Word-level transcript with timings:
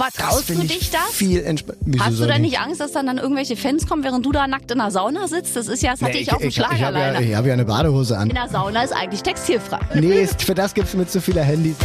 Aber 0.00 0.10
traust 0.12 0.48
du 0.50 0.54
ich 0.62 0.68
dich 0.78 0.90
das? 0.90 1.00
Viel 1.12 1.44
Hast 1.98 2.18
du 2.20 2.24
ich- 2.28 2.38
nicht 2.38 2.60
Angst, 2.60 2.80
dass 2.80 2.92
dann, 2.92 3.06
dann 3.06 3.18
irgendwelche 3.18 3.56
Fans 3.56 3.86
kommen, 3.86 4.04
während 4.04 4.24
du 4.24 4.32
da 4.32 4.46
nackt 4.46 4.70
in 4.70 4.78
der 4.78 4.90
Sauna 4.90 5.26
sitzt? 5.28 5.56
Das 5.56 5.66
ist 5.68 5.82
ja, 5.82 5.92
das 5.92 6.02
hatte 6.02 6.12
Nee, 6.12 6.18
ich, 6.22 6.32
auf 6.32 6.38
dem 6.38 6.48
ich, 6.48 6.56
ich, 6.56 6.62
Schlager 6.62 6.76
ich 6.76 6.82
habe 6.84 6.98
ja, 6.98 7.04
alleine. 7.06 7.26
ich 7.26 7.34
hab 7.34 7.46
ja 7.46 7.52
eine 7.54 7.64
Badehose 7.64 8.16
an. 8.16 8.28
In 8.28 8.34
der 8.36 8.48
Sauna 8.48 8.82
ist 8.82 8.92
eigentlich 8.92 9.22
textilfrei. 9.22 9.80
Nee, 9.94 10.22
ist- 10.22 10.42
für 10.42 10.54
das 10.54 10.74
gibt's 10.74 10.94
mir 10.94 11.06
zu 11.06 11.20
viele 11.20 11.42
Handys. 11.42 11.76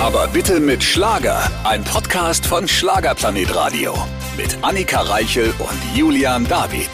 Aber 0.00 0.26
bitte 0.28 0.60
mit 0.60 0.82
Schlager. 0.82 1.50
Ein 1.64 1.84
Podcast 1.84 2.44
von 2.44 2.66
Schlagerplanet 2.66 3.54
Radio. 3.54 3.94
Mit 4.36 4.56
Annika 4.62 5.00
Reichel 5.02 5.52
und 5.58 5.96
Julian 5.96 6.46
David. 6.48 6.90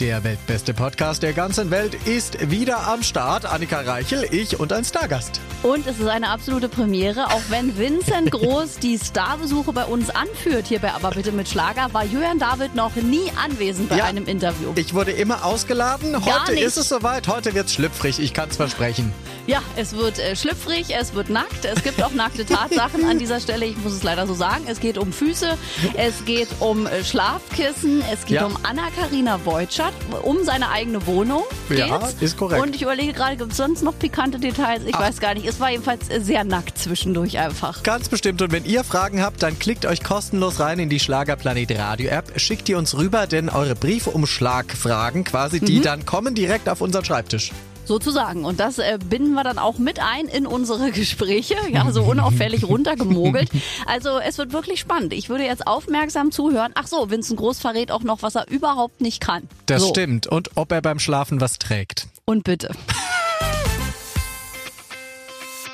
Der 0.00 0.22
weltbeste 0.22 0.74
Podcast 0.74 1.24
der 1.24 1.32
ganzen 1.32 1.72
Welt 1.72 1.94
ist 2.06 2.50
wieder 2.52 2.86
am 2.86 3.02
Start. 3.02 3.44
Annika 3.44 3.80
Reichel, 3.80 4.28
ich 4.30 4.60
und 4.60 4.72
ein 4.72 4.84
Stargast. 4.84 5.40
Und 5.64 5.88
es 5.88 5.98
ist 5.98 6.06
eine 6.06 6.28
absolute 6.28 6.68
Premiere, 6.68 7.26
auch 7.32 7.42
wenn 7.48 7.76
Vincent 7.76 8.30
Groß 8.30 8.76
die 8.76 8.96
Starbesuche 8.96 9.72
bei 9.72 9.84
uns 9.84 10.10
anführt, 10.10 10.68
hier 10.68 10.78
bei 10.78 10.92
Aber 10.92 11.10
bitte 11.10 11.32
mit 11.32 11.48
Schlager, 11.48 11.92
war 11.92 12.04
Julian 12.04 12.38
David 12.38 12.76
noch 12.76 12.94
nie 12.94 13.32
anwesend 13.44 13.88
bei 13.88 13.96
Ja. 13.96 14.04
einem 14.04 14.26
Interview. 14.26 14.70
Ich 14.76 14.94
wurde 14.94 15.10
immer 15.10 15.44
ausgeladen. 15.44 16.24
Heute 16.24 16.52
ist 16.52 16.76
es 16.76 16.88
soweit. 16.88 17.26
Heute 17.26 17.54
wird's 17.54 17.72
schlüpfrig. 17.74 18.20
Ich 18.20 18.32
kann's 18.32 18.54
versprechen. 18.56 19.12
Ja, 19.48 19.62
es 19.76 19.96
wird 19.96 20.18
äh, 20.18 20.36
schlüpfrig, 20.36 20.94
es 20.94 21.14
wird 21.14 21.30
nackt, 21.30 21.64
es 21.64 21.82
gibt 21.82 22.02
auch 22.02 22.12
nackte 22.12 22.44
Tatsachen 22.44 23.06
an 23.06 23.18
dieser 23.18 23.40
Stelle. 23.40 23.64
Ich 23.64 23.78
muss 23.78 23.94
es 23.94 24.02
leider 24.02 24.26
so 24.26 24.34
sagen. 24.34 24.64
Es 24.68 24.78
geht 24.78 24.98
um 24.98 25.10
Füße, 25.10 25.56
es 25.94 26.24
geht 26.26 26.48
um 26.60 26.86
äh, 26.86 27.02
Schlafkissen, 27.02 28.02
es 28.12 28.26
geht 28.26 28.36
Ja. 28.36 28.44
um 28.44 28.56
Anna-Karina 28.62 29.40
Wojcik, 29.46 29.84
um 30.22 30.44
seine 30.44 30.68
eigene 30.68 31.06
Wohnung. 31.06 31.44
Ja, 31.70 31.96
geht's. 31.96 32.16
ist 32.20 32.36
korrekt. 32.36 32.62
Und 32.62 32.76
ich 32.76 32.82
überlege 32.82 33.14
gerade, 33.14 33.38
gibt 33.38 33.52
es 33.52 33.56
sonst 33.56 33.82
noch 33.82 33.98
pikante 33.98 34.38
Details? 34.38 34.82
Ich 34.86 34.92
weiß 34.98 35.18
gar 35.18 35.32
nicht. 35.32 35.46
Es 35.46 35.58
war 35.60 35.70
jedenfalls 35.70 36.10
äh, 36.10 36.20
sehr 36.20 36.44
nackt 36.44 36.76
zwischendurch 36.76 37.38
einfach. 37.38 37.82
Ganz 37.84 38.10
bestimmt. 38.10 38.42
Und 38.42 38.52
wenn 38.52 38.66
ihr 38.66 38.84
Fragen 38.84 39.22
habt, 39.22 39.42
dann 39.42 39.58
klickt 39.58 39.86
euch 39.86 40.04
kostenlos 40.04 40.60
rein 40.60 40.78
in 40.78 40.90
die 40.90 41.00
Schlagerplanet 41.00 41.70
Radio 41.78 42.10
App. 42.10 42.38
Schickt 42.38 42.68
die 42.68 42.74
uns 42.74 42.94
rüber, 42.98 43.26
denn 43.26 43.48
eure 43.48 43.74
Briefumschlagfragen 43.74 45.24
quasi, 45.24 45.60
Mhm. 45.60 45.64
die 45.64 45.80
dann 45.80 46.04
kommen 46.04 46.34
direkt 46.34 46.68
auf 46.68 46.82
unseren 46.82 47.06
Schreibtisch. 47.06 47.52
Sozusagen. 47.88 48.44
Und 48.44 48.60
das 48.60 48.78
äh, 48.78 48.98
binden 49.02 49.32
wir 49.32 49.44
dann 49.44 49.58
auch 49.58 49.78
mit 49.78 49.98
ein 49.98 50.26
in 50.26 50.46
unsere 50.46 50.90
Gespräche. 50.92 51.56
Ja, 51.72 51.90
so 51.90 52.02
unauffällig 52.02 52.64
runtergemogelt. 52.64 53.50
Also 53.86 54.18
es 54.18 54.36
wird 54.36 54.52
wirklich 54.52 54.80
spannend. 54.80 55.12
Ich 55.14 55.30
würde 55.30 55.44
jetzt 55.44 55.66
aufmerksam 55.66 56.30
zuhören. 56.30 56.72
Ach 56.74 56.86
so, 56.86 57.10
Vincent 57.10 57.38
Groß 57.38 57.58
verrät 57.58 57.90
auch 57.90 58.02
noch, 58.02 58.22
was 58.22 58.34
er 58.34 58.48
überhaupt 58.48 59.00
nicht 59.00 59.20
kann. 59.20 59.48
Das 59.66 59.82
so. 59.82 59.88
stimmt. 59.88 60.26
Und 60.26 60.50
ob 60.56 60.70
er 60.72 60.82
beim 60.82 60.98
Schlafen 60.98 61.40
was 61.40 61.58
trägt. 61.58 62.08
Und 62.26 62.44
bitte. 62.44 62.70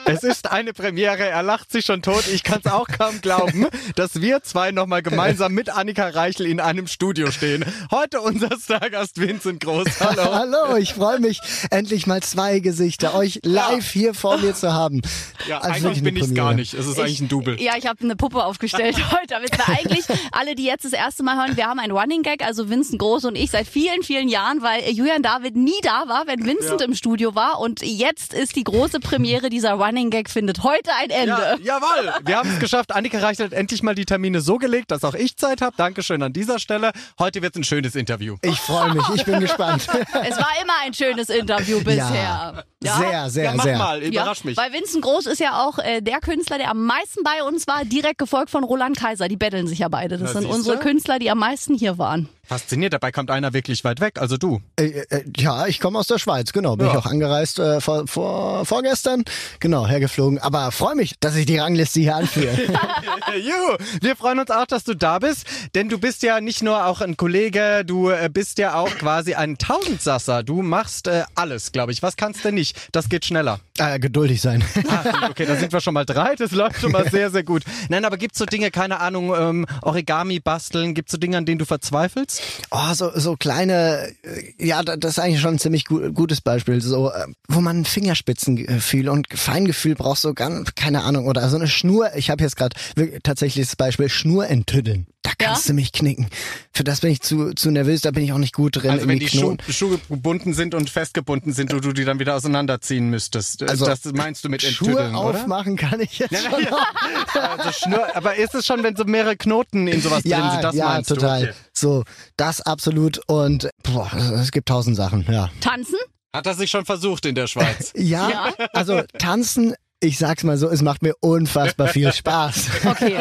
Es 0.06 0.22
ist 0.22 0.50
eine 0.52 0.72
Premiere, 0.72 1.24
er 1.26 1.42
lacht 1.42 1.72
sich 1.72 1.86
schon 1.86 2.02
tot. 2.02 2.26
Ich 2.28 2.42
kann 2.42 2.60
es 2.62 2.70
auch 2.70 2.86
kaum 2.88 3.20
glauben, 3.20 3.66
dass 3.96 4.20
wir 4.20 4.42
zwei 4.42 4.70
nochmal 4.70 5.02
gemeinsam 5.02 5.52
mit 5.52 5.70
Annika 5.70 6.08
Reichel 6.08 6.46
in 6.46 6.60
einem 6.60 6.86
Studio 6.86 7.30
stehen. 7.30 7.64
Heute 7.90 8.20
unser 8.20 8.50
Stargast 8.60 9.18
Vincent 9.20 9.60
Groß. 9.60 9.86
Hallo. 10.00 10.22
Hallo, 10.34 10.76
ich 10.76 10.94
freue 10.94 11.20
mich, 11.20 11.40
endlich 11.70 12.06
mal 12.06 12.22
zwei 12.22 12.58
Gesichter, 12.60 13.14
euch 13.14 13.40
live 13.44 13.88
hier 13.90 14.14
vor 14.14 14.38
mir 14.38 14.54
zu 14.54 14.72
haben. 14.72 15.00
Ja, 15.48 15.58
Also 15.60 15.88
eigentlich 15.88 16.02
bin 16.02 16.16
ich 16.16 16.22
gar 16.34 16.48
Premiere. 16.48 16.54
nicht. 16.56 16.74
Es 16.74 16.86
ist 16.86 16.98
eigentlich 16.98 17.20
ein 17.20 17.28
Double. 17.28 17.60
Ja, 17.60 17.72
ich 17.78 17.86
habe 17.86 18.02
eine 18.02 18.16
Puppe 18.16 18.44
aufgestellt 18.44 18.96
heute, 19.12 19.26
damit 19.28 19.56
wir 19.56 19.68
eigentlich 19.68 20.04
alle, 20.32 20.54
die 20.54 20.64
jetzt 20.64 20.84
das 20.84 20.92
erste 20.92 21.22
Mal 21.22 21.36
hören, 21.36 21.56
wir 21.56 21.66
haben 21.66 21.78
ein 21.78 21.90
Running 21.90 22.22
Gag, 22.22 22.44
also 22.44 22.68
Vincent 22.68 22.98
Groß 22.98 23.24
und 23.24 23.36
ich 23.36 23.50
seit 23.50 23.66
vielen, 23.66 24.02
vielen 24.02 24.28
Jahren, 24.28 24.60
weil 24.62 24.90
Julian 24.90 25.22
David 25.22 25.56
nie 25.56 25.72
da 25.82 26.04
war, 26.08 26.26
wenn 26.26 26.44
Vincent 26.44 26.82
im 26.82 26.94
Studio 26.94 27.34
war 27.34 27.58
und 27.58 27.80
jetzt 27.82 28.34
ist 28.34 28.56
die 28.56 28.64
große 28.64 29.00
Premiere 29.00 29.48
dieser 29.48 29.72
Running 29.72 29.93
Gag 30.10 30.28
findet 30.28 30.62
heute 30.62 30.90
ein 31.00 31.10
Ende. 31.10 31.58
Ja, 31.62 31.80
jawohl, 31.80 32.12
wir 32.24 32.36
haben 32.36 32.50
es 32.50 32.58
geschafft. 32.58 32.94
Annika 32.94 33.18
Reichel 33.18 33.46
hat 33.46 33.52
endlich 33.52 33.82
mal 33.82 33.94
die 33.94 34.04
Termine 34.04 34.40
so 34.40 34.58
gelegt, 34.58 34.90
dass 34.90 35.04
auch 35.04 35.14
ich 35.14 35.36
Zeit 35.36 35.60
habe. 35.60 35.74
Dankeschön 35.76 36.22
an 36.22 36.32
dieser 36.32 36.58
Stelle. 36.58 36.92
Heute 37.18 37.42
wird 37.42 37.56
ein 37.56 37.64
schönes 37.64 37.94
Interview. 37.94 38.36
Ich 38.42 38.58
freue 38.60 38.94
mich, 38.94 39.04
ich 39.14 39.24
bin 39.24 39.40
gespannt. 39.40 39.86
Es 40.26 40.36
war 40.38 40.50
immer 40.62 40.72
ein 40.84 40.94
schönes 40.94 41.28
Interview 41.28 41.78
bisher. 41.82 42.64
Ja, 42.82 42.98
sehr, 42.98 43.30
sehr, 43.30 43.44
ja, 43.44 43.54
mach 43.54 43.64
sehr. 43.64 43.78
mal, 43.78 44.02
überrasch 44.02 44.44
mich. 44.44 44.56
Weil 44.56 44.72
Vincent 44.72 45.02
Groß 45.02 45.26
ist 45.26 45.40
ja 45.40 45.64
auch 45.64 45.78
äh, 45.78 46.00
der 46.00 46.20
Künstler, 46.20 46.58
der 46.58 46.70
am 46.70 46.84
meisten 46.84 47.22
bei 47.22 47.42
uns 47.42 47.66
war, 47.66 47.84
direkt 47.84 48.18
gefolgt 48.18 48.50
von 48.50 48.64
Roland 48.64 48.96
Kaiser. 48.98 49.28
Die 49.28 49.36
betteln 49.36 49.66
sich 49.66 49.80
ja 49.80 49.88
beide. 49.88 50.18
Das 50.18 50.32
Na, 50.34 50.40
sind 50.40 50.42
siehste. 50.42 50.56
unsere 50.56 50.78
Künstler, 50.78 51.18
die 51.18 51.30
am 51.30 51.38
meisten 51.38 51.74
hier 51.74 51.98
waren. 51.98 52.28
Fasziniert, 52.46 52.92
dabei 52.92 53.10
kommt 53.12 53.30
einer 53.30 53.52
wirklich 53.52 53.84
weit 53.84 54.00
weg, 54.00 54.20
also 54.20 54.36
du. 54.36 54.60
Äh, 54.78 55.04
äh, 55.10 55.24
ja, 55.36 55.66
ich 55.66 55.80
komme 55.80 55.98
aus 55.98 56.06
der 56.06 56.18
Schweiz, 56.18 56.52
genau. 56.52 56.76
Bin 56.76 56.86
Ja. 56.86 56.92
ich 56.92 56.98
auch 56.98 57.06
angereist 57.06 57.58
äh, 57.58 57.80
vor, 57.80 58.06
vor, 58.06 58.64
vorgestern. 58.64 59.24
Genau, 59.60 59.86
hergeflogen. 59.86 60.38
Aber 60.38 60.70
freue 60.72 60.94
mich, 60.94 61.14
dass 61.20 61.36
ich 61.36 61.46
die 61.46 61.58
Rangliste 61.58 62.00
hier 62.00 62.16
anführe. 62.16 62.54
Juhu, 63.36 63.76
wir 64.00 64.16
freuen 64.16 64.38
uns 64.38 64.50
auch, 64.50 64.66
dass 64.66 64.84
du 64.84 64.94
da 64.94 65.18
bist, 65.18 65.46
denn 65.74 65.88
du 65.88 65.98
bist 65.98 66.22
ja 66.22 66.40
nicht 66.40 66.62
nur 66.62 66.86
auch 66.86 67.00
ein 67.00 67.16
Kollege, 67.16 67.84
du 67.84 68.10
äh, 68.10 68.28
bist 68.32 68.58
ja 68.58 68.74
auch 68.74 68.90
quasi 68.96 69.34
ein 69.34 69.56
Tausendsasser. 69.58 70.42
Du 70.42 70.62
machst 70.62 71.06
äh, 71.06 71.24
alles, 71.34 71.72
glaube 71.72 71.92
ich. 71.92 72.02
Was 72.02 72.16
kannst 72.16 72.44
du 72.44 72.52
nicht? 72.52 72.76
Das 72.92 73.08
geht 73.08 73.24
schneller. 73.24 73.60
äh, 73.78 73.98
geduldig 73.98 74.40
sein. 74.40 74.62
Ah, 74.88 75.28
okay, 75.30 75.46
da 75.46 75.56
sind 75.56 75.72
wir 75.72 75.80
schon 75.80 75.94
mal 75.94 76.04
drei. 76.04 76.34
Das 76.36 76.50
läuft 76.52 76.80
schon 76.80 76.92
mal 76.92 77.08
sehr, 77.10 77.30
sehr 77.30 77.42
gut. 77.44 77.62
Nein, 77.88 78.04
aber 78.04 78.16
gibt's 78.16 78.38
so 78.38 78.44
Dinge, 78.46 78.70
keine 78.70 79.00
Ahnung, 79.00 79.34
ähm, 79.36 79.66
Origami 79.82 80.40
basteln? 80.40 80.94
Gibt's 80.94 81.12
so 81.12 81.18
Dinge, 81.18 81.36
an 81.38 81.46
denen 81.46 81.58
du 81.58 81.64
verzweifelst? 81.64 82.33
Oh, 82.70 82.92
so, 82.94 83.10
so 83.14 83.36
kleine, 83.36 84.12
äh, 84.22 84.52
ja, 84.66 84.82
da- 84.82 84.96
das 84.96 85.12
ist 85.12 85.18
eigentlich 85.18 85.40
schon 85.40 85.54
ein 85.54 85.58
ziemlich 85.58 85.84
gu 85.84 86.12
gutes 86.12 86.40
Beispiel. 86.40 86.80
So, 86.80 87.10
äh, 87.10 87.26
wo 87.48 87.60
man 87.60 87.84
Fingerspitzengefühl 87.84 89.08
und 89.08 89.26
Feingefühl 89.34 89.94
braucht, 89.94 90.20
so 90.20 90.34
ganz, 90.34 90.74
keine 90.74 91.02
Ahnung, 91.04 91.26
oder 91.26 91.48
so 91.48 91.56
eine 91.56 91.68
Schnur. 91.68 92.10
Ich 92.16 92.30
habe 92.30 92.42
jetzt 92.42 92.56
gerade 92.56 92.76
tatsächlich 93.22 93.66
das 93.66 93.76
Beispiel 93.76 94.08
Schnur 94.08 94.46
enttüddeln. 94.48 95.06
Da 95.24 95.30
kannst 95.38 95.64
Ja? 95.66 95.70
du 95.72 95.74
mich 95.76 95.90
knicken. 95.92 96.28
Für 96.72 96.84
das 96.84 97.00
bin 97.00 97.10
ich 97.10 97.22
zu, 97.22 97.54
zu 97.54 97.70
nervös, 97.70 98.02
da 98.02 98.10
bin 98.10 98.22
ich 98.22 98.32
auch 98.34 98.38
nicht 98.38 98.52
gut 98.54 98.76
drin. 98.76 98.90
Also 98.90 99.08
wenn 99.08 99.18
die 99.18 99.24
irgendwie 99.34 99.72
Schuhe, 99.72 99.98
gebunden 100.08 100.52
sind 100.52 100.74
und 100.74 100.90
festgebunden 100.90 101.52
sind 101.54 101.72
und 101.72 101.82
du 101.84 101.92
die 101.92 102.04
dann 102.04 102.18
wieder 102.18 102.36
auseinanderziehen 102.36 103.08
müsstest. 103.08 103.62
Also, 103.62 103.86
das 103.86 104.04
meinst 104.12 104.44
du 104.44 104.50
mit 104.50 104.60
Schuhe 104.62 104.90
enttüddeln, 104.90 105.16
oder? 105.16 105.40
aufmachen 105.40 105.76
kann 105.76 105.98
ich 106.00 106.18
jetzt 106.18 106.36
schon. 106.42 106.52
Also 107.34 107.72
Schnur, 107.72 108.14
aber 108.14 108.36
ist 108.36 108.54
es 108.54 108.66
schon, 108.66 108.82
wenn 108.82 108.94
so 108.96 109.04
mehrere 109.04 109.36
Knoten 109.36 109.88
in 109.88 110.00
sowas 110.00 110.22
drin 110.22 110.30
Ja, 110.32 110.50
sind? 110.52 110.62
Das 110.64 110.74
ja, 110.74 110.84
meinst 110.88 111.08
total. 111.08 111.40
du? 111.42 111.48
Okay. 111.48 111.56
So, 111.72 112.04
das 112.36 112.60
absolut 112.60 113.20
und 113.26 113.70
boah, 113.82 114.12
es 114.14 114.52
gibt 114.52 114.68
tausend 114.68 114.96
Sachen, 114.96 115.24
ja. 115.30 115.48
Tanzen? 115.60 115.96
Hat 116.34 116.46
er 116.46 116.54
sich 116.54 116.70
schon 116.70 116.84
versucht 116.84 117.26
in 117.26 117.34
der 117.34 117.46
Schweiz? 117.46 117.92
Ja, 117.96 118.28
Ja. 118.28 118.52
also 118.72 119.02
tanzen, 119.18 119.74
ich 120.04 120.18
sag's 120.18 120.44
mal 120.44 120.56
so, 120.56 120.68
es 120.68 120.82
macht 120.82 121.02
mir 121.02 121.14
unfassbar 121.20 121.88
viel 121.88 122.12
Spaß. 122.14 122.66
Okay, 122.84 123.16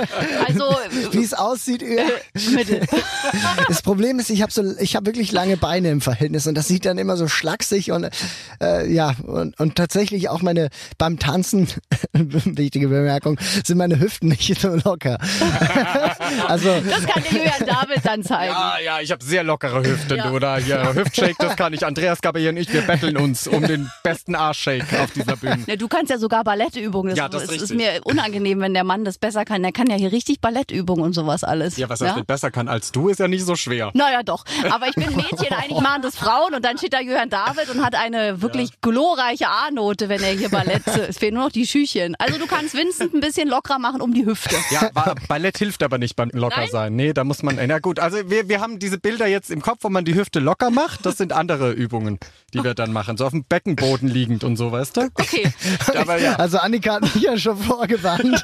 also 0.47 0.63
Wie 1.11 1.23
es 1.23 1.33
aussieht, 1.33 1.81
ja. 1.81 2.03
Mittel. 2.53 2.81
das 3.67 3.81
Problem 3.81 4.19
ist, 4.19 4.29
ich 4.29 4.41
habe 4.41 4.51
so, 4.51 4.63
ich 4.79 4.95
habe 4.95 5.05
wirklich 5.05 5.31
lange 5.31 5.57
Beine 5.57 5.89
im 5.89 6.01
Verhältnis 6.01 6.47
und 6.47 6.55
das 6.55 6.67
sieht 6.67 6.85
dann 6.85 6.97
immer 6.97 7.17
so 7.17 7.27
schlaksig 7.27 7.91
und 7.91 8.09
äh, 8.61 8.91
ja 8.91 9.15
und, 9.25 9.59
und 9.59 9.75
tatsächlich 9.75 10.29
auch 10.29 10.41
meine 10.41 10.69
beim 10.97 11.19
Tanzen 11.19 11.67
wichtige 12.13 12.87
Bemerkung 12.89 13.39
sind 13.63 13.77
meine 13.77 13.99
Hüften 13.99 14.29
nicht 14.29 14.59
so 14.59 14.69
locker. 14.83 15.17
also 16.47 16.69
Das 16.89 17.05
kann 17.05 17.23
dir 17.23 17.37
Julian 17.37 17.65
David 17.65 18.05
dann 18.05 18.23
zeigen. 18.23 18.51
Ja, 18.53 18.75
ja, 18.83 18.99
ich 19.01 19.11
habe 19.11 19.23
sehr 19.23 19.43
lockere 19.43 19.83
Hüften, 19.83 20.17
Ja. 20.17 20.31
oder? 20.31 20.57
Hier, 20.57 20.93
Hüftshake, 20.93 21.35
das 21.39 21.55
kann 21.55 21.73
ich. 21.73 21.85
Andreas 21.85 22.21
Gabriel 22.21 22.49
und 22.49 22.57
ich, 22.57 22.71
wir 22.73 22.81
betteln 22.81 23.17
uns 23.17 23.47
um 23.47 23.65
den 23.65 23.89
besten 24.03 24.35
Arschshake 24.35 24.85
auf 25.01 25.11
dieser 25.11 25.35
Bühne. 25.37 25.59
Ja, 25.67 25.75
du 25.75 25.87
kannst 25.87 26.09
ja 26.11 26.17
sogar 26.17 26.43
Ballettübungen. 26.73 27.09
Das, 27.11 27.17
Ja, 27.17 27.29
das 27.29 27.43
ist 27.43 27.51
ist, 27.53 27.61
ist 27.63 27.73
mir 27.75 28.01
unangenehm, 28.03 28.59
wenn 28.59 28.73
der 28.73 28.83
Mann 28.83 29.05
das 29.05 29.17
besser 29.17 29.45
kann. 29.45 29.61
Der 29.63 29.71
kann 29.71 29.87
ja 29.89 29.95
hier 29.95 30.11
richtig 30.11 30.41
Ballettübungen 30.41 31.03
und 31.03 31.13
sowas 31.13 31.43
alles. 31.43 31.77
Ja, 31.77 31.89
was 31.89 32.01
er 32.01 32.15
mit 32.15 32.27
besser 32.27 32.51
kann 32.51 32.67
als 32.67 32.91
du, 32.91 33.09
ist 33.09 33.19
ja 33.19 33.27
nicht 33.27 33.45
so 33.45 33.55
schwer. 33.55 33.91
Naja, 33.93 34.23
doch. 34.23 34.45
Aber 34.71 34.87
ich 34.87 34.95
bin 34.95 35.05
Mädchen, 35.15 35.53
eigentlich 35.53 35.79
machen 35.81 36.01
das 36.01 36.15
Frauen 36.15 36.53
und 36.55 36.63
dann 36.65 36.77
steht 36.77 36.93
da 36.93 36.99
Jürgen 37.01 37.29
David 37.29 37.69
und 37.69 37.83
hat 37.85 37.95
eine 37.95 38.41
wirklich 38.41 38.81
glorreiche 38.81 39.47
A-Note, 39.47 40.09
wenn 40.09 40.21
er 40.23 40.31
hier 40.33 40.49
Ballett. 40.49 40.83
Es 41.13 41.17
fehlen 41.17 41.33
nur 41.35 41.43
noch 41.45 41.51
die 41.51 41.67
Schüchchen. 41.67 42.15
Also 42.17 42.39
du 42.39 42.47
kannst 42.47 42.75
Vincent 42.75 43.13
ein 43.13 43.19
bisschen 43.19 43.49
lockerer 43.49 43.77
machen 43.79 44.01
um 44.01 44.13
die 44.13 44.25
Hüfte. 44.25 44.55
Ja, 44.71 44.89
ba- 44.93 45.15
Ballett 45.27 45.57
hilft 45.57 45.83
aber 45.83 45.97
nicht 45.97 46.15
beim 46.15 46.29
locker 46.33 46.67
sein. 46.67 46.95
Nee, 46.95 47.13
da 47.13 47.23
muss 47.23 47.43
man, 47.43 47.59
na 47.67 47.79
gut, 47.79 47.99
also 47.99 48.29
wir, 48.29 48.47
wir 48.47 48.61
haben 48.61 48.79
diese 48.79 48.97
Bilder 48.97 49.27
jetzt 49.27 49.51
im 49.51 49.61
Kopf, 49.61 49.79
wo 49.81 49.89
man 49.89 50.05
die 50.05 50.15
Hüfte 50.15 50.39
locker 50.39 50.69
macht. 50.71 51.05
Das 51.05 51.17
sind 51.17 51.33
andere 51.33 51.71
Übungen, 51.71 52.19
die 52.53 52.63
wir 52.63 52.73
dann 52.73 52.93
machen. 52.93 53.17
So 53.17 53.25
auf 53.25 53.31
dem 53.31 53.43
Beckenboden 53.43 54.07
liegend 54.07 54.43
und 54.43 54.55
so, 54.55 54.71
weißt 54.71 54.97
du? 54.97 55.01
Okay, 55.15 55.51
Aber 55.95 56.17
ja. 56.19 56.35
also 56.35 56.52
Annika 56.59 56.95
hat 56.95 57.01
mich 57.01 57.23
ja 57.23 57.37
schon 57.37 57.57
vorgewarnt. 57.57 58.43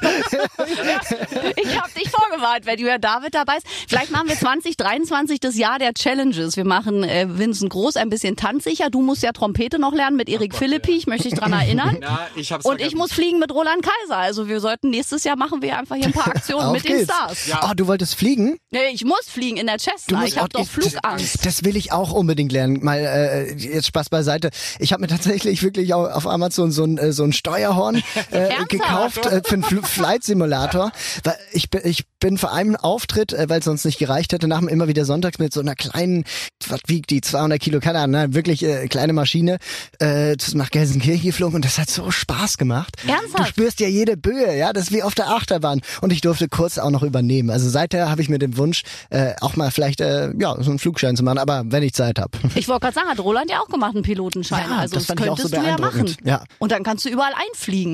ich 1.56 1.80
habe 1.80 1.90
dich 1.96 2.10
vorgewarnt, 2.10 2.66
wenn 2.66 2.78
Jürgen 2.78 3.00
David 3.00 3.34
dabei 3.34 3.56
ist. 3.56 3.66
Vielleicht 3.88 4.10
machen 4.10 4.28
wir 4.28 4.36
2023 4.36 5.40
das 5.40 5.56
Jahr 5.56 5.78
der 5.78 5.94
Challenges. 5.94 6.56
Wir 6.56 6.64
machen 6.64 7.04
äh, 7.04 7.26
Vincent 7.28 7.70
Groß 7.70 7.96
ein 7.96 8.10
bisschen 8.10 8.36
tanzsicher. 8.36 8.90
Du 8.90 9.02
musst 9.02 9.22
ja 9.22 9.32
Trompete 9.32 9.78
noch 9.78 9.92
lernen 9.92 10.16
mit 10.16 10.28
Erik 10.28 10.54
Philippi. 10.54 10.92
Ich 10.92 11.06
möchte 11.06 11.28
dich 11.28 11.38
dran 11.38 11.52
erinnern. 11.52 11.98
Ja, 12.10 12.28
ich 12.34 12.50
hab's 12.50 12.64
Und 12.64 12.80
ich 12.80 12.94
muss 12.94 13.12
fliegen 13.12 13.38
mit 13.38 13.52
Roland 13.52 13.82
Kaiser. 13.82 14.16
Also 14.16 14.48
wir 14.48 14.60
sollten 14.60 14.90
nächstes 14.90 15.24
Jahr 15.24 15.36
machen 15.36 15.60
wir 15.60 15.78
einfach 15.78 15.96
hier 15.96 16.06
ein 16.06 16.12
paar 16.12 16.28
Aktionen 16.28 16.72
mit 16.72 16.84
den 16.84 16.98
geht's. 16.98 17.12
Stars. 17.12 17.50
Oh, 17.62 17.74
du 17.74 17.86
wolltest 17.86 18.14
fliegen? 18.14 18.58
Nee, 18.70 18.88
ich 18.92 19.04
muss 19.04 19.28
fliegen 19.28 19.56
in 19.56 19.66
der 19.66 19.78
Cessna. 19.78 20.24
Ich 20.24 20.38
habe 20.38 20.48
oh, 20.54 20.60
doch 20.60 20.66
Flugangst. 20.66 21.44
Das 21.44 21.64
will 21.64 21.76
ich 21.76 21.92
auch 21.92 22.12
unbedingt 22.12 22.52
lernen. 22.52 22.82
Mal 22.82 22.98
äh, 23.00 23.52
jetzt 23.54 23.86
Spaß 23.86 24.08
beiseite. 24.08 24.50
Ich 24.78 24.92
habe 24.92 25.02
mir 25.02 25.08
tatsächlich 25.08 25.62
wirklich 25.62 25.92
auch 25.94 26.10
auf 26.10 26.26
Amazon 26.26 26.72
so 26.72 26.84
ein, 26.84 26.98
äh, 26.98 27.12
so 27.12 27.24
ein 27.24 27.32
Steuerhorn 27.32 27.99
äh, 28.30 28.48
gekauft 28.68 29.26
äh, 29.26 29.42
für 29.44 29.54
einen 29.54 29.62
Fl 29.62 29.82
Flight 29.82 30.24
Simulator. 30.24 30.92
Weil 31.24 31.36
ich 31.52 31.70
bin, 31.70 31.80
ich 31.84 32.06
bin 32.20 32.38
vor 32.38 32.52
einem 32.52 32.76
Auftritt, 32.76 33.32
äh, 33.32 33.48
weil 33.48 33.60
es 33.60 33.64
sonst 33.64 33.84
nicht 33.84 33.98
gereicht 33.98 34.32
hätte, 34.32 34.48
nach 34.48 34.58
dem 34.58 34.68
immer 34.68 34.88
wieder 34.88 35.04
sonntags 35.04 35.38
mit 35.38 35.52
so 35.52 35.60
einer 35.60 35.74
kleinen, 35.74 36.24
was 36.68 36.80
wiegt 36.86 37.10
die, 37.10 37.20
200 37.20 37.60
Kilo, 37.60 37.80
keine 37.80 37.98
Ahnung, 38.00 38.20
ne, 38.20 38.34
wirklich 38.34 38.62
äh, 38.62 38.86
kleine 38.88 39.12
Maschine, 39.12 39.58
äh, 39.98 40.36
nach 40.54 40.70
Gelsenkirchen 40.70 41.26
geflogen 41.26 41.56
und 41.56 41.64
das 41.64 41.78
hat 41.78 41.90
so 41.90 42.10
Spaß 42.10 42.58
gemacht. 42.58 42.96
Ernsthaft? 43.06 43.38
Du 43.38 43.44
spürst 43.44 43.80
ja 43.80 43.88
jede 43.88 44.16
Böe, 44.16 44.56
ja, 44.56 44.72
das 44.72 44.84
ist 44.84 44.92
wie 44.92 45.02
auf 45.02 45.14
der 45.14 45.28
Achterbahn. 45.30 45.80
Und 46.00 46.12
ich 46.12 46.20
durfte 46.20 46.48
kurz 46.48 46.78
auch 46.78 46.90
noch 46.90 47.02
übernehmen. 47.02 47.50
Also 47.50 47.68
seither 47.68 48.10
habe 48.10 48.22
ich 48.22 48.28
mir 48.28 48.38
den 48.38 48.56
Wunsch, 48.56 48.82
äh, 49.10 49.32
auch 49.40 49.56
mal 49.56 49.70
vielleicht, 49.70 50.00
äh, 50.00 50.32
ja, 50.38 50.54
so 50.60 50.70
einen 50.70 50.78
Flugschein 50.78 51.16
zu 51.16 51.22
machen, 51.22 51.38
aber 51.38 51.62
wenn 51.66 51.82
ich 51.82 51.94
Zeit 51.94 52.18
habe. 52.18 52.30
Ich 52.54 52.68
wollte 52.68 52.80
gerade 52.80 52.94
sagen, 52.94 53.08
hat 53.08 53.20
Roland 53.20 53.50
ja 53.50 53.60
auch 53.60 53.68
gemacht, 53.68 53.94
einen 53.94 54.02
Pilotenschein. 54.02 54.68
Ja, 54.68 54.78
also 54.78 54.94
das 54.94 55.06
das 55.06 55.16
könntest 55.16 55.48
so 55.48 55.56
du 55.56 55.64
ja 55.64 55.78
machen. 55.78 56.14
Ja. 56.24 56.44
Und 56.58 56.72
dann 56.72 56.82
kannst 56.82 57.04
du 57.04 57.08
überall 57.08 57.32
einfliegen. 57.48 57.89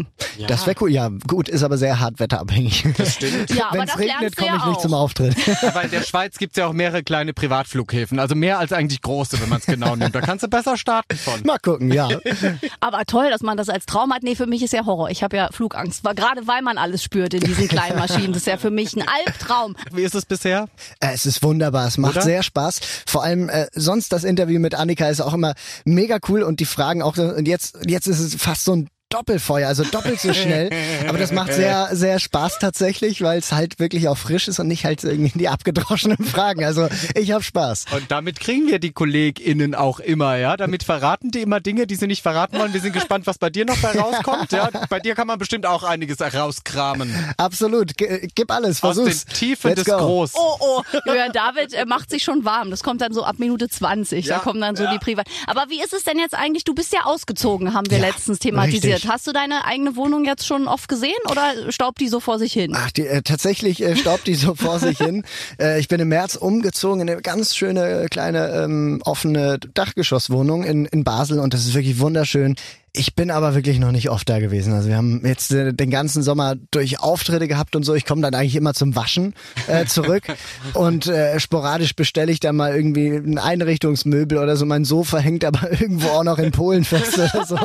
Das 0.48 0.66
wäre 0.66 0.76
cool. 0.81 0.90
Ja, 0.90 1.08
gut, 1.26 1.48
ist 1.48 1.62
aber 1.62 1.78
sehr 1.78 1.98
hart 2.00 2.19
wetterabhängig. 2.20 2.84
Das 2.96 3.14
stimmt. 3.14 3.50
Ja, 3.56 3.69
aber 3.70 3.78
Wenn 3.81 3.88
es 3.88 3.98
regnet, 3.98 4.37
komme 4.37 4.50
ja 4.50 4.56
ich 4.56 4.64
nicht 4.66 4.76
auch. 4.78 4.82
zum 4.82 4.94
Auftritt. 4.94 5.37
Aber 5.62 5.82
in 5.84 5.90
der 5.90 6.02
Schweiz 6.02 6.37
gibt's 6.37 6.56
ja 6.58 6.66
auch 6.66 6.72
mehrere 6.72 7.02
kleine 7.02 7.32
Privatflughäfen. 7.32 8.19
Also 8.19 8.34
mehr 8.34 8.58
als 8.58 8.72
eigentlich 8.72 9.00
große, 9.00 9.40
wenn 9.40 9.48
man 9.48 9.58
es 9.60 9.66
genau 9.66 9.96
nimmt. 9.96 10.14
Da 10.14 10.20
kannst 10.20 10.43
du 10.44 10.48
besser 10.48 10.76
starten 10.76 11.16
von. 11.16 11.40
Mal 11.44 11.58
gucken, 11.58 11.90
ja. 11.93 12.08
Aber 12.81 13.04
toll, 13.06 13.31
dass 13.31 13.40
man 13.43 13.56
das 13.56 13.69
als 13.69 13.87
Traum 13.87 14.12
hat. 14.12 14.22
Nee, 14.22 14.34
für 14.34 14.46
mich 14.46 14.62
ist 14.62 14.72
ja 14.72 14.84
Horror. 14.84 15.10
Ich 15.10 15.22
habe 15.22 15.37
ja 15.37 15.48
Flugangst. 15.52 16.04
Weil 16.04 16.14
Gerade 16.14 16.46
weil 16.46 16.60
man 16.62 16.76
alles 16.78 17.02
spürt 17.02 17.32
in 17.34 17.40
diesen 17.40 17.69
kleinen 17.69 17.99
Maschinen. 17.99 18.32
Das 18.32 18.42
ist 18.42 18.46
ja 18.46 18.56
für 18.58 18.70
mich 18.70 18.94
ein 18.96 19.04
Albtraum. 19.25 19.76
Wie 19.92 20.02
ist 20.02 20.14
es 20.14 20.26
bisher? 20.26 20.69
Äh, 21.00 21.14
Es 21.14 21.25
ist 21.25 21.42
wunderbar, 21.42 21.87
es 21.87 21.96
macht 21.99 22.16
Oder? 22.16 22.22
sehr 22.22 22.42
Spaß. 22.42 22.81
Vor 23.06 23.22
allem 23.22 23.49
äh, 23.49 23.66
sonst 23.72 24.12
das 24.12 24.25
Interview 24.25 24.60
mit 24.60 24.75
Annika 24.75 25.08
ist 25.08 25.20
auch 25.20 25.34
immer 25.34 25.54
mega 25.84 26.19
cool 26.28 26.42
und 26.42 26.60
die 26.60 26.66
Fragen 26.66 27.02
auch 27.02 27.14
so- 27.16 27.22
und 27.34 27.46
jetzt 27.49 27.78
jetzt 27.87 28.06
ist 28.06 28.20
es 28.20 28.34
fast 28.34 28.64
so 28.64 28.75
ein 28.75 28.88
Doppelfeuer, 29.08 29.68
also 29.68 29.84
doppelt 29.84 30.20
so 30.20 30.32
schnell. 30.34 30.68
Aber 31.08 31.16
das 31.18 31.30
macht 31.30 31.52
sehr, 31.52 31.90
sehr 31.92 32.18
Spaß 32.18 32.58
tatsächlich, 32.58 33.22
weil 33.22 33.38
es 33.38 33.52
halt 33.52 33.78
wirklich 33.78 34.08
auch 34.08 34.18
frisch 34.18 34.48
ist 34.48 34.58
und 34.58 34.66
nicht 34.66 34.84
halt 34.84 35.04
irgendwie 35.04 35.38
die 35.38 35.48
abgedroschenen 35.48 36.18
Fragen. 36.24 36.64
Also 36.64 36.88
ich 37.14 37.30
habe 37.30 37.44
Spaß. 37.44 37.84
Und 37.94 38.10
damit 38.10 38.40
kriegen 38.40 38.66
wir 38.66 38.80
die 38.80 38.90
KollegInnen 38.90 39.76
auch 39.76 40.00
immer, 40.00 40.36
ja. 40.36 40.56
Damit 40.56 40.82
verraten 40.82 41.30
die 41.30 41.40
immer 41.42 41.60
Dinge, 41.60 41.86
die 41.86 41.94
sie 41.94 42.08
nicht 42.08 42.22
verraten 42.22 42.58
wollen. 42.58 42.72
Wir 42.72 42.80
sind 42.80 42.94
gespannt, 42.94 43.28
was 43.28 43.38
bei 43.38 43.48
dir 43.48 43.64
noch 43.64 43.76
bei 43.78 43.92
rauskommt. 43.92 44.50
Ja, 44.50 44.70
bei 44.88 44.98
dir 44.98 45.14
kann 45.14 45.28
man 45.28 45.38
bestimmt 45.38 45.66
auch 45.66 45.84
einiges 45.84 46.18
herauskramen. 46.18 47.14
Absolut. 47.36 47.96
G 47.96 48.28
gib 48.34 48.50
alles, 48.50 48.82
Aus 48.82 48.96
versuch's. 48.96 49.24
den 49.26 49.34
Tiefen 49.34 49.68
Let's 49.70 49.84
des 49.84 49.94
go. 49.94 49.98
Groß. 50.00 50.32
Oh, 50.34 50.56
oh, 50.58 50.82
Julian 51.06 51.30
David 51.32 51.72
äh, 51.74 51.84
macht 51.84 52.10
sich 52.10 52.24
schon 52.24 52.44
warm. 52.44 52.70
Das 52.70 52.82
kommt 52.82 53.00
dann 53.02 53.12
so 53.12 53.22
ab 53.24 53.36
Minute 53.38 53.68
20. 53.68 54.26
Ja, 54.26 54.36
da 54.36 54.40
kommen 54.42 54.60
dann 54.60 54.74
so 54.74 54.82
ja. 54.82 54.90
die 54.92 54.98
Privat. 54.98 55.28
Aber 55.46 55.66
wie 55.68 55.80
ist 55.80 55.92
es 55.92 56.02
denn 56.02 56.18
jetzt 56.18 56.34
eigentlich? 56.34 56.64
Du 56.64 56.74
bist 56.74 56.92
ja 56.92 57.04
ausgezogen, 57.04 57.72
haben 57.72 57.88
wir 57.88 57.98
Ja, 57.98 58.06
letztens 58.08 58.40
thematisiert. 58.40 58.84
richtig. 58.84 58.95
Hast 59.06 59.26
du 59.26 59.32
deine 59.32 59.64
eigene 59.64 59.96
Wohnung 59.96 60.25
jetzt 60.25 60.46
schon 60.46 60.69
oft 60.69 60.88
gesehen 60.88 61.12
oder 61.31 61.70
staubt 61.70 62.00
die 62.00 62.08
so 62.08 62.20
vor 62.20 62.38
sich 62.38 62.52
hin? 62.52 62.72
Ach, 62.75 62.90
die, 62.90 63.06
äh, 63.06 63.22
tatsächlich 63.22 63.82
äh, 63.82 63.96
staubt 63.96 64.26
die 64.26 64.34
so 64.34 64.54
vor 64.56 64.78
sich 64.78 64.98
hin. 64.98 65.25
Äh, 65.60 65.78
ich 65.81 65.88
bin 65.88 66.00
im 66.00 66.08
März 66.08 66.37
umgezogen 66.37 67.00
in 67.02 67.10
eine 67.10 67.22
ganz 67.22 67.54
schöne 67.54 68.06
kleine 68.10 68.48
ähm, 68.50 69.00
offene 69.04 69.58
Dachgeschosswohnung 69.75 70.64
in, 70.64 70.87
in 70.87 71.04
Basel 71.04 71.38
und 71.38 71.54
das 71.54 71.66
ist 71.66 71.75
wirklich 71.75 71.98
wunderschön. 71.98 72.56
Ich 72.98 73.14
bin 73.14 73.31
aber 73.31 73.54
wirklich 73.54 73.78
noch 73.78 73.93
nicht 73.93 74.08
oft 74.08 74.26
da 74.26 74.38
gewesen. 74.38 74.72
Also 74.72 74.88
wir 74.88 74.96
haben 74.96 75.20
jetzt 75.22 75.52
äh, 75.52 75.75
den 75.75 75.90
ganzen 75.90 76.22
Sommer 76.22 76.54
durch 76.70 76.98
Auftritte 76.98 77.46
gehabt 77.46 77.76
und 77.76 77.82
so. 77.82 77.94
Ich 77.94 78.06
komme 78.06 78.22
dann 78.22 78.34
eigentlich 78.34 78.56
immer 78.56 78.72
zum 78.72 78.96
Waschen 78.96 79.34
äh, 79.66 79.84
zurück 79.84 80.22
und 80.72 81.06
äh, 81.06 81.38
sporadisch 81.38 81.94
bestelle 81.94 82.32
ich 82.32 82.40
dann 82.40 82.56
mal 82.56 82.75
irgendwie 82.75 83.08
ein 83.08 83.37
Einrichtungsmöbel 83.38 84.38
oder 84.38 84.56
so. 84.56 84.64
Mein 84.64 84.87
Sofa 84.87 85.19
hängt 85.19 85.44
aber 85.44 85.70
irgendwo 85.81 86.08
auch 86.08 86.25
noch 86.25 86.38
in 86.38 86.52
Polen 86.52 86.84
fest 86.84 87.19
oder 87.19 87.44
so. 87.44 87.58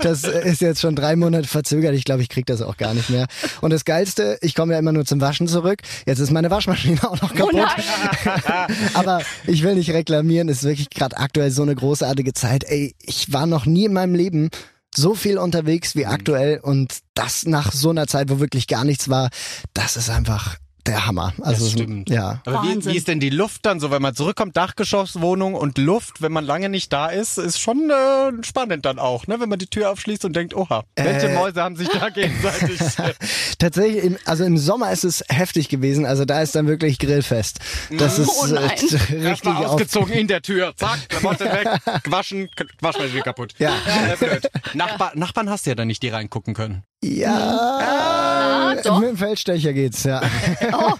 Das 0.00 0.24
äh, 0.24 0.48
ist 0.48 0.62
jetzt 0.62 0.80
schon 0.80 0.96
drei 0.96 1.16
Monate 1.16 1.46
verzögert. 1.46 1.94
Ich 1.94 2.04
glaube, 2.04 2.22
ich 2.22 2.30
krieg 2.30 2.46
das 2.46 2.62
auch 2.62 2.78
gar 2.78 2.94
nicht 2.94 3.10
mehr. 3.10 3.26
Und 3.60 3.70
das 3.74 3.84
Geilste, 3.84 4.38
ich 4.40 4.54
komme 4.54 4.72
ja 4.72 4.78
immer 4.78 4.92
nur 4.92 5.04
zum 5.04 5.20
Waschen 5.20 5.48
zurück. 5.48 5.80
Jetzt 6.06 6.18
ist 6.18 6.30
meine 6.30 6.50
Waschmaschine 6.50 7.04
auch 7.04 7.20
noch 7.20 7.32
Oh 7.32 7.36
kaputt. 7.36 7.54
nein! 7.54 8.66
Aber 8.94 9.20
ich 9.46 9.62
will 9.62 9.74
nicht 9.74 9.90
reklamieren, 9.90 10.48
es 10.48 10.58
ist 10.58 10.64
wirklich 10.64 10.88
gerade 10.88 11.18
aktuell 11.18 11.50
so 11.50 11.60
eine 11.60 11.74
großartige 11.74 12.32
Zeit. 12.32 12.64
Ey, 12.64 12.94
ich 13.02 13.34
war 13.34 13.46
noch 13.46 13.66
nie 13.66 13.84
in 13.84 13.92
meinem 13.92 14.14
Leben 14.14 14.48
so 14.98 15.14
viel 15.14 15.38
unterwegs 15.38 15.94
wie 15.94 16.06
aktuell 16.06 16.58
und 16.58 16.98
das 17.14 17.46
nach 17.46 17.72
so 17.72 17.90
einer 17.90 18.06
Zeit, 18.06 18.30
wo 18.30 18.40
wirklich 18.40 18.66
gar 18.66 18.84
nichts 18.84 19.08
war, 19.08 19.30
das 19.72 19.96
ist 19.96 20.10
einfach 20.10 20.58
der 20.88 21.06
Hammer. 21.06 21.32
Also 21.42 21.64
Das 21.64 21.72
stimmt. 21.72 22.10
ja. 22.10 22.40
Aber 22.46 22.62
wie, 22.64 22.84
wie 22.84 22.96
ist 22.96 23.08
denn 23.08 23.20
die 23.20 23.30
Luft 23.30 23.64
dann 23.66 23.80
so, 23.80 23.90
wenn 23.90 24.02
man 24.02 24.14
zurückkommt, 24.14 24.56
Dachgeschosswohnung 24.56 25.54
und 25.54 25.78
Luft, 25.78 26.20
wenn 26.22 26.32
man 26.32 26.44
lange 26.44 26.68
nicht 26.68 26.92
da 26.92 27.06
ist, 27.08 27.38
ist 27.38 27.60
schon 27.60 27.90
äh, 27.90 28.32
spannend 28.44 28.84
dann 28.84 28.98
auch, 28.98 29.26
ne? 29.26 29.40
Wenn 29.40 29.48
man 29.48 29.58
die 29.58 29.66
Tür 29.66 29.90
aufschließt 29.90 30.24
und 30.24 30.34
denkt, 30.34 30.54
oha, 30.54 30.84
welche 30.96 31.28
Äh. 31.28 31.34
Mäuse 31.34 31.62
haben 31.62 31.76
sich 31.76 31.88
da 31.88 32.08
gegenseitig. 32.14 32.78
Tatsächlich, 33.58 34.02
im, 34.04 34.18
also 34.24 34.44
im 34.44 34.56
Sommer 34.58 34.90
ist 34.92 35.04
es 35.04 35.24
heftig 35.28 35.68
gewesen. 35.68 36.06
Also 36.06 36.24
da 36.24 36.40
ist 36.42 36.54
dann 36.54 36.66
wirklich 36.66 36.98
Grillfest. 36.98 37.58
Das 37.98 38.18
ist 38.18 38.28
Oh 38.42 38.46
nein. 38.46 38.70
äh, 39.10 39.28
richtig 39.28 39.52
ausgezogen 39.54 40.12
in 40.12 40.28
der 40.28 40.42
Tür, 40.42 40.72
zack, 40.76 41.08
Klamotte 41.08 41.44
weg, 41.44 41.68
gewaschen, 42.04 42.48
Waschmaschine 42.80 43.22
kaputt. 43.22 43.54
Ja. 43.58 43.70
Äh, 44.12 44.16
blöd. 44.16 44.50
Nachbar, 44.74 45.12
Nachbarn 45.14 45.50
hast 45.50 45.66
du 45.66 45.70
ja 45.70 45.74
dann 45.74 45.88
nicht, 45.88 46.02
die 46.02 46.08
reingucken 46.08 46.54
können. 46.54 46.82
Ja, 47.02 48.74
doch. 48.82 48.98
mit 48.98 49.10
dem 49.10 49.16
Feldstecher 49.16 49.72
geht's, 49.72 50.02
ja. 50.04 50.20
Oh, 50.72 50.94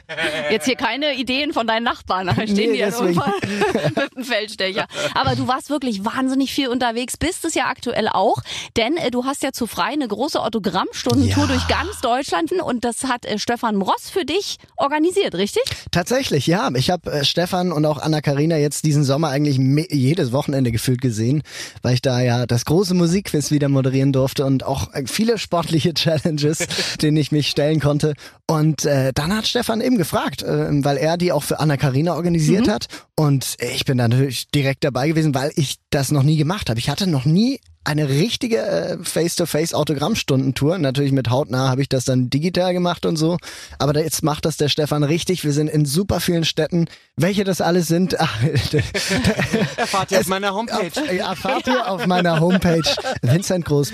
jetzt 0.51 0.65
hier 0.67 0.77
keine 0.77 1.15
Ideen 1.17 1.53
von 1.53 1.67
deinen 1.67 1.83
Nachbarn. 1.85 2.27
Da 2.29 2.35
stehen 2.35 2.55
Nee, 2.55 2.73
die 2.73 2.79
ja 2.79 2.87
deswegen. 2.91 3.21
mit 3.97 4.17
dem 4.17 4.25
Feldstecher. 4.25 4.87
Aber 5.15 5.35
du 5.35 5.49
warst 5.49 5.71
wirklich 5.71 6.05
wahnsinnig 6.05 6.53
viel 6.53 6.69
unterwegs, 6.69 7.17
bist 7.17 7.45
es 7.45 7.55
ja 7.55 7.65
aktuell 7.67 8.09
auch, 8.09 8.37
denn 8.77 8.97
äh, 8.97 9.11
du 9.11 9.25
hast 9.25 9.43
ja 9.43 9.53
zu 9.53 9.67
frei 9.67 9.89
eine 9.93 10.07
große 10.09 10.41
Autogrammstundentour 10.41 11.45
Ja. 11.45 11.49
durch 11.49 11.67
ganz 11.69 12.01
Deutschland 12.01 12.53
und 12.53 12.85
das 12.85 13.05
hat 13.05 13.27
äh, 13.27 13.39
Stefan 13.39 13.83
Ross 13.83 14.09
für 14.11 14.25
dich 14.25 14.59
organisiert, 14.77 15.35
richtig? 15.35 15.63
Tatsächlich, 15.91 16.47
ja. 16.47 16.71
Ich 16.77 16.91
habe 16.91 17.11
äh, 17.11 17.25
Stefan 17.25 17.73
und 17.73 17.85
auch 17.85 17.99
Anna-Karina 17.99 18.57
jetzt 18.57 18.85
diesen 18.85 19.03
Sommer 19.05 19.29
eigentlich 19.31 19.59
jedes 19.91 20.33
Wochenende 20.33 20.71
gefühlt 20.73 21.01
gesehen, 21.01 21.43
weil 21.83 21.95
ich 21.95 22.03
da 22.03 22.21
ja 22.21 22.47
das 22.47 22.65
große 22.65 22.95
Musikquiz 22.95 23.51
wieder 23.51 23.69
moderieren 23.69 24.13
durfte 24.13 24.45
und 24.47 24.65
auch 24.65 24.93
äh, 24.95 25.05
viele 25.07 25.39
sportliche 25.39 25.88
Challenges, 25.95 26.67
denen 27.01 27.17
ich 27.17 27.33
mich 27.33 27.49
stellen 27.49 27.81
konnte. 27.81 28.15
Und 28.47 28.85
äh, 28.85 29.13
dann 29.15 29.35
hat 29.35 29.47
Stefan 29.47 29.81
eben 29.81 29.99
gefragt, 29.99 30.43
äh, 30.43 30.85
weil 30.85 30.97
er 30.97 31.17
die 31.17 31.33
auch 31.33 31.43
für 31.43 31.61
Anna-Karina 31.61 32.15
organisiert 32.15 32.69
hat. 32.69 32.87
Und 33.17 33.57
ich 33.61 33.85
bin 33.85 33.99
da 33.99 34.09
natürlich 34.09 34.49
direkt 34.49 34.85
dabei 34.85 35.09
gewesen, 35.09 35.35
weil 35.35 35.53
ich 35.57 35.77
das 35.91 36.11
noch 36.11 36.23
nie 36.23 36.37
gemacht 36.37 36.71
habe. 36.71 36.79
Ich 36.79 36.89
hatte 36.89 37.07
noch 37.07 37.25
nie 37.25 37.61
eine 37.85 38.09
richtige 38.09 38.59
äh, 38.59 38.99
Face-to-Face-Autogrammstundentour. 39.03 40.79
Natürlich 40.79 41.13
mit 41.13 41.31
hautnah 41.31 41.69
habe 41.71 41.81
ich 41.83 41.89
das 41.89 42.05
dann 42.05 42.29
digital 42.31 42.73
gemacht 42.73 43.07
und 43.07 43.17
so. 43.17 43.39
Aber 43.79 43.93
da, 43.93 44.01
jetzt 44.01 44.23
macht 44.23 44.45
das 44.45 44.57
der 44.57 44.69
Stefan 44.69 45.03
richtig. 45.05 45.45
Wir 45.45 45.53
sind 45.53 45.69
in 45.69 45.85
super 45.87 46.21
vielen 46.21 46.45
Städten. 46.45 46.87
Welche 47.17 47.45
das 47.45 47.61
alles 47.61 47.87
sind, 47.89 48.19
ach, 48.21 48.43
Erfahrt 49.77 50.13
ihr 50.13 50.21
auf 50.21 50.27
meiner 50.29 50.53
Homepage. 50.55 50.87
auf, 51.01 51.11
erfahrt 51.13 51.67
ihr 51.67 51.91
auf 51.91 52.07
meiner 52.07 52.41
Homepage 52.41 52.83
vincentgroß. 53.23 53.93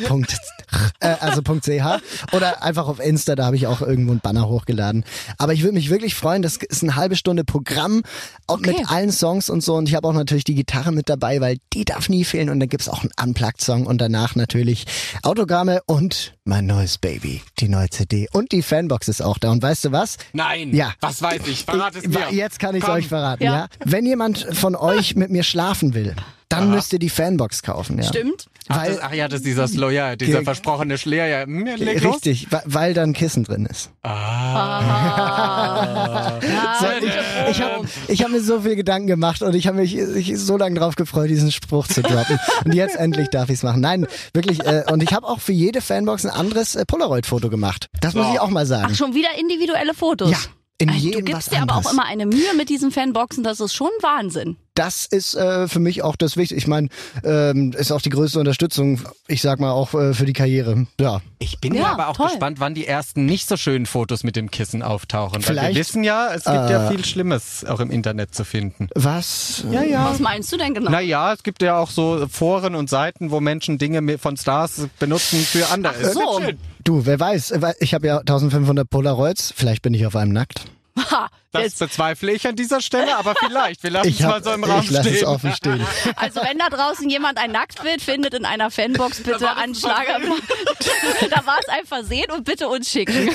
Äh, 1.01 1.15
also 1.21 1.41
.ch 1.43 2.01
oder 2.33 2.63
einfach 2.63 2.89
auf 2.89 2.99
Insta, 2.99 3.35
da 3.37 3.47
habe 3.47 3.57
ich 3.57 3.67
auch 3.67 3.81
irgendwo 3.81 4.13
einen 4.13 4.21
Banner 4.21 4.49
hochgeladen. 4.49 5.05
Aber 5.39 5.53
ich 5.53 5.63
würde 5.63 5.75
mich 5.75 5.91
wirklich 5.91 6.15
freuen, 6.15 6.43
das 6.43 6.57
ist 6.57 6.83
eine 6.83 6.97
halbe 6.97 7.17
Stunde 7.17 7.45
Programm, 7.45 8.03
auch 8.47 8.55
Okay. 8.55 8.77
mit 8.79 8.91
allen 8.91 9.11
Songs 9.13 9.51
und 9.51 9.63
so. 9.63 9.75
Und 9.75 9.89
ich 9.89 9.95
habe 9.95 10.07
auch 10.09 10.13
natürlich 10.13 10.45
die 10.45 10.55
Gitarre 10.55 10.93
mit 10.93 11.09
dabei, 11.09 11.41
weil 11.41 11.59
die 11.73 11.85
darf 11.85 12.09
nie 12.09 12.25
fehlen. 12.25 12.49
Und 12.51 12.61
dann 12.61 12.69
gibt's 12.69 12.89
auch 12.89 13.03
einen 13.03 13.11
Unplugged-Song 13.21 13.74
und 13.83 14.01
danach 14.01 14.35
natürlich 14.37 14.87
Autogramme 15.23 15.81
und 15.87 16.35
mein 16.45 16.67
neues 16.67 16.99
Baby, 16.99 17.43
die 17.59 17.69
neue 17.69 17.91
CD. 17.91 18.29
Und 18.33 18.53
die 18.53 18.63
Fanbox 18.63 19.09
ist 19.09 19.21
auch 19.21 19.39
da. 19.39 19.51
Und 19.51 19.63
weißt 19.63 19.87
du 19.87 19.93
was? 19.93 20.17
Nein. 20.33 20.75
Ja. 20.75 20.93
Was 21.01 21.21
weiß 21.21 21.47
ich? 21.47 21.65
Verrat 21.65 21.97
es 21.97 22.07
mir. 22.07 22.31
Jetzt 22.31 22.59
kann 22.59 22.75
ich 22.75 22.85
es 22.85 22.89
euch 22.89 23.09
verraten, 23.09 23.43
Ja. 23.45 23.55
ja. 23.55 23.67
Wenn 23.85 24.07
jemand 24.07 24.47
von 24.53 24.77
euch 24.77 25.17
mit 25.17 25.31
mir 25.31 25.43
schlafen 25.43 25.95
will, 25.95 26.15
dann 26.61 26.71
müsst 26.71 26.93
ihr 26.93 26.99
die 26.99 27.11
Fanbox 27.11 27.63
kaufen, 27.63 27.99
ja. 27.99 28.05
Stimmt. 28.05 28.47
Ach, 28.69 28.79
Weil, 28.79 28.95
das, 28.95 29.03
ach 29.03 29.13
ja, 29.13 29.29
das 29.29 29.41
ist 29.41 29.47
dieser 29.47 29.69
Slower, 29.69 30.17
dieser 30.17 30.39
Ge- 30.39 30.45
versprochene 30.45 30.97
Schleer. 30.97 31.27
Ja, 31.27 31.43
hm, 31.45 31.67
ja, 31.67 31.75
richtig, 31.75 32.49
weil 32.65 32.95
da 32.95 33.03
ein 33.03 33.13
Kissen 33.13 33.45
drin 33.45 33.67
ist. 33.71 33.91
Ah. 34.03 36.39
So, 36.81 36.87
ich 37.07 37.13
ich 37.51 37.63
habe 37.63 37.87
ich 38.09 38.23
hab 38.23 38.31
mir 38.31 38.41
so 38.41 38.61
viel 38.63 38.77
Gedanken 38.77 39.07
gemacht 39.07 39.43
und 39.43 39.55
ich 39.55 39.67
habe 39.67 39.79
mich 39.79 39.97
ich 39.97 40.37
so 40.39 40.57
lange 40.57 40.79
drauf 40.79 40.97
gefreut, 40.97 41.31
diesen 41.31 41.53
Spruch 41.53 41.87
zu 41.87 42.03
droppen. 42.03 42.39
Und 42.65 42.75
jetzt 42.75 42.97
endlich 42.97 43.29
darf 43.29 43.49
ich 43.49 43.57
es 43.57 43.63
machen. 43.63 43.81
Nein, 43.81 44.07
wirklich. 44.33 44.65
Äh, 44.65 44.85
und 44.91 45.03
ich 45.03 45.13
habe 45.13 45.27
auch 45.27 45.41
für 45.41 45.53
jede 45.53 45.81
Fanbox 45.81 46.25
ein 46.25 46.33
anderes 46.33 46.75
äh, 46.75 46.85
Polaroid-Foto 46.85 47.49
gemacht. 47.51 47.89
Das 48.01 48.15
muss 48.15 48.27
ich 48.33 48.41
auch 48.41 48.51
mal 48.51 48.67
sagen. 48.67 48.89
Ach, 48.91 48.95
schon 48.97 49.15
wieder 49.15 49.29
individuelle 49.39 49.95
Fotos. 49.95 50.31
Ja, 50.31 50.39
in 50.79 50.89
Äh, 50.89 50.93
jedem 50.95 51.21
du 51.21 51.25
gibst 51.33 51.51
was 51.53 51.57
dir 51.57 51.63
aber 51.63 51.77
auch 51.77 51.93
immer 51.93 52.05
eine 52.07 52.27
Mühe 52.27 52.55
mit 52.57 52.69
diesen 52.69 52.91
Fanboxen, 52.91 53.45
das 53.45 53.61
ist 53.61 53.75
schon 53.75 53.91
Wahnsinn. 54.01 54.57
Das 54.75 55.07
ist 55.07 55.35
äh, 55.35 55.69
für 55.69 55.79
mich 55.79 56.03
auch 56.03 56.17
das 56.17 56.37
Wichtigste. 56.37 56.57
Ich 56.57 56.67
meine, 56.67 56.89
ähm, 57.23 57.73
ist 57.73 57.93
auch 57.93 58.03
die 58.03 58.11
größte 58.11 58.39
Unterstützung, 58.41 59.01
ich 59.29 59.41
sag 59.41 59.61
mal, 59.61 59.71
auch 59.71 59.95
äh, 59.95 60.15
für 60.15 60.27
die 60.27 60.33
Karriere. 60.33 60.87
Ja. 61.01 61.21
Ich 61.39 61.61
bin 61.61 61.75
ja, 61.75 61.93
aber 61.93 62.09
auch 62.09 62.17
toll. 62.17 62.29
gespannt, 62.29 62.59
wann 62.61 62.75
die 62.75 62.87
ersten 62.87 63.25
nicht 63.25 63.49
so 63.49 63.57
schönen 63.57 63.87
Fotos 63.87 64.25
mit 64.25 64.35
dem 64.37 64.51
Kissen 64.51 64.83
auftauchen. 64.83 65.37
Weil 65.37 65.43
Vielleicht, 65.43 65.75
wir 65.77 65.81
wissen 65.81 66.05
ja, 66.05 66.29
es 66.35 66.45
gibt 66.45 66.71
ja 66.71 66.91
viel 66.91 67.05
Schlimmes 67.05 67.65
auch 67.65 67.81
im 67.81 67.91
Internet 67.91 68.35
zu 68.35 68.45
finden. 68.45 68.89
Was? 68.95 69.65
Ja, 69.71 69.83
ja. 69.83 70.11
Was 70.11 70.19
meinst 70.19 70.53
du 70.53 70.57
denn 70.57 70.75
genau? 70.75 70.91
Naja, 70.91 71.33
es 71.33 71.43
gibt 71.43 71.63
ja 71.63 71.79
auch 71.79 71.91
so 71.91 72.27
Foren 72.29 72.75
und 72.75 72.91
Seiten, 72.91 73.31
wo 73.31 73.41
Menschen 73.41 73.79
Dinge 73.79 74.19
von 74.19 74.37
Stars 74.37 74.89
benutzen 74.99 75.39
für 75.39 75.69
andere. 75.71 75.95
Ach 76.05 76.13
so. 76.13 76.41
Du, 76.83 77.07
wer 77.07 77.19
weiß, 77.19 77.55
ich 77.79 77.95
habe 77.95 78.07
ja 78.07 78.19
1500 78.19 78.89
Polaroids, 78.89 79.53
vielleicht 79.57 79.83
bin 79.83 79.95
ich 79.95 80.07
auf 80.07 80.17
einem 80.17 80.33
nackt. 80.33 80.65
Das 81.55 81.63
jetzt, 81.65 81.79
bezweifle 81.79 82.33
ich 82.33 82.47
an 82.47 82.57
dieser 82.57 82.81
Stelle, 82.81 83.17
aber 83.17 83.35
vielleicht. 83.35 83.83
Wir 83.83 83.91
lassen 83.91 84.09
es 84.09 84.15
Ich, 84.15 84.21
mal 84.21 84.35
hab, 84.35 84.45
so 84.45 84.53
im 84.53 84.65
Raum 84.65 84.81
ich 84.83 84.91
lasse 84.91 85.09
es 85.11 85.17
stehen. 85.17 85.27
offen 85.29 85.53
stehen. 85.53 85.87
also 86.17 86.41
wenn 86.43 86.59
da 86.59 86.69
draußen 86.69 87.09
jemand 87.09 87.39
ein 87.39 87.53
Nacktbild 87.53 88.03
findet 88.03 88.35
in 88.35 88.45
einer 88.45 88.71
Fanbox, 88.71 89.19
bitte 89.19 89.41
war 89.41 89.55
das 89.55 89.57
an 89.57 89.71
ein 89.71 89.75
Schlager. 89.75 90.19
da 91.31 91.47
war 91.47 91.59
es 91.61 91.69
ein 91.69 91.87
Versehen 91.87 92.31
und 92.33 92.45
bitte 92.45 92.69
uns 92.69 92.91
schicken. 92.91 93.29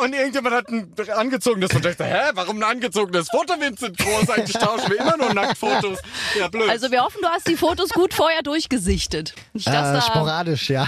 Und, 0.00 0.06
und 0.06 0.12
irgendjemand 0.14 0.54
hat 0.54 0.68
ein 0.68 0.92
angezogenes 1.16 1.70
Foto. 1.72 1.88
Ich 1.88 1.96
dachte, 1.96 2.10
hä, 2.10 2.30
warum 2.34 2.56
ein 2.58 2.62
angezogenes 2.62 3.28
Foto, 3.28 3.54
Vincent 3.60 3.96
Groß? 3.98 4.30
Eigentlich 4.30 4.56
tauschen 4.56 4.90
wir 4.90 4.98
immer 5.00 5.16
nur 5.16 5.32
Nacktfotos. 5.34 5.98
Ja, 6.38 6.48
blöd. 6.48 6.68
Also 6.68 6.90
wir 6.90 7.02
hoffen, 7.02 7.18
du 7.22 7.28
hast 7.28 7.46
die 7.46 7.56
Fotos 7.56 7.90
gut 7.90 8.14
vorher 8.14 8.42
durchgesichtet. 8.42 9.34
Nicht, 9.52 9.66
Äh, 9.66 9.72
da 9.72 10.00
sporadisch, 10.00 10.70
ja. 10.70 10.86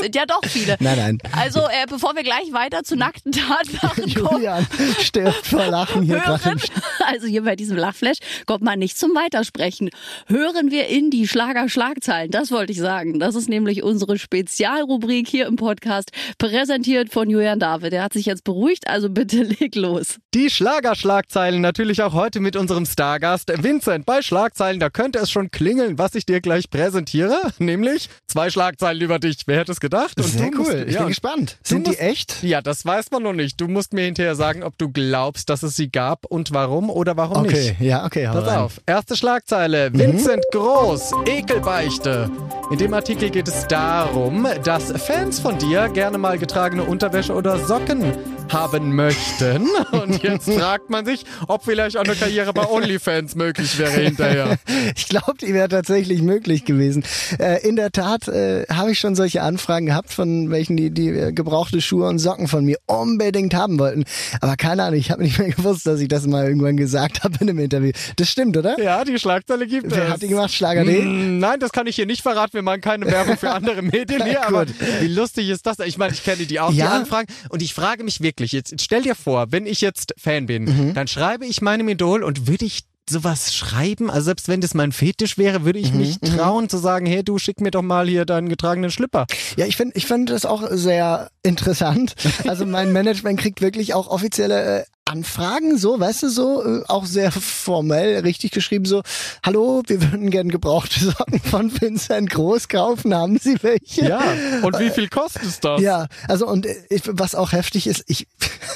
sind 0.00 0.14
ja 0.16 0.26
doch 0.26 0.44
viele. 0.46 0.76
Nein, 0.80 0.98
nein. 0.98 1.18
Also 1.36 1.60
äh, 1.60 1.86
bevor 1.88 2.14
wir 2.14 2.22
gleich 2.22 2.52
weiter 2.52 2.82
zu 2.82 2.96
nackten 2.96 3.32
Tatsachen 3.32 4.14
kommen, 4.14 4.32
Julian 4.42 4.66
stirbt 5.00 5.46
vor 5.46 5.66
Lachen 5.66 6.02
hier 6.02 6.18
gerade 6.20 6.56
also 7.06 7.26
hier 7.26 7.42
bei 7.42 7.56
diesem 7.56 7.76
Lachflash 7.76 8.18
kommt 8.46 8.62
man 8.62 8.78
nicht 8.78 8.98
zum 8.98 9.10
Weitersprechen. 9.14 9.90
Hören 10.26 10.70
wir 10.70 10.86
in 10.88 11.10
die 11.10 11.26
Schlager-Schlagzeilen. 11.28 12.30
Das 12.30 12.50
wollte 12.50 12.72
ich 12.72 12.78
sagen. 12.78 13.18
Das 13.18 13.34
ist 13.34 13.48
nämlich 13.48 13.82
unsere 13.82 14.18
Spezialrubrik 14.18 15.28
hier 15.28 15.46
im 15.46 15.56
Podcast, 15.56 16.10
präsentiert 16.38 17.12
von 17.12 17.28
Julian 17.30 17.58
David. 17.58 17.92
Der 17.92 18.02
hat 18.02 18.12
sich 18.12 18.26
jetzt 18.26 18.44
beruhigt, 18.44 18.88
also 18.88 19.08
bitte 19.10 19.42
leg 19.42 19.74
los. 19.74 20.18
Die 20.34 20.50
Schlagerschlagzeilen 20.50 21.60
natürlich 21.60 22.02
auch 22.02 22.12
heute 22.12 22.40
mit 22.40 22.56
unserem 22.56 22.86
Stargast 22.86 23.52
Vincent. 23.62 24.06
Bei 24.06 24.22
Schlagzeilen, 24.22 24.80
da 24.80 24.90
könnte 24.90 25.18
es 25.18 25.30
schon 25.30 25.50
klingeln, 25.50 25.98
was 25.98 26.14
ich 26.14 26.26
dir 26.26 26.40
gleich 26.40 26.70
präsentiere, 26.70 27.38
nämlich 27.58 28.08
zwei 28.26 28.50
Schlagzeilen 28.50 29.00
über 29.00 29.18
dich. 29.18 29.38
Wer 29.46 29.60
hätte 29.60 29.72
es 29.72 29.80
gedacht? 29.80 30.18
Und 30.18 30.24
Sehr 30.26 30.50
du 30.50 30.58
musst- 30.58 30.70
cool. 30.70 30.84
Ich 30.88 30.94
ja, 30.94 31.00
bin 31.00 31.08
gespannt. 31.08 31.58
Sind 31.62 31.86
die 31.86 31.90
musst- 31.90 32.00
echt? 32.00 32.42
Ja, 32.42 32.60
das 32.60 32.84
weiß 32.84 33.10
man 33.10 33.22
noch 33.22 33.32
nicht. 33.32 33.60
Du 33.60 33.68
musst 33.68 33.92
mir 33.92 34.02
hinterher 34.04 34.34
sagen, 34.34 34.62
ob 34.62 34.76
du 34.78 34.81
glaubst, 34.90 35.50
dass 35.50 35.62
es 35.62 35.76
sie 35.76 35.90
gab 35.90 36.26
und 36.26 36.52
warum 36.52 36.90
oder 36.90 37.16
warum 37.16 37.42
nicht. 37.42 37.72
Okay, 37.72 37.76
ja, 37.80 38.04
okay. 38.04 38.28
Pass 38.32 38.46
rein. 38.46 38.58
auf. 38.58 38.80
Erste 38.86 39.16
Schlagzeile. 39.16 39.92
Vincent 39.92 40.44
Groß, 40.52 41.12
Ekelbeichte. 41.26 42.30
In 42.70 42.78
dem 42.78 42.94
Artikel 42.94 43.30
geht 43.30 43.48
es 43.48 43.66
darum, 43.66 44.46
dass 44.64 44.92
Fans 45.02 45.38
von 45.38 45.58
dir 45.58 45.88
gerne 45.88 46.18
mal 46.18 46.38
getragene 46.38 46.84
Unterwäsche 46.84 47.34
oder 47.34 47.58
Socken 47.58 48.12
haben 48.50 48.94
möchten. 48.94 49.68
Und 49.92 50.22
jetzt 50.22 50.50
fragt 50.50 50.90
man 50.90 51.04
sich, 51.06 51.24
ob 51.48 51.64
vielleicht 51.64 51.96
auch 51.96 52.04
eine 52.04 52.14
Karriere 52.14 52.52
bei 52.52 52.66
OnlyFans 52.68 53.34
möglich 53.34 53.78
wäre 53.78 53.90
hinterher. 53.92 54.58
Ich 54.96 55.08
glaube, 55.08 55.34
die 55.40 55.52
wäre 55.54 55.68
tatsächlich 55.68 56.22
möglich 56.22 56.64
gewesen. 56.64 57.04
Äh, 57.38 57.66
in 57.66 57.76
der 57.76 57.92
Tat 57.92 58.28
äh, 58.28 58.64
habe 58.66 58.92
ich 58.92 58.98
schon 58.98 59.14
solche 59.14 59.42
Anfragen 59.42 59.86
gehabt, 59.86 60.12
von 60.12 60.50
welchen 60.50 60.76
die, 60.76 60.90
die 60.90 61.08
äh, 61.08 61.32
gebrauchte 61.32 61.80
Schuhe 61.80 62.08
und 62.08 62.18
Socken 62.18 62.48
von 62.48 62.64
mir 62.64 62.78
unbedingt 62.86 63.54
haben 63.54 63.78
wollten. 63.78 64.04
Aber 64.40 64.56
keine 64.56 64.82
Ahnung, 64.84 64.98
ich 64.98 65.10
habe 65.10 65.22
nicht 65.22 65.38
mehr 65.38 65.48
gewusst, 65.56 65.86
dass 65.86 66.00
ich 66.00 66.08
das 66.08 66.26
mal 66.26 66.46
irgendwann 66.46 66.76
gesagt 66.76 67.22
habe 67.24 67.36
in 67.40 67.48
einem 67.50 67.58
Interview. 67.58 67.92
Das 68.16 68.28
stimmt, 68.28 68.56
oder? 68.56 68.78
Ja, 68.80 69.04
die 69.04 69.18
Schlagzeile 69.18 69.66
gibt 69.66 69.90
Wer 69.94 70.04
es. 70.06 70.10
hat 70.10 70.22
die 70.22 70.28
gemacht? 70.28 70.52
Schlager.de? 70.52 71.02
Mm, 71.04 71.38
Nein, 71.38 71.60
das 71.60 71.72
kann 71.72 71.86
ich 71.86 71.96
hier 71.96 72.06
nicht 72.06 72.22
verraten. 72.22 72.54
Wir 72.54 72.62
machen 72.62 72.80
keine 72.80 73.06
Werbung 73.06 73.36
für 73.36 73.50
andere 73.50 73.82
Medien 73.82 74.24
hier. 74.24 74.46
aber 74.46 74.66
Gut. 74.66 74.74
wie 75.00 75.08
lustig 75.08 75.48
ist 75.48 75.66
das? 75.66 75.78
Ich 75.80 75.98
meine, 75.98 76.12
ich 76.12 76.24
kenne 76.24 76.44
die 76.46 76.60
auch, 76.60 76.70
die 76.70 76.78
Ja. 76.78 76.90
Anfragen. 76.90 77.28
Und 77.50 77.62
ich 77.62 77.74
frage 77.74 78.04
mich 78.04 78.20
wirklich, 78.32 78.52
jetzt 78.52 78.80
stell 78.80 79.02
dir 79.02 79.14
vor, 79.14 79.52
wenn 79.52 79.66
ich 79.66 79.80
jetzt 79.82 80.14
Fan 80.18 80.46
bin, 80.46 80.64
Mhm. 80.64 80.94
dann 80.94 81.06
schreibe 81.06 81.44
ich 81.46 81.60
meinem 81.60 81.88
Idol 81.88 82.22
und 82.22 82.46
würde 82.46 82.64
ich 82.64 82.80
sowas 83.10 83.52
schreiben? 83.54 84.10
Also 84.10 84.26
selbst 84.26 84.48
wenn 84.48 84.60
das 84.62 84.72
mein 84.74 84.92
Fetisch 84.92 85.36
wäre, 85.36 85.64
würde 85.64 85.78
Mhm, 85.80 85.84
ich 85.84 85.92
mich 85.92 86.18
trauen 86.20 86.68
zu 86.70 86.78
sagen, 86.78 87.04
hey, 87.04 87.22
du 87.22 87.36
schick 87.38 87.60
mir 87.60 87.70
doch 87.70 87.82
mal 87.82 88.08
hier 88.08 88.24
deinen 88.24 88.48
getragenen 88.48 88.90
Schlipper. 88.90 89.26
Ja, 89.56 89.66
ich 89.66 89.76
finde 89.76 89.94
ich 89.96 90.06
find 90.06 90.30
das 90.30 90.46
auch 90.46 90.62
sehr 90.70 91.28
interessant. 91.42 92.14
Also 92.48 92.64
mein 92.64 92.92
Management 92.92 93.38
kriegt 93.40 93.60
wirklich 93.60 93.92
auch 93.94 94.08
offizielle 94.08 94.80
äh, 94.80 94.84
Anfragen, 95.12 95.76
so, 95.76 96.00
weißt 96.00 96.22
du, 96.22 96.28
so, 96.30 96.64
äh, 96.64 96.84
auch 96.88 97.04
sehr 97.04 97.30
formell, 97.30 98.20
richtig 98.20 98.50
geschrieben, 98.50 98.86
so, 98.86 99.02
hallo, 99.44 99.82
wir 99.86 100.00
würden 100.00 100.30
gern 100.30 100.48
gebrauchte 100.48 101.00
Socken 101.04 101.38
von 101.38 101.70
Vincent 101.82 102.30
Groß 102.30 102.68
kaufen, 102.68 103.14
haben 103.14 103.36
Sie 103.36 103.62
welche? 103.62 104.08
Ja. 104.08 104.22
Und 104.62 104.78
wie 104.78 104.88
viel 104.88 105.08
kostet 105.08 105.42
es 105.42 105.60
das? 105.60 105.82
Ja, 105.82 106.06
also 106.28 106.48
und 106.48 106.64
äh, 106.64 106.76
ich, 106.88 107.02
was 107.04 107.34
auch 107.34 107.52
heftig 107.52 107.88
ist, 107.88 108.04
ich 108.06 108.26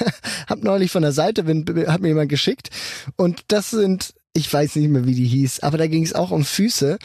habe 0.46 0.62
neulich 0.62 0.92
von 0.92 1.00
der 1.00 1.12
Seite, 1.12 1.44
bin, 1.44 1.64
hat 1.86 2.02
mir 2.02 2.08
jemand 2.08 2.28
geschickt 2.28 2.68
und 3.16 3.40
das 3.48 3.70
sind 3.70 4.12
ich 4.34 4.52
weiß 4.52 4.76
nicht 4.76 4.90
mehr, 4.90 5.06
wie 5.06 5.14
die 5.14 5.26
hieß, 5.26 5.60
aber 5.60 5.78
da 5.78 5.86
ging 5.86 6.02
es 6.02 6.12
auch 6.12 6.30
um 6.30 6.44
Füße 6.44 6.98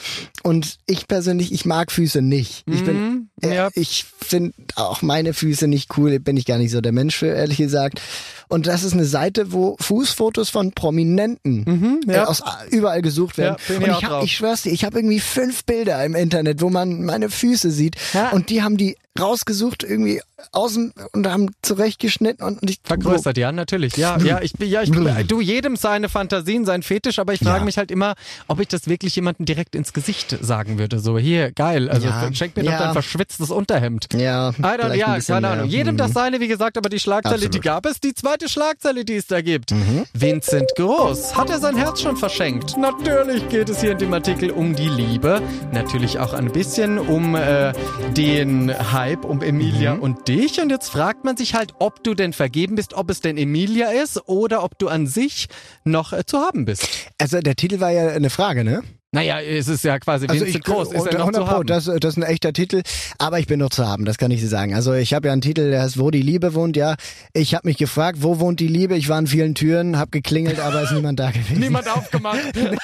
und 0.43 0.79
ich 0.85 1.07
persönlich, 1.07 1.53
ich 1.53 1.63
mag 1.63 1.89
Füße 1.89 2.21
nicht. 2.21 2.65
Ich 2.69 2.83
bin, 2.83 2.97
Mhm, 2.97 3.29
äh, 3.29 3.30
ja. 3.43 3.69
ich 3.74 4.05
finde 4.21 4.53
auch 4.75 5.01
meine 5.01 5.33
Füße 5.33 5.67
nicht 5.67 5.98
cool, 5.98 6.19
bin 6.19 6.38
ich 6.38 6.45
gar 6.45 6.57
nicht 6.57 6.71
so 6.71 6.81
der 6.81 6.91
Mensch 6.91 7.15
für, 7.17 7.27
ehrlich 7.27 7.57
gesagt. 7.57 8.01
Und 8.48 8.67
das 8.67 8.83
ist 8.83 8.93
eine 8.93 9.05
Seite, 9.05 9.53
wo 9.53 9.77
Fußfotos 9.79 10.50
von 10.50 10.74
Prominenten 10.74 12.01
ja. 12.07 12.24
äh, 12.24 12.25
aus 12.25 12.43
überall 12.69 13.01
gesucht 13.01 13.38
werden. 13.38 13.55
Ja, 13.69 13.75
und 13.77 13.88
ich 13.88 14.05
hab, 14.05 14.24
ich 14.24 14.36
schwör's 14.36 14.63
dir, 14.63 14.71
ich 14.71 14.83
habe 14.83 15.00
irgendwie 15.00 15.19
fünf 15.21 15.63
Bilder 15.63 16.03
im 16.03 16.15
Internet, 16.15 16.62
wo 16.62 16.69
man 16.69 17.03
meine 17.05 17.29
Füße 17.29 17.71
sieht 17.71 17.95
Ja. 18.13 18.29
und 18.29 18.50
die 18.50 18.62
haben 18.62 18.77
die 18.77 18.98
rausgesucht 19.19 19.83
irgendwie 19.83 20.21
außen 20.53 20.93
und 21.12 21.27
haben 21.27 21.50
zurechtgeschnitten 21.62 22.45
und 22.45 22.69
ich 22.69 22.79
Vergrößert, 22.83 23.38
ja, 23.38 23.51
natürlich. 23.51 23.98
Ja, 23.98 24.17
ja, 24.19 24.41
ich 24.41 24.53
bin, 24.53 24.69
ja, 24.69 24.81
ich, 24.83 24.91
du 25.27 25.41
jedem 25.41 25.75
seine 25.75 26.07
Fantasien, 26.07 26.65
sein 26.65 26.81
Fetisch, 26.81 27.19
aber 27.19 27.33
ich 27.33 27.39
frage 27.39 27.60
Ja. 27.60 27.65
mich 27.65 27.77
halt 27.77 27.91
immer, 27.91 28.15
ob 28.48 28.60
ich 28.62 28.67
das 28.69 28.88
wirklich 28.88 29.15
jemandem 29.15 29.45
direkt 29.45 29.75
ins 29.75 29.91
Gesicht 29.93 30.38
sagen 30.41 30.79
würde. 30.79 31.00
So, 31.00 31.17
hier, 31.17 31.51
geil, 31.51 31.89
also 31.89 32.07
Ja, 32.07 32.33
schenk 32.33 32.55
mir 32.55 32.63
doch 32.63 32.71
ja. 32.71 32.79
dein 32.79 32.93
verschwitztes 32.93 33.30
Unterhemd. 33.39 34.07
Ja, 34.13 34.50
I 34.50 34.51
don't, 34.53 34.55
vielleicht 34.61 34.81
ein 34.91 35.00
ja, 35.00 35.15
bisschen 35.15 35.33
keine. 35.35 35.47
Ahnung. 35.50 35.67
Jedem 35.69 35.93
Mhm. 35.95 35.97
das 36.00 36.11
seine, 36.13 36.39
wie 36.39 36.47
gesagt, 36.47 36.77
aber 36.77 36.89
die 36.89 37.00
Schlagzeile, 37.00 37.38
die 37.39 37.45
Absolut. 37.45 37.63
gab 37.63 37.85
es. 37.85 38.00
Die 38.01 38.13
zweite 38.13 38.50
Schlagzeile, 38.50 39.05
die 39.05 39.15
es 39.15 39.27
da 39.27 39.41
gibt. 39.41 39.71
Mhm. 39.71 40.05
Vincent 40.13 40.69
Groß. 40.75 41.35
Hat 41.35 41.50
er 41.50 41.59
sein 41.59 41.75
Herz 41.77 42.01
schon 42.01 42.17
verschenkt? 42.17 42.77
Natürlich 42.77 43.47
geht 43.50 43.69
es 43.69 43.81
hier 43.81 43.91
in 43.93 43.97
dem 44.00 44.13
Artikel 44.13 44.51
um 44.51 44.75
die 44.75 44.89
Liebe. 44.89 45.41
Natürlich 45.71 46.19
auch 46.19 46.33
ein 46.33 46.51
bisschen 46.51 46.97
um 47.00 47.35
äh, 47.35 47.73
den 48.17 48.71
Hype 48.91 49.25
um 49.25 49.41
Emilia 49.41 49.95
Mhm. 49.95 50.01
und 50.01 50.27
dich. 50.27 50.59
Und 50.61 50.69
jetzt 50.69 50.89
fragt 50.89 51.23
man 51.23 51.38
sich 51.38 51.53
halt, 51.55 51.73
ob 51.79 52.03
du 52.03 52.13
denn 52.13 52.33
vergeben 52.33 52.75
bist, 52.75 52.93
ob 52.93 53.09
es 53.09 53.21
denn 53.21 53.38
Emilia 53.38 53.89
ist 53.91 54.27
oder 54.27 54.63
ob 54.63 54.77
du 54.79 54.88
an 54.89 55.07
sich 55.07 55.47
noch 55.83 56.13
äh, 56.13 56.25
zu 56.25 56.39
haben 56.39 56.65
bist. 56.65 56.88
Also 57.17 57.39
der 57.39 57.55
Titel 57.55 57.79
war 57.79 57.91
ja 57.91 58.09
eine 58.09 58.29
Frage, 58.29 58.63
ne? 58.63 58.81
Naja, 59.13 59.41
es 59.41 59.67
ist 59.67 59.83
ja 59.83 59.99
quasi 59.99 60.25
Also 60.25 60.45
Vincent 60.45 60.65
ich, 60.65 60.73
Groß. 60.73 60.93
Ist 60.93 61.05
er 61.05 61.17
noch 61.17 61.27
100 61.27 61.35
zu 61.35 61.53
Pro, 61.53 61.63
das, 61.63 61.83
das 61.83 62.11
ist 62.11 62.17
ein 62.17 62.23
echter 62.23 62.53
Titel, 62.53 62.81
aber 63.17 63.39
ich 63.39 63.47
bin 63.47 63.59
noch 63.59 63.69
zu 63.69 63.85
haben, 63.85 64.05
das 64.05 64.17
kann 64.17 64.31
ich 64.31 64.39
dir 64.39 64.47
sagen. 64.47 64.73
Also 64.73 64.93
ich 64.93 65.13
habe 65.13 65.27
ja 65.27 65.33
einen 65.33 65.41
Titel, 65.41 65.69
der 65.69 65.81
heißt 65.81 65.99
Wo 65.99 66.11
die 66.11 66.21
Liebe 66.21 66.53
wohnt, 66.53 66.77
ja. 66.77 66.95
Ich 67.33 67.53
habe 67.53 67.67
mich 67.67 67.75
gefragt, 67.75 68.19
wo 68.21 68.39
wohnt 68.39 68.61
die 68.61 68.67
Liebe? 68.69 68.95
Ich 68.95 69.09
war 69.09 69.17
an 69.17 69.27
vielen 69.27 69.53
Türen, 69.53 69.97
habe 69.97 70.11
geklingelt, 70.11 70.61
aber 70.61 70.83
ist 70.83 70.93
niemand 70.93 71.19
da 71.19 71.31
gewesen. 71.31 71.59
Niemand 71.59 71.89
aufgemacht. 71.89 72.39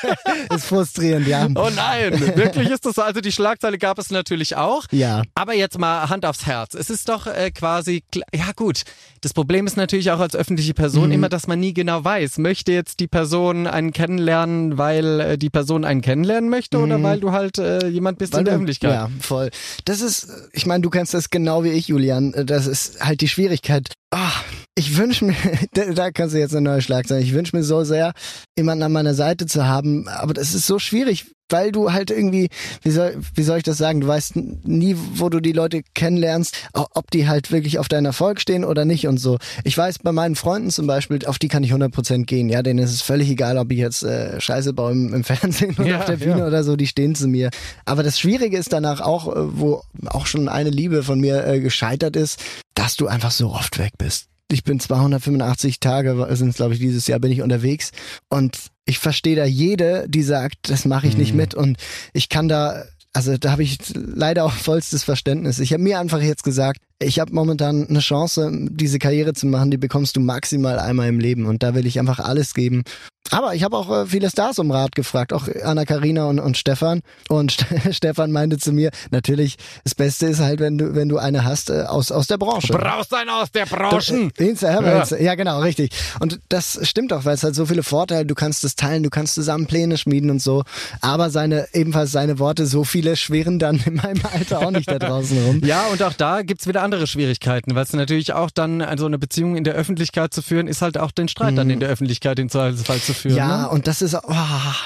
ist 0.54 0.66
frustrierend, 0.66 1.28
ja. 1.28 1.48
Oh 1.56 1.70
nein, 1.74 2.20
wirklich 2.36 2.72
ist 2.72 2.86
das 2.86 2.96
so. 2.96 3.04
Also 3.04 3.22
die 3.22 3.32
Schlagzeile 3.32 3.78
gab 3.78 3.98
es 3.98 4.12
natürlich 4.12 4.58
auch. 4.58 4.84
Ja. 4.92 5.22
Aber 5.34 5.54
jetzt 5.54 5.80
mal 5.80 6.10
Hand 6.10 6.26
aufs 6.26 6.46
Herz. 6.46 6.74
Es 6.74 6.90
ist 6.90 7.08
doch 7.08 7.28
äh, 7.28 7.52
quasi, 7.52 8.04
ja 8.36 8.52
gut, 8.54 8.82
das 9.22 9.34
Problem 9.34 9.66
ist 9.66 9.78
natürlich 9.78 10.12
auch 10.12 10.20
als 10.20 10.36
öffentliche 10.36 10.74
Person 10.74 11.08
Mhm. 11.08 11.12
immer, 11.14 11.30
dass 11.30 11.48
man 11.48 11.60
nie 11.60 11.74
genau 11.74 12.04
weiß, 12.04 12.38
möchte 12.40 12.74
jetzt 12.74 13.00
die 13.00 13.08
Person 13.08 13.66
einen 13.66 13.92
kennenlernen, 13.94 14.78
weil 14.78 15.20
äh, 15.22 15.38
die 15.38 15.50
Person 15.50 15.86
einen 15.86 16.02
kennenlernen 16.18 16.50
möchte 16.50 16.80
oder 16.80 17.02
weil 17.04 17.20
du 17.20 17.32
halt 17.32 17.60
äh, 17.60 17.88
jemand 17.88 18.18
bist 18.18 18.36
in 18.36 18.46
der 18.46 18.56
Öffentlichkeit. 18.56 18.92
Ja, 18.92 19.10
voll. 19.20 19.50
Das 19.86 20.02
ist, 20.02 20.28
ich 20.52 20.66
meine, 20.66 20.82
du 20.82 20.90
kennst 20.90 21.14
das 21.14 21.30
genau 21.30 21.64
wie 21.64 21.70
ich, 21.70 21.88
Julian. 21.88 22.34
Das 22.46 22.66
ist 22.66 23.04
halt 23.06 23.22
die 23.22 23.28
Schwierigkeit. 23.28 23.94
Ah, 24.12 24.32
ich 24.78 24.96
wünsche 24.96 25.26
mir, 25.26 25.36
da, 25.96 26.12
kannst 26.12 26.36
du 26.36 26.40
jetzt 26.40 26.56
eine 26.56 26.70
neue 26.70 26.82
Schlagzeile. 26.82 27.22
Ich 27.22 27.34
wünsche 27.34 27.56
mir 27.56 27.64
so 27.64 27.84
sehr, 27.84 28.14
jemanden 28.56 28.84
an 28.84 28.92
meiner 28.92 29.16
Seite 29.16 29.48
zu 29.48 29.68
haben, 29.68 30.08
aber 30.08 30.34
das 30.34 30.54
ist 30.54 30.68
so 30.68 30.78
schwierig, 30.78 31.26
weil 31.50 31.72
du 31.72 31.94
halt 31.94 32.12
irgendwie, 32.12 32.50
wie 32.84 32.92
soll, 32.92 33.18
wie 33.34 33.42
soll 33.42 33.58
ich 33.58 33.64
das 33.64 33.78
sagen? 33.78 34.02
Du 34.02 34.08
weißt 34.08 34.36
nie, 34.36 34.96
wo 35.16 35.30
du 35.30 35.40
die 35.40 35.54
Leute 35.54 35.82
kennenlernst, 35.96 36.56
ob 36.74 37.10
die 37.10 37.28
halt 37.28 37.52
wirklich 37.52 37.80
auf 37.80 37.88
deinen 37.88 38.06
Erfolg 38.06 38.40
stehen 38.40 38.64
oder 38.64 38.86
nicht 38.86 39.08
und 39.08 39.18
so. 39.18 39.38
Ich 39.64 39.76
weiß 39.76 40.00
bei 40.00 40.12
meinen 40.12 40.36
Freunden 40.36 40.70
zum 40.70 40.86
Beispiel, 40.86 41.26
auf 41.26 41.40
die 41.40 41.48
kann 41.48 41.64
ich 41.64 41.74
100% 41.74 42.26
gehen. 42.26 42.50
Ja, 42.50 42.62
denen 42.62 42.80
ist 42.80 42.92
es 42.92 43.02
völlig 43.02 43.30
egal, 43.30 43.58
ob 43.58 43.72
ich 43.72 43.80
jetzt 43.80 44.04
äh, 44.04 44.40
Scheiße 44.40 44.74
baue 44.74 44.92
im, 44.92 45.14
im 45.14 45.24
Fernsehen 45.24 45.76
oder 45.80 45.88
Ja, 45.88 46.00
auf 46.00 46.06
der 46.06 46.18
Bühne 46.18 46.40
ja. 46.40 46.48
oder 46.48 46.64
so, 46.64 46.76
die 46.76 46.88
stehen 46.88 47.16
zu 47.16 47.28
mir. 47.28 47.50
Aber 47.86 48.04
das 48.04 48.20
Schwierige 48.20 48.58
ist 48.58 48.74
danach 48.74 49.02
auch, 49.02 49.28
äh, 49.34 49.60
wo 49.60 49.82
auch 50.06 50.28
schon 50.28 50.50
eine 50.50 50.70
Liebe 50.70 51.02
von 51.02 51.20
mir 51.20 51.48
äh, 51.48 51.62
gescheitert 51.62 52.16
ist, 52.16 52.40
dass 52.76 52.96
du 52.96 53.08
einfach 53.08 53.32
so 53.32 53.50
oft 53.52 53.80
weg 53.80 53.94
bist. 53.98 54.28
Ich 54.50 54.64
bin 54.64 54.80
285 54.80 55.80
Tage, 55.80 56.28
sind 56.36 56.50
es 56.50 56.56
glaube 56.56 56.74
ich 56.74 56.80
dieses 56.80 57.08
Jahr, 57.08 57.20
bin 57.20 57.32
ich 57.32 57.42
unterwegs 57.42 57.92
und 58.30 58.58
ich 58.86 59.00
verstehe 59.00 59.36
da 59.36 59.46
jede, 59.46 60.08
die 60.08 60.24
sagt, 60.24 60.70
das 60.70 60.86
mache 60.86 61.08
ich 61.08 61.18
nicht 61.18 61.34
mit 61.34 61.54
und 61.54 61.78
ich 62.14 62.30
kann 62.30 62.48
da, 62.48 62.86
also 63.12 63.38
da 63.38 63.52
habe 63.52 63.64
ich 63.64 63.78
leider 63.94 64.46
auch 64.46 64.54
vollstes 64.54 65.04
Verständnis. 65.04 65.60
Ich 65.60 65.74
habe 65.74 65.84
mir 65.84 66.00
einfach 66.00 66.22
jetzt 66.22 66.44
gesagt, 66.44 66.80
ich 67.00 67.20
habe 67.20 67.34
momentan 67.34 67.88
eine 67.88 68.00
Chance, 68.00 68.52
diese 68.54 68.98
Karriere 69.00 69.34
zu 69.34 69.46
machen, 69.46 69.72
die 69.72 69.78
bekommst 69.78 70.16
du 70.16 70.20
maximal 70.20 70.80
einmal 70.80 71.08
im 71.08 71.20
Leben 71.20 71.46
und 71.46 71.62
da 71.62 71.76
will 71.76 71.86
ich 71.86 72.00
einfach 72.00 72.20
alles 72.20 72.54
geben. 72.54 72.84
Aber 73.32 73.56
ich 73.56 73.64
habe 73.64 73.76
auch 73.78 73.92
äh, 73.92 74.06
viele 74.06 74.30
Stars 74.30 74.60
um 74.60 74.72
Rat 74.72 74.96
gefragt, 74.96 75.34
auch 75.34 75.48
Anna 75.64 75.86
Karina 75.86 76.26
und, 76.26 76.40
und 76.40 76.58
Stefan. 76.58 77.02
Und 77.30 77.52
St 77.52 77.66
Stefan 77.92 78.32
meinte 78.32 78.58
zu 78.58 78.72
mir, 78.72 78.92
natürlich, 79.12 79.58
das 79.84 79.96
Beste 79.96 80.28
ist 80.28 80.40
halt, 80.40 80.60
wenn 80.60 80.78
du, 80.78 80.96
wenn 80.96 81.10
du 81.10 81.18
eine 81.18 81.44
hast 81.44 81.70
äh, 81.70 81.84
aus, 81.84 82.12
aus 82.12 82.28
der 82.28 82.38
Branche. 82.38 82.74
Brauchst 82.74 83.14
einen 83.14 83.30
aus 83.30 83.52
der 83.52 83.66
Branche. 83.66 84.30
Insta, 84.38 84.82
ja. 84.82 85.18
ja, 85.18 85.36
genau, 85.36 85.60
richtig. 85.62 85.92
Und 86.20 86.40
das 86.50 86.80
stimmt 86.88 87.12
auch, 87.14 87.26
weil 87.26 87.36
es 87.36 87.44
halt 87.44 87.56
so 87.56 87.66
viele 87.66 87.84
Vorteile, 87.84 88.26
du 88.26 88.36
kannst 88.36 88.64
es 88.64 88.76
teilen, 88.76 89.04
du 89.04 89.10
kannst 89.10 89.36
zusammen 89.36 89.68
Pläne 89.68 89.98
schmieden 89.98 90.30
und 90.30 90.42
so. 90.42 90.64
Aber 91.02 91.30
seine, 91.30 91.68
ebenfalls 91.74 92.12
seine 92.12 92.40
Worte, 92.40 92.66
so 92.66 92.84
viele 92.84 93.16
schweren 93.16 93.60
dann 93.60 93.78
in 93.86 93.96
meinem 93.96 94.22
Alter 94.32 94.60
auch 94.60 94.72
nicht 94.72 94.90
da 94.90 95.00
draußen 95.00 95.38
rum. 95.46 95.62
Ja, 95.64 95.88
und 95.88 96.02
auch 96.02 96.14
da 96.14 96.44
gibt's 96.44 96.68
wieder 96.68 96.84
andere 96.88 97.06
Schwierigkeiten, 97.08 97.76
weil 97.76 97.84
es 97.84 97.92
natürlich 97.94 98.32
auch 98.34 98.50
dann, 98.50 98.82
also 98.82 99.06
eine 99.06 99.20
Beziehung 99.20 99.56
in 99.58 99.64
der 99.66 99.74
Öffentlichkeit 99.74 100.34
zu 100.34 100.42
führen, 100.42 100.68
ist 100.68 100.82
halt 100.82 100.98
auch 100.98 101.12
den 101.12 101.28
Streit 101.28 101.58
dann 101.58 101.70
in 101.70 101.80
der 101.82 101.90
Öffentlichkeit 101.90 102.40
im 102.40 102.50
Zweifelsfall 102.50 103.00
zu 103.02 103.14
führen. 103.14 103.36
Ja, 103.36 103.64
ne? 103.64 103.70
und 103.70 103.88
das 103.88 104.02
ist, 104.02 104.16
oh, 104.16 104.22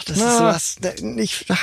das 0.08 0.18
ist 0.18 0.24
Ah. 0.24 0.44
was, 0.54 0.76
nicht, 1.02 1.46
ah. 1.50 1.56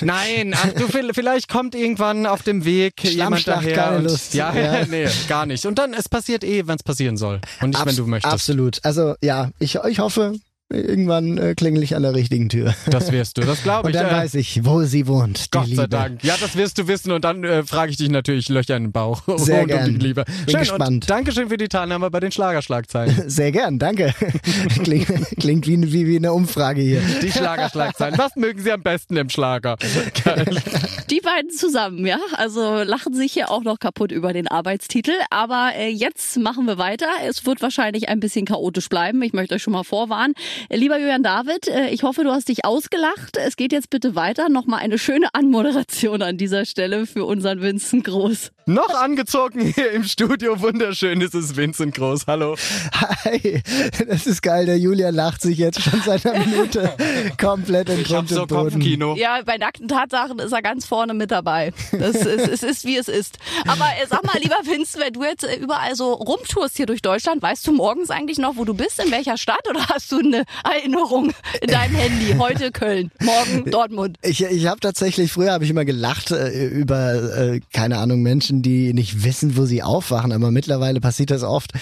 Nein, 0.00 0.54
ach, 0.56 0.72
du, 0.72 0.88
vielleicht 0.88 1.48
kommt 1.48 1.74
irgendwann 1.74 2.24
auf 2.26 2.42
dem 2.42 2.64
Weg 2.64 3.04
jemand 3.04 3.46
daher. 3.46 3.74
keine 3.74 3.98
und, 3.98 4.04
Lust. 4.04 4.32
Ja, 4.34 4.54
Ja. 4.54 4.84
nee, 4.90 5.06
gar 5.28 5.44
nicht. 5.46 5.66
Und 5.66 5.78
dann, 5.78 5.92
es 5.94 6.08
passiert 6.08 6.42
eh, 6.44 6.66
wenn 6.66 6.76
es 6.76 6.82
passieren 6.82 7.16
soll. 7.18 7.40
Und 7.60 7.70
nicht, 7.70 7.80
wenn 7.80 7.88
Abs- 7.88 7.96
du 7.96 8.06
möchtest. 8.06 8.32
Absolut. 8.32 8.78
Also 8.82 9.14
ja, 9.22 9.50
ich, 9.58 9.76
ich 9.88 9.98
hoffe, 9.98 10.32
irgendwann 10.68 11.38
äh, 11.38 11.54
klingel 11.54 11.82
ich 11.82 11.94
an 11.94 12.02
der 12.02 12.14
richtigen 12.14 12.48
Tür. 12.48 12.74
Das 12.90 13.12
wirst 13.12 13.38
du, 13.38 13.42
das 13.42 13.62
glaube 13.62 13.86
Und 13.86 13.94
ich. 13.94 14.00
dann 14.00 14.10
äh, 14.10 14.12
weiß 14.14 14.34
ich, 14.34 14.64
wo 14.64 14.82
sie 14.82 15.06
wohnt. 15.06 15.46
Die 15.46 15.50
Gott 15.50 15.66
Liebe. 15.66 15.76
sei 15.82 15.86
Dank. 15.86 16.24
Ja, 16.24 16.34
das 16.40 16.56
wirst 16.56 16.78
du 16.78 16.88
wissen 16.88 17.12
und 17.12 17.24
dann 17.24 17.44
äh, 17.44 17.62
frage 17.64 17.90
ich 17.92 17.96
dich 17.98 18.10
natürlich 18.10 18.48
Löcher 18.48 18.76
in 18.76 18.84
den 18.84 18.92
Bauch. 18.92 19.22
Sehr 19.36 19.60
rund 19.60 19.70
um 19.72 19.76
gern. 19.78 19.98
die 19.98 20.06
Liebe. 20.06 20.24
Bin 20.24 20.50
Schön 20.50 20.60
gespannt. 20.60 20.90
und 20.90 21.10
Dankeschön 21.10 21.48
für 21.48 21.56
die 21.56 21.68
Teilnahme 21.68 22.10
bei 22.10 22.20
den 22.20 22.32
Schlagerschlagzeilen. 22.32 23.24
Sehr 23.30 23.52
gern, 23.52 23.78
danke. 23.78 24.12
klingt 24.82 25.06
klingt 25.38 25.66
wie, 25.66 25.92
wie, 25.92 26.06
wie 26.06 26.16
eine 26.16 26.32
Umfrage 26.32 26.80
hier. 26.80 27.00
Die 27.22 27.30
Schlagerschlagzeilen. 27.30 28.18
Was 28.18 28.36
mögen 28.36 28.60
Sie 28.60 28.72
am 28.72 28.82
besten 28.82 29.16
im 29.16 29.28
Schlager? 29.28 29.76
Geil. 30.24 30.46
Die 31.10 31.20
beiden 31.20 31.50
zusammen, 31.50 32.04
ja. 32.06 32.18
Also 32.36 32.82
lachen 32.82 33.14
sich 33.14 33.32
hier 33.32 33.50
auch 33.50 33.62
noch 33.62 33.78
kaputt 33.78 34.10
über 34.12 34.32
den 34.32 34.48
Arbeitstitel. 34.48 35.12
Aber 35.30 35.70
äh, 35.76 35.88
jetzt 35.88 36.36
machen 36.38 36.66
wir 36.66 36.78
weiter. 36.78 37.06
Es 37.28 37.46
wird 37.46 37.62
wahrscheinlich 37.62 38.08
ein 38.08 38.20
bisschen 38.20 38.44
chaotisch 38.46 38.88
bleiben. 38.88 39.22
Ich 39.22 39.32
möchte 39.32 39.54
euch 39.54 39.62
schon 39.62 39.72
mal 39.72 39.84
vorwarnen. 39.84 40.34
Lieber 40.70 40.98
Julian 40.98 41.22
David, 41.22 41.68
äh, 41.68 41.90
ich 41.90 42.02
hoffe, 42.02 42.24
du 42.24 42.30
hast 42.30 42.48
dich 42.48 42.64
ausgelacht. 42.64 43.36
Es 43.36 43.56
geht 43.56 43.72
jetzt 43.72 43.90
bitte 43.90 44.14
weiter. 44.14 44.48
Nochmal 44.48 44.80
eine 44.80 44.98
schöne 44.98 45.28
Anmoderation 45.32 46.22
an 46.22 46.36
dieser 46.36 46.64
Stelle 46.64 47.06
für 47.06 47.24
unseren 47.24 47.60
Vincent 47.60 48.04
Groß. 48.04 48.52
Noch 48.68 49.00
angezogen 49.00 49.60
hier 49.60 49.92
im 49.92 50.02
Studio. 50.02 50.60
Wunderschön 50.60 51.20
ist 51.20 51.36
es 51.36 51.54
Vincent 51.54 51.94
Groß. 51.94 52.26
Hallo. 52.26 52.56
Hi, 52.92 53.62
das 54.08 54.26
ist 54.26 54.42
geil. 54.42 54.66
Der 54.66 54.76
Julian 54.76 55.14
lacht 55.14 55.40
sich 55.40 55.56
jetzt 55.58 55.80
schon 55.80 56.02
seit 56.04 56.26
einer 56.26 56.44
Minute 56.44 56.92
komplett 57.40 57.90
in 57.90 58.00
Ich 58.00 58.12
hab 58.12 58.26
Grund 58.26 58.28
so 58.30 58.42
und 58.42 58.48
Boden. 58.48 58.70
Kopfkino. 58.70 59.14
Ja, 59.14 59.40
bei 59.46 59.56
nackten 59.56 59.86
Tatsachen 59.86 60.40
ist 60.40 60.50
er 60.50 60.62
ganz 60.62 60.84
vorne 60.84 61.14
mit 61.14 61.30
dabei. 61.30 61.72
Das 61.92 62.16
ist, 62.16 62.26
es 62.48 62.64
ist, 62.64 62.84
wie 62.84 62.96
es 62.96 63.06
ist. 63.06 63.38
Aber 63.68 63.84
äh, 64.02 64.06
sag 64.10 64.24
mal, 64.24 64.36
lieber 64.42 64.58
Vincent, 64.64 65.04
wenn 65.04 65.12
du 65.12 65.22
jetzt 65.22 65.44
äh, 65.44 65.54
überall 65.54 65.94
so 65.94 66.12
rumtourst 66.14 66.76
hier 66.76 66.86
durch 66.86 67.02
Deutschland, 67.02 67.40
weißt 67.42 67.64
du 67.68 67.72
morgens 67.72 68.10
eigentlich 68.10 68.38
noch, 68.38 68.56
wo 68.56 68.64
du 68.64 68.74
bist, 68.74 68.98
in 68.98 69.12
welcher 69.12 69.36
Stadt? 69.36 69.68
Oder 69.70 69.86
hast 69.90 70.10
du 70.10 70.18
eine 70.18 70.42
Erinnerung 70.64 71.32
in 71.60 71.68
deinem 71.68 71.94
Handy? 71.94 72.34
Heute 72.36 72.72
Köln, 72.72 73.12
morgen 73.20 73.70
Dortmund. 73.70 74.18
Ich, 74.22 74.42
ich 74.42 74.66
habe 74.66 74.80
tatsächlich, 74.80 75.30
früher 75.30 75.52
habe 75.52 75.62
ich 75.62 75.70
immer 75.70 75.84
gelacht 75.84 76.32
äh, 76.32 76.66
über, 76.66 77.12
äh, 77.38 77.60
keine 77.72 77.98
Ahnung, 77.98 78.22
Menschen, 78.22 78.55
die 78.62 78.92
nicht 78.94 79.24
wissen, 79.24 79.56
wo 79.56 79.64
sie 79.64 79.82
aufwachen, 79.82 80.32
aber 80.32 80.50
mittlerweile 80.50 81.00
passiert 81.00 81.30
das 81.30 81.42
oft. 81.42 81.72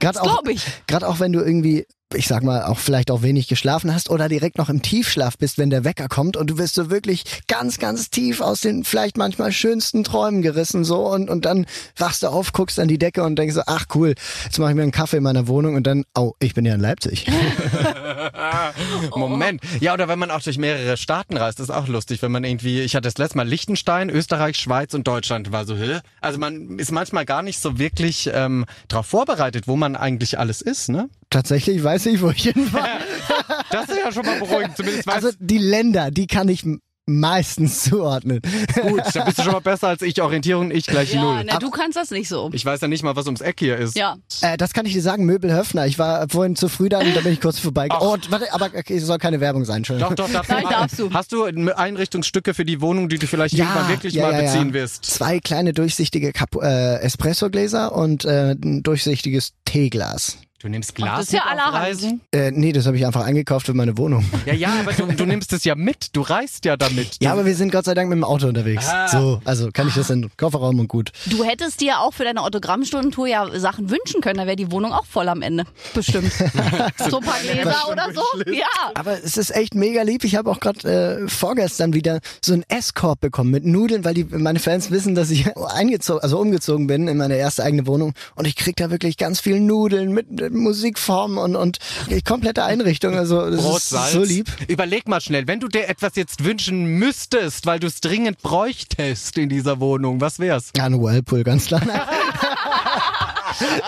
Gerade 0.00 0.22
auch. 0.22 0.42
Gerade 0.86 1.08
auch, 1.08 1.20
wenn 1.20 1.32
du 1.32 1.40
irgendwie, 1.40 1.86
ich 2.14 2.26
sag 2.26 2.42
mal, 2.42 2.64
auch 2.64 2.78
vielleicht 2.78 3.10
auch 3.10 3.22
wenig 3.22 3.48
geschlafen 3.48 3.94
hast 3.94 4.10
oder 4.10 4.28
direkt 4.28 4.58
noch 4.58 4.68
im 4.68 4.82
Tiefschlaf 4.82 5.38
bist, 5.38 5.58
wenn 5.58 5.70
der 5.70 5.84
Wecker 5.84 6.08
kommt 6.08 6.36
und 6.36 6.48
du 6.48 6.58
wirst 6.58 6.74
so 6.74 6.90
wirklich 6.90 7.24
ganz, 7.46 7.78
ganz 7.78 8.10
tief 8.10 8.40
aus 8.40 8.60
den 8.60 8.84
vielleicht 8.84 9.16
manchmal 9.16 9.52
schönsten 9.52 10.04
Träumen 10.04 10.42
gerissen 10.42 10.84
so 10.84 11.06
und, 11.08 11.30
und 11.30 11.44
dann 11.44 11.66
wachst 11.96 12.22
du 12.22 12.28
auf, 12.28 12.52
guckst 12.52 12.78
an 12.78 12.88
die 12.88 12.98
Decke 12.98 13.22
und 13.22 13.36
denkst 13.36 13.54
so, 13.54 13.62
ach 13.66 13.86
cool, 13.94 14.14
jetzt 14.44 14.58
mache 14.58 14.70
ich 14.70 14.76
mir 14.76 14.82
einen 14.82 14.92
Kaffee 14.92 15.18
in 15.18 15.22
meiner 15.22 15.48
Wohnung 15.48 15.74
und 15.74 15.86
dann, 15.86 16.04
oh, 16.14 16.32
ich 16.38 16.54
bin 16.54 16.64
ja 16.64 16.74
in 16.74 16.80
Leipzig. 16.80 17.26
Moment. 19.16 19.60
Ja, 19.80 19.94
oder 19.94 20.08
wenn 20.08 20.18
man 20.18 20.30
auch 20.30 20.42
durch 20.42 20.58
mehrere 20.58 20.96
Staaten 20.96 21.36
reist, 21.36 21.60
ist 21.60 21.70
auch 21.70 21.88
lustig, 21.88 22.22
wenn 22.22 22.32
man 22.32 22.44
irgendwie, 22.44 22.80
ich 22.80 22.94
hatte 22.94 23.08
das 23.08 23.18
letzte 23.18 23.36
Mal 23.36 23.48
Liechtenstein, 23.48 24.10
Österreich, 24.10 24.56
Schweiz 24.56 24.94
und 24.94 25.06
Deutschland 25.06 25.52
war 25.52 25.64
so, 25.64 25.76
hä? 25.76 26.00
Also 26.20 26.38
man 26.38 26.78
ist 26.78 26.92
manchmal 26.92 27.24
gar 27.24 27.42
nicht 27.42 27.60
so 27.60 27.78
wirklich 27.78 28.30
ähm, 28.32 28.66
darauf 28.88 29.06
vorbereitet, 29.06 29.68
wo 29.68 29.76
man 29.76 29.96
eigentlich 29.96 30.38
alles 30.38 30.62
ist, 30.62 30.88
ne? 30.88 31.08
Tatsächlich 31.32 31.82
weiß 31.82 32.06
ich, 32.06 32.20
wo 32.22 32.30
ich 32.30 32.42
hinfahre. 32.44 32.88
Das 33.70 33.88
ist 33.88 33.98
ja 34.04 34.12
schon 34.12 34.26
mal 34.26 34.38
beruhigend, 34.38 34.76
zumindest 34.76 35.06
weiß 35.06 35.14
Also 35.14 35.30
die 35.38 35.56
Länder, 35.58 36.10
die 36.10 36.26
kann 36.26 36.48
ich 36.48 36.62
meistens 37.06 37.84
zuordnen. 37.84 38.40
gut, 38.80 39.02
da 39.14 39.24
bist 39.24 39.38
du 39.38 39.42
schon 39.42 39.52
mal 39.52 39.60
besser 39.60 39.88
als 39.88 40.02
ich, 40.02 40.20
Orientierung 40.22 40.70
ich 40.70 40.86
gleich 40.86 41.14
Ja, 41.14 41.22
null. 41.22 41.44
ne, 41.44 41.58
du 41.58 41.70
kannst 41.70 41.96
das 41.96 42.10
nicht 42.10 42.28
so. 42.28 42.50
Ich 42.52 42.64
weiß 42.64 42.80
ja 42.80 42.88
nicht 42.88 43.02
mal, 43.02 43.16
was 43.16 43.26
ums 43.26 43.40
Eck 43.40 43.58
hier 43.58 43.76
ist. 43.76 43.96
Ja. 43.96 44.16
Äh, 44.40 44.56
das 44.56 44.72
kann 44.72 44.86
ich 44.86 44.92
dir 44.92 45.02
sagen, 45.02 45.24
Möbelhöfner. 45.24 45.86
Ich 45.86 45.98
war 45.98 46.28
vorhin 46.28 46.54
zu 46.54 46.68
früh 46.68 46.88
da 46.88 46.98
und 46.98 47.16
da 47.16 47.20
bin 47.20 47.32
ich 47.32 47.40
kurz 47.40 47.58
vorbei. 47.58 47.88
Ach. 47.90 48.00
Oh, 48.00 48.16
warte, 48.30 48.52
aber 48.52 48.66
okay, 48.66 48.96
es 48.96 49.04
soll 49.06 49.18
keine 49.18 49.40
Werbung 49.40 49.64
sein, 49.64 49.78
Entschuldigung. 49.78 50.14
Doch, 50.14 50.26
doch, 50.26 50.32
darf 50.32 50.48
Nein, 50.48 50.62
du 50.64 50.68
darfst 50.70 50.98
du. 50.98 51.12
Hast 51.12 51.32
du 51.32 51.44
Einrichtungsstücke 51.44 52.54
für 52.54 52.64
die 52.64 52.80
Wohnung, 52.80 53.08
die 53.08 53.18
du 53.18 53.26
vielleicht 53.26 53.54
irgendwann 53.54 53.88
wirklich 53.88 54.16
mal 54.16 54.40
beziehen 54.40 54.72
wirst? 54.72 55.04
Zwei 55.04 55.40
kleine 55.40 55.72
durchsichtige 55.72 56.32
Kap 56.32 56.54
äh, 56.56 56.96
Espresso-Gläser 57.00 57.94
und 57.94 58.24
äh, 58.24 58.52
ein 58.52 58.82
durchsichtiges 58.82 59.54
Teeglas. 59.64 60.38
Du 60.62 60.68
nimmst 60.68 60.90
das 60.90 60.94
Glas 60.94 61.22
ist 61.24 61.32
ja 61.32 61.40
mit 61.40 61.46
auf 61.46 61.50
allerhand. 61.66 61.86
Reisen? 61.86 62.20
Äh, 62.30 62.52
nee, 62.52 62.70
das 62.70 62.86
habe 62.86 62.96
ich 62.96 63.04
einfach 63.04 63.24
eingekauft 63.24 63.66
für 63.66 63.74
meine 63.74 63.98
Wohnung. 63.98 64.24
Ja, 64.46 64.54
ja, 64.54 64.70
aber 64.80 64.92
du, 64.92 65.06
du 65.06 65.24
nimmst 65.24 65.52
es 65.52 65.62
ja 65.64 65.76
mit. 65.76 66.16
Du 66.16 66.20
reist 66.20 66.64
ja 66.64 66.76
damit. 66.76 67.20
Du, 67.20 67.24
Ja, 67.24 67.32
aber 67.32 67.46
wir 67.46 67.54
sind 67.54 67.70
Gott 67.70 67.84
sei 67.84 67.94
Dank 67.94 68.08
mit 68.08 68.16
dem 68.16 68.24
Auto 68.24 68.48
unterwegs. 68.48 68.88
Ah. 68.88 69.06
So, 69.06 69.40
also 69.44 69.70
kann 69.72 69.86
ich 69.86 69.94
das 69.94 70.10
in 70.10 70.22
den 70.22 70.30
Kofferraum 70.36 70.80
und 70.80 70.88
gut. 70.88 71.12
Du 71.26 71.44
hättest 71.44 71.80
dir 71.80 72.00
auch 72.00 72.12
für 72.12 72.24
deine 72.24 72.42
Autogrammstundentour 72.42 73.28
ja 73.28 73.48
Sachen 73.58 73.88
wünschen 73.90 74.20
können, 74.20 74.38
da 74.38 74.46
wäre 74.46 74.56
die 74.56 74.70
Wohnung 74.72 74.92
auch 74.92 75.04
voll 75.06 75.28
am 75.28 75.42
Ende. 75.42 75.64
Bestimmt. 75.94 76.32
so 77.08 77.18
ein 77.18 77.24
paar 77.24 77.38
Gläser 77.40 77.88
oder 77.90 78.08
so. 78.12 78.22
Ja. 78.50 78.66
Aber 78.94 79.12
es 79.22 79.36
ist 79.36 79.54
echt 79.54 79.74
mega 79.74 80.02
lieb. 80.02 80.24
Ich 80.24 80.34
habe 80.36 80.50
auch 80.50 80.58
gerade 80.60 81.22
äh, 81.24 81.28
vorgestern 81.28 81.92
wieder 81.94 82.20
so 82.44 82.52
einen 82.52 82.64
Esskorb 82.68 83.20
bekommen 83.20 83.50
mit 83.50 83.64
Nudeln, 83.64 84.04
weil 84.04 84.14
die 84.14 84.24
meine 84.24 84.58
Fans 84.58 84.90
wissen, 84.90 85.14
dass 85.14 85.30
ich 85.30 85.56
eingezogen, 85.74 86.22
also 86.22 86.38
umgezogen 86.38 86.86
bin 86.88 87.06
in 87.08 87.16
meine 87.16 87.36
erste 87.36 87.62
eigene 87.62 87.86
Wohnung 87.86 88.14
und 88.34 88.46
ich 88.46 88.56
krieg 88.56 88.76
da 88.76 88.90
wirklich 88.90 89.16
ganz 89.16 89.40
viel 89.40 89.60
Nudeln 89.60 90.12
mit, 90.12 90.30
mit 90.30 90.51
Musikformen 90.54 91.38
und 91.38 91.56
und 91.56 91.78
komplette 92.24 92.64
Einrichtung. 92.64 93.16
Also 93.16 93.50
das 93.50 93.60
Brot, 93.60 93.78
ist 93.78 93.88
Salz. 93.90 94.12
so 94.12 94.22
lieb. 94.22 94.46
Überleg 94.68 95.08
mal 95.08 95.20
schnell, 95.20 95.46
wenn 95.46 95.60
du 95.60 95.68
dir 95.68 95.88
etwas 95.88 96.12
jetzt 96.16 96.44
wünschen 96.44 96.84
müsstest, 96.84 97.66
weil 97.66 97.78
du 97.78 97.86
es 97.86 98.00
dringend 98.00 98.42
bräuchtest 98.42 99.36
in 99.38 99.48
dieser 99.48 99.80
Wohnung, 99.80 100.20
was 100.20 100.38
wär's? 100.38 100.70
Ja, 100.76 100.84
ein 100.84 101.00
Whirlpool, 101.00 101.44
ganz 101.44 101.66
klar. 101.66 101.82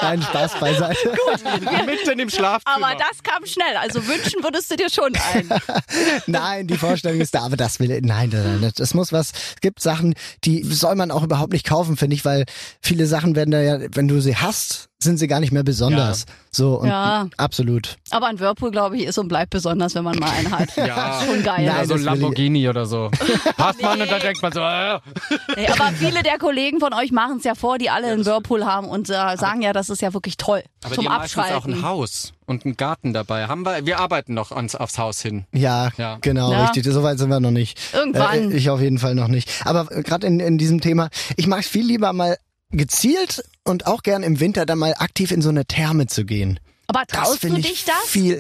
Nein, 0.03 0.23
Spaß 0.23 0.61
beiseite. 0.61 1.17
Mitten 1.87 2.19
im 2.19 2.31
Schlafzimmer. 2.31 2.87
Aber 2.87 2.97
das 2.97 3.23
kam 3.23 3.45
schnell. 3.47 3.77
Also 3.77 4.07
wünschen 4.07 4.43
würdest 4.43 4.71
du 4.71 4.77
dir 4.77 4.91
schon 4.91 5.13
ein. 5.33 5.49
Nein, 6.27 6.67
die 6.67 6.77
Vorstellung 6.77 7.21
ist 7.21 7.35
da, 7.35 7.43
aber 7.43 7.57
das 7.57 7.81
will 7.81 7.89
nein, 8.03 8.31
nein, 8.31 8.61
nein, 8.61 8.73
das 8.77 8.95
muss 8.95 9.13
was. 9.13 9.33
Es 9.33 9.61
gibt 9.61 9.81
Sachen, 9.81 10.15
die 10.45 10.63
soll 10.65 10.95
man 10.95 11.11
auch 11.11 11.23
überhaupt 11.23 11.53
nicht 11.53 11.67
kaufen, 11.67 11.97
finde 11.97 12.15
ich, 12.15 12.25
weil 12.25 12.45
viele 12.81 13.07
Sachen 13.07 13.37
werden 13.37 13.51
da 13.51 13.61
ja, 13.61 13.79
wenn 13.93 14.09
du 14.09 14.21
sie 14.21 14.37
hast, 14.37 14.89
sind 15.05 15.19
sie 15.19 15.29
gar 15.29 15.41
nicht 15.41 15.53
mehr 15.53 15.63
besonders. 15.63 16.27
So 16.51 16.75
und 16.81 16.89
Ja. 16.89 17.29
absolut. 17.37 17.97
Aber 18.11 18.27
ein 18.27 18.39
Whirlpool, 18.41 18.71
glaube 18.71 18.97
ich, 18.97 19.05
ist 19.05 19.19
und 19.19 19.29
bleibt 19.29 19.51
besonders, 19.51 19.95
wenn 19.95 20.05
man 20.05 20.19
mal 20.19 20.31
einen 20.31 20.51
hat. 20.51 20.69
Ja. 20.77 21.21
Schon 21.27 21.43
geil. 21.43 21.65
Nein, 21.67 21.77
oder 21.77 21.87
so 21.87 21.93
das 21.95 22.01
ein 22.03 22.05
Lamborghini 22.05 22.69
oder 22.69 22.87
so. 22.87 23.11
Hast 23.59 23.81
man 23.83 24.01
und 24.01 24.11
dann 24.11 24.21
denkt 24.21 24.43
man 24.43 24.53
so, 24.53 24.61
äh, 24.61 24.99
Nee, 25.57 25.69
aber 25.69 25.93
viele 25.97 26.23
der 26.23 26.39
Kollegen 26.39 26.81
von 26.81 26.93
euch 26.93 27.13
machen 27.13 27.37
es 27.39 27.45
ja 27.45 27.55
vor, 27.55 27.79
die 27.79 27.91
alle 27.91 28.09
einen 28.09 28.25
Whirlpool 28.27 28.65
haben 28.65 28.89
und 28.89 29.09
äh, 29.11 29.37
sagen 29.37 29.63
ja, 29.63 29.73
das 29.73 29.89
ist 29.91 30.03
ja 30.03 30.13
wirklich 30.15 30.37
toll 30.37 30.63
aber 30.85 30.95
zum 30.95 31.05
die 31.05 31.09
haben 31.11 31.19
meistens 31.19 31.39
auch 31.43 31.47
Abschalten. 31.47 31.73
ein 31.75 31.83
Haus 31.83 32.33
und 32.47 32.65
einen 32.67 32.77
Garten 32.77 33.13
dabei. 33.15 33.47
Haben 33.47 33.63
wir, 33.65 33.87
wir 33.87 33.99
arbeiten 34.01 34.35
noch 34.35 34.53
ans, 34.53 34.75
aufs 34.75 34.99
Haus 34.99 35.21
hin. 35.23 35.45
Ja, 35.53 35.89
Ja. 35.97 36.19
genau, 36.21 36.53
Ja. 36.53 36.63
richtig. 36.67 36.85
So 36.85 37.03
weit 37.03 37.19
sind 37.19 37.31
wir 37.31 37.41
noch 37.41 37.51
nicht. 37.51 37.79
Irgendwann. 37.95 38.53
Äh, 38.53 38.57
ich 38.57 38.69
auf 38.71 38.81
jeden 38.81 38.99
Fall 38.99 39.15
noch 39.15 39.29
nicht. 39.29 39.51
Aber 39.65 39.91
äh, 39.91 40.03
gerade 40.03 40.27
in, 40.27 40.41
in 40.41 40.59
diesem 40.59 40.81
Thema, 40.83 41.09
ich 41.37 41.47
mag 41.47 41.61
es 41.61 41.69
viel 41.69 41.87
lieber 41.87 42.13
mal 42.13 42.37
gezielt 42.77 43.45
und 43.65 43.87
auch 43.87 44.03
gern 44.03 44.23
im 44.23 44.41
Winter 44.41 44.67
dann 44.67 44.79
mal 44.79 44.95
aktiv 44.99 45.31
in 45.31 45.43
so 45.43 45.49
eine 45.49 45.65
Therme 45.65 46.07
zu 46.07 46.25
gehen. 46.25 46.61
aber 46.87 47.03
Das 47.07 47.19
traust 47.19 47.45
du 47.45 47.57
ich 47.57 47.67
dich 47.67 47.85
das? 47.85 47.95
viel. 48.07 48.39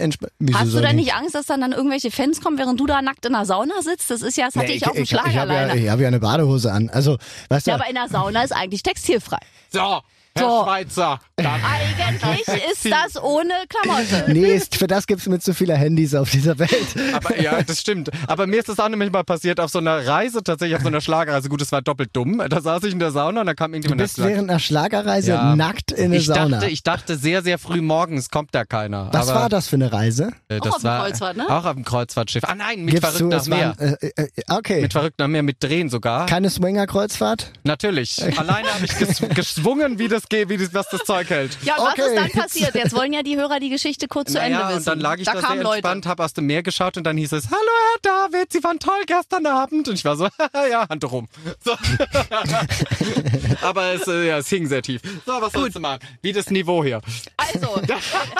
Hast 0.52 0.74
du 0.74 0.80
denn 0.80 0.96
nicht 0.96 1.14
Angst, 1.14 1.34
dass 1.34 1.46
dann, 1.46 1.60
dann 1.60 1.72
irgendwelche 1.72 2.10
Fans 2.10 2.40
kommen, 2.40 2.58
während 2.58 2.78
du 2.78 2.86
da 2.86 3.00
nackt 3.02 3.24
in 3.26 3.32
der 3.32 3.44
Sauna 3.46 3.80
sitzt? 3.82 4.10
Das 4.10 4.22
ist 4.22 4.36
ja, 4.36 4.46
das 4.46 4.56
hatte 4.56 4.72
ich, 4.72 4.86
auf 4.86 4.92
dem 4.92 5.02
ich, 5.04 5.12
ich 5.12 5.18
habe 5.18 5.52
ja, 5.52 5.74
ich 5.74 5.88
hab 5.88 6.00
ja 6.00 6.08
eine 6.08 6.20
Badehose 6.20 6.72
an. 6.72 6.90
Also, 6.90 7.18
weißt 7.48 7.66
du, 7.66 7.70
Ja, 7.70 7.76
aber 7.76 7.88
in 7.88 7.94
der 7.94 8.08
Sauna 8.08 8.42
ist 8.42 8.52
eigentlich 8.52 8.82
textilfrei. 8.82 9.38
So, 9.72 10.00
Herr 10.36 10.48
So. 10.48 10.64
Schweizer. 10.64 11.18
Eigentlich 11.38 12.48
ist 12.72 12.84
das 12.90 13.22
ohne 13.22 13.52
Klamotte. 13.68 14.24
Nee, 14.32 14.54
ist, 14.54 14.76
für 14.76 14.86
das 14.86 15.06
gibt's 15.06 15.26
mit 15.26 15.42
so 15.42 15.52
viele 15.52 15.74
Handys 15.76 16.14
auf 16.14 16.30
dieser 16.30 16.58
Welt. 16.58 16.70
Aber 17.12 17.40
ja, 17.40 17.62
das 17.62 17.80
stimmt. 17.80 18.10
Aber 18.26 18.46
mir 18.46 18.58
ist 18.58 18.68
das 18.68 18.78
auch 18.80 18.88
nämlich 18.88 19.10
mal 19.12 19.24
passiert 19.24 19.60
auf 19.60 19.70
so 19.70 19.78
einer 19.78 20.06
Reise, 20.06 20.42
tatsächlich 20.42 20.76
auf 20.76 20.82
so 20.82 20.88
einer 20.88 21.00
Schlagerreise. 21.00 21.48
Gut, 21.48 21.62
es 21.62 21.70
war 21.72 21.82
doppelt 21.82 22.10
dumm. 22.12 22.42
Da 22.48 22.60
saß 22.60 22.82
ich 22.84 22.92
in 22.92 22.98
der 22.98 23.10
Sauna 23.12 23.40
und 23.42 23.46
da 23.46 23.54
kam 23.54 23.70
Du 23.72 23.76
irgendjemand 23.76 24.00
und 24.00 24.04
bist 24.04 24.18
während 24.18 24.50
einer 24.50 24.58
Schlagerreise 24.58 25.30
Ja. 25.32 25.56
nackt 25.56 25.92
in 25.92 26.12
ich 26.12 26.26
Sauna. 26.26 26.58
dachte, 26.58 26.66
ich 26.70 26.82
dachte 26.82 27.16
sehr, 27.16 27.42
sehr 27.42 27.58
früh 27.58 27.80
morgens 27.80 28.28
kommt 28.30 28.54
da 28.54 28.64
keiner. 28.64 29.08
Was 29.12 29.28
aber, 29.28 29.40
war 29.42 29.48
das 29.48 29.68
für 29.68 29.76
eine 29.76 29.92
Reise? 29.92 30.30
äh, 30.48 30.58
Auch 30.60 30.66
auf 30.66 30.82
dem 30.82 30.90
Kreuzfahrt, 30.90 31.36
ne? 31.36 31.46
Auch 31.48 31.64
auf 31.64 31.74
dem 31.74 31.84
Kreuzfahrtschiff. 31.84 32.44
Ah 32.44 32.54
nein, 32.54 32.84
mit 32.84 32.94
Gibst 32.94 33.10
verrückt 33.16 33.32
du, 33.32 33.36
es 33.36 33.46
Meer. 33.48 33.74
waren, 33.78 33.94
äh, 34.00 34.10
äh, 34.22 34.28
okay. 34.50 34.82
Mit 34.82 34.92
verrückt 34.92 35.18
Meer, 35.24 35.42
mit 35.42 35.62
Drehen 35.62 35.88
sogar. 35.90 36.26
Keine 36.26 36.50
Swinger-Kreuzfahrt? 36.50 37.52
Natürlich. 37.64 38.22
Alleine 38.38 38.68
habe 38.74 38.84
ich 38.84 38.96
ges 38.98 39.18
geschwungen, 39.34 39.98
wie 39.98 40.08
das 40.08 40.23
geht, 40.28 40.48
wie 40.48 40.56
das, 40.56 40.72
was 40.74 40.88
das 40.88 41.02
Zeug 41.04 41.28
hält. 41.30 41.56
Ja, 41.64 41.76
und 41.76 41.88
Okay. 41.92 42.02
was 42.02 42.08
ist 42.08 42.16
dann 42.34 42.42
passiert? 42.42 42.74
Jetzt 42.74 42.94
wollen 42.94 43.12
ja 43.12 43.22
die 43.22 43.36
Hörer 43.36 43.60
die 43.60 43.68
Geschichte 43.70 44.08
kurz 44.08 44.32
zu 44.32 44.38
Ende 44.40 44.58
Naja, 44.58 44.68
wissen. 44.68 44.78
und 44.78 44.86
dann 44.86 45.00
lag 45.00 45.18
ich 45.18 45.24
da 45.26 45.34
da, 45.34 45.40
sehr 45.40 45.56
Leute. 45.56 45.76
entspannt, 45.76 46.06
habe 46.06 46.24
aus 46.24 46.32
dem 46.34 46.46
Meer 46.46 46.62
geschaut 46.62 46.96
und 46.96 47.04
dann 47.04 47.16
hieß 47.16 47.32
es, 47.32 47.46
hallo 47.50 47.58
Herr 48.02 48.28
David, 48.30 48.52
Sie 48.52 48.62
waren 48.64 48.78
toll 48.78 49.02
gestern 49.06 49.46
Abend. 49.46 49.88
Und 49.88 49.94
ich 49.94 50.04
war 50.04 50.16
so, 50.16 50.28
ja, 50.70 50.88
Hand 50.88 51.10
rum. 51.10 51.28
So. 51.64 51.72
Aber 53.62 53.92
es, 53.94 54.06
äh, 54.06 54.28
ja, 54.28 54.38
es 54.38 54.48
hing 54.48 54.66
sehr 54.66 54.82
tief. 54.82 55.00
So, 55.26 55.32
was 55.40 55.52
sollst 55.52 55.76
du 55.76 55.80
machen? 55.80 56.00
Wie 56.22 56.32
das 56.32 56.50
Niveau 56.50 56.82
hier. 56.84 57.00
Also, 57.36 57.80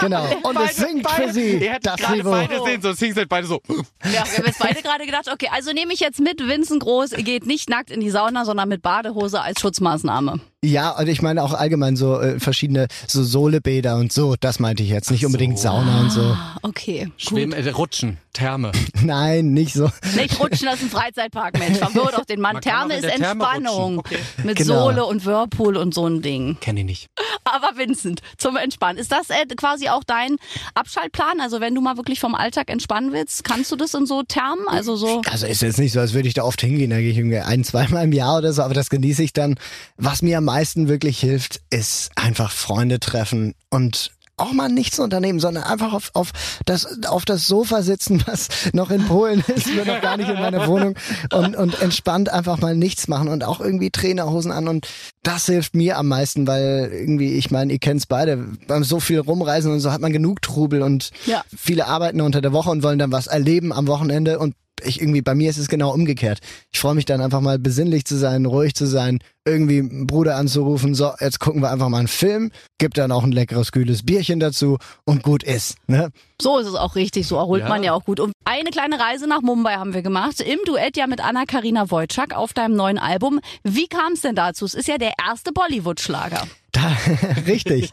Genau. 0.00 0.24
Und 0.42 0.58
es 0.60 0.76
singt 0.76 1.08
für 1.08 1.32
sie 1.32 1.58
Ihr 1.58 1.72
hättet 1.72 1.86
das 1.86 1.96
gerade 2.00 2.16
Niveau. 2.18 2.30
beide 2.30 2.62
sehen, 2.64 2.82
so, 2.82 2.90
es 2.90 2.98
hing 2.98 3.14
halt 3.14 3.28
beide 3.28 3.46
so. 3.46 3.60
ja, 3.68 3.80
wir 4.12 4.20
haben 4.20 4.46
jetzt 4.46 4.58
beide 4.58 4.82
gerade 4.82 5.06
gedacht, 5.06 5.28
okay, 5.32 5.48
also 5.52 5.72
nehme 5.72 5.92
ich 5.92 6.00
jetzt 6.00 6.20
mit, 6.20 6.40
Vincent 6.46 6.82
Groß 6.82 7.10
geht 7.18 7.46
nicht 7.46 7.70
nackt 7.70 7.90
in 7.90 8.00
die 8.00 8.10
Sauna, 8.10 8.44
sondern 8.44 8.68
mit 8.68 8.82
Badehose 8.82 9.40
als 9.40 9.60
Schutzmaßnahme. 9.60 10.40
Ja, 10.62 10.90
und 10.98 11.08
ich 11.08 11.20
meine 11.22 11.42
auch 11.42 11.52
allgemein 11.52 11.73
so 11.96 12.20
äh, 12.20 12.40
verschiedene 12.40 12.86
so 13.06 13.22
Sohlebäder 13.22 13.96
und 13.96 14.12
so. 14.12 14.34
Das 14.38 14.58
meinte 14.58 14.82
ich 14.82 14.88
jetzt. 14.88 15.10
Nicht 15.10 15.26
unbedingt 15.26 15.58
Sauna 15.58 16.00
und 16.00 16.10
so. 16.10 16.36
Okay, 16.62 17.10
Schwimmen, 17.16 17.52
äh, 17.52 17.68
rutschen, 17.70 18.18
Therme. 18.32 18.72
Nein, 19.02 19.52
nicht 19.52 19.74
so. 19.74 19.90
Nicht 20.16 20.38
rutschen, 20.40 20.66
das 20.66 20.76
ist 20.76 20.84
ein 20.84 20.90
Freizeitpark, 20.90 21.58
Mensch. 21.58 21.78
Verwirrt 21.78 22.14
doch 22.14 22.24
den 22.24 22.40
Mann. 22.40 22.54
Man 22.54 22.62
Therme 22.62 22.94
ist 22.96 23.02
Therme 23.02 23.44
Entspannung. 23.44 23.98
rutschen. 23.98 24.18
Mit 24.44 24.56
Genau. 24.56 24.84
Sohle 24.84 25.04
und 25.04 25.24
Whirlpool 25.26 25.76
und 25.76 25.94
so 25.94 26.06
ein 26.06 26.22
Ding. 26.22 26.56
Kenne 26.60 26.80
ich 26.80 26.86
nicht. 26.86 27.06
Aber 27.44 27.76
Vincent, 27.76 28.20
zum 28.38 28.56
Entspannen. 28.56 28.98
Ist 28.98 29.12
das 29.12 29.30
äh, 29.30 29.44
quasi 29.56 29.88
auch 29.88 30.02
dein 30.04 30.36
Abschaltplan? 30.74 31.40
Also 31.40 31.60
wenn 31.60 31.74
du 31.74 31.80
mal 31.80 31.96
wirklich 31.96 32.20
vom 32.20 32.34
Alltag 32.34 32.70
entspannen 32.70 33.12
willst, 33.12 33.44
kannst 33.44 33.70
du 33.72 33.76
das 33.76 33.94
in 33.94 34.06
so 34.06 34.22
Thermen? 34.22 34.66
Also 34.68 34.96
so. 34.96 35.20
Also 35.30 35.46
ist 35.46 35.62
jetzt 35.62 35.78
nicht 35.78 35.92
so, 35.92 36.00
als 36.00 36.12
würde 36.14 36.28
ich 36.28 36.34
da 36.34 36.42
oft 36.44 36.60
hingehen. 36.60 36.90
Da 36.90 36.98
gehe 36.98 37.10
ich 37.10 37.18
irgendwie 37.18 37.38
ein, 37.38 37.64
zweimal 37.64 38.04
im 38.04 38.12
Jahr 38.12 38.38
oder 38.38 38.52
so, 38.52 38.62
aber 38.62 38.74
das 38.74 38.88
genieße 38.90 39.22
ich 39.22 39.32
dann. 39.32 39.56
Was 39.96 40.22
mir 40.22 40.38
am 40.38 40.44
meisten 40.44 40.88
wirklich 40.88 41.18
hilft, 41.20 41.60
ist 41.70 42.10
einfach 42.16 42.50
Freunde 42.52 43.00
treffen 43.00 43.54
und 43.70 44.10
auch 44.36 44.52
mal 44.52 44.68
nichts 44.68 44.98
unternehmen, 44.98 45.38
sondern 45.38 45.62
einfach 45.62 45.92
auf, 45.92 46.10
auf, 46.14 46.32
das, 46.66 47.04
auf 47.06 47.24
das 47.24 47.46
Sofa 47.46 47.82
sitzen, 47.82 48.20
was 48.26 48.48
noch 48.72 48.90
in 48.90 49.04
Polen 49.06 49.44
ist, 49.54 49.72
nur 49.72 49.84
noch 49.84 50.00
gar 50.00 50.16
nicht 50.16 50.28
in 50.28 50.34
meiner 50.40 50.66
Wohnung 50.66 50.96
und, 51.32 51.54
und 51.54 51.80
entspannt 51.80 52.30
einfach 52.30 52.58
mal 52.58 52.74
nichts 52.76 53.06
machen 53.06 53.28
und 53.28 53.44
auch 53.44 53.60
irgendwie 53.60 53.90
Trainerhosen 53.90 54.50
an 54.50 54.66
und 54.66 54.88
das 55.22 55.46
hilft 55.46 55.76
mir 55.76 55.98
am 55.98 56.08
meisten, 56.08 56.48
weil 56.48 56.90
irgendwie, 56.92 57.34
ich 57.34 57.52
meine, 57.52 57.72
ihr 57.74 57.78
kennt's 57.78 58.06
beide, 58.06 58.36
beim 58.66 58.82
so 58.82 58.98
viel 58.98 59.20
rumreisen 59.20 59.70
und 59.72 59.78
so 59.78 59.92
hat 59.92 60.00
man 60.00 60.12
genug 60.12 60.42
Trubel 60.42 60.82
und 60.82 61.12
Ja. 61.26 61.44
viele 61.56 61.86
arbeiten 61.86 62.20
unter 62.20 62.40
der 62.40 62.52
Woche 62.52 62.70
und 62.70 62.82
wollen 62.82 62.98
dann 62.98 63.12
was 63.12 63.28
erleben 63.28 63.72
am 63.72 63.86
Wochenende 63.86 64.40
und 64.40 64.56
ich 64.82 65.00
irgendwie, 65.00 65.22
bei 65.22 65.34
mir 65.34 65.50
ist 65.50 65.58
es 65.58 65.68
genau 65.68 65.92
umgekehrt. 65.92 66.40
Ich 66.72 66.80
freue 66.80 66.94
mich 66.94 67.04
dann 67.04 67.20
einfach 67.20 67.40
mal 67.40 67.58
besinnlich 67.58 68.04
zu 68.04 68.16
sein, 68.16 68.46
ruhig 68.46 68.74
zu 68.74 68.86
sein, 68.86 69.18
irgendwie 69.44 69.78
einen 69.78 70.06
Bruder 70.06 70.36
anzurufen, 70.36 70.94
so, 70.94 71.12
jetzt 71.20 71.38
gucken 71.38 71.60
wir 71.62 71.70
einfach 71.70 71.88
mal 71.88 71.98
einen 71.98 72.08
Film, 72.08 72.50
gibt 72.78 72.98
dann 72.98 73.12
auch 73.12 73.24
ein 73.24 73.32
leckeres, 73.32 73.72
kühles 73.72 74.04
Bierchen 74.04 74.40
dazu 74.40 74.78
und 75.04 75.22
gut 75.22 75.42
ist, 75.42 75.76
ne? 75.86 76.10
So 76.40 76.58
ist 76.58 76.66
es 76.66 76.74
auch 76.74 76.96
richtig, 76.96 77.26
so 77.26 77.36
erholt 77.36 77.62
Ja. 77.62 77.68
man 77.68 77.82
ja 77.82 77.92
auch 77.92 78.04
gut. 78.04 78.20
Und 78.20 78.32
eine 78.44 78.70
kleine 78.70 78.98
Reise 78.98 79.26
nach 79.28 79.42
Mumbai 79.42 79.74
haben 79.74 79.94
wir 79.94 80.02
gemacht, 80.02 80.40
im 80.40 80.58
Duett 80.66 80.96
ja 80.96 81.06
mit 81.06 81.22
Anna-Karina 81.22 81.90
Wojcik 81.90 82.34
auf 82.34 82.52
deinem 82.52 82.74
neuen 82.74 82.98
Album. 82.98 83.40
Wie 83.62 83.86
kam 83.86 84.14
es 84.14 84.22
denn 84.22 84.34
dazu? 84.34 84.64
Es 84.64 84.74
ist 84.74 84.88
ja 84.88 84.98
der 84.98 85.12
erste 85.24 85.52
Bollywood-Schlager. 85.52 86.42
Da, 86.74 86.96
richtig. 87.46 87.90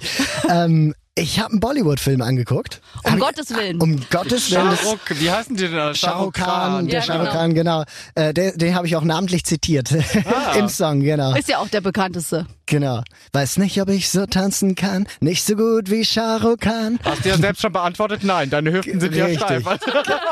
ähm, 0.49 0.93
ich 1.13 1.39
habe 1.39 1.51
einen 1.51 1.59
Bollywood-Film 1.59 2.21
angeguckt. 2.21 2.81
Um 3.03 3.11
Hab 3.11 3.17
ich- 3.17 3.23
Gottes 3.25 3.49
Willen. 3.55 3.81
Um 3.81 3.99
Gottes 4.09 4.49
Willen. 4.51 4.75
Shahrukh, 4.77 4.99
wie 5.19 5.29
heißen 5.29 5.55
die 5.55 5.63
denn? 5.65 5.73
da? 5.75 5.93
Shah 5.93 6.11
Rukh 6.17 6.31
Khan, 6.33 6.87
der 6.87 6.99
Ja, 6.99 7.01
Shah 7.05 7.13
Rukh 7.17 7.23
genau. 7.25 7.31
Khan, 7.33 7.53
genau. 7.53 7.83
Äh, 8.15 8.33
den 8.33 8.57
den 8.57 8.75
habe 8.75 8.87
ich 8.87 8.95
auch 8.95 9.03
namentlich 9.03 9.43
zitiert 9.43 9.89
Ah. 10.25 10.55
im 10.57 10.67
Song, 10.69 11.01
genau. 11.01 11.35
Ist 11.35 11.49
ja 11.49 11.57
auch 11.59 11.67
der 11.67 11.81
bekannteste. 11.81 12.47
Genau. 12.65 13.03
Weiß 13.33 13.57
nicht, 13.57 13.79
ob 13.81 13.89
ich 13.89 14.09
so 14.09 14.25
tanzen 14.25 14.75
kann, 14.75 15.05
nicht 15.19 15.45
so 15.45 15.55
gut 15.57 15.91
wie 15.91 16.05
Shah 16.05 16.37
Rukh 16.37 16.57
Khan. 16.61 16.97
Hast 17.03 17.25
du 17.25 17.29
ja 17.29 17.37
selbst 17.37 17.61
schon 17.61 17.73
beantwortet? 17.73 18.23
Nein, 18.23 18.49
deine 18.49 18.71
Hüften 18.71 18.99
sind 19.01 19.13
ja 19.13 19.25
Richtig. 19.25 19.43
steif. 19.45 19.65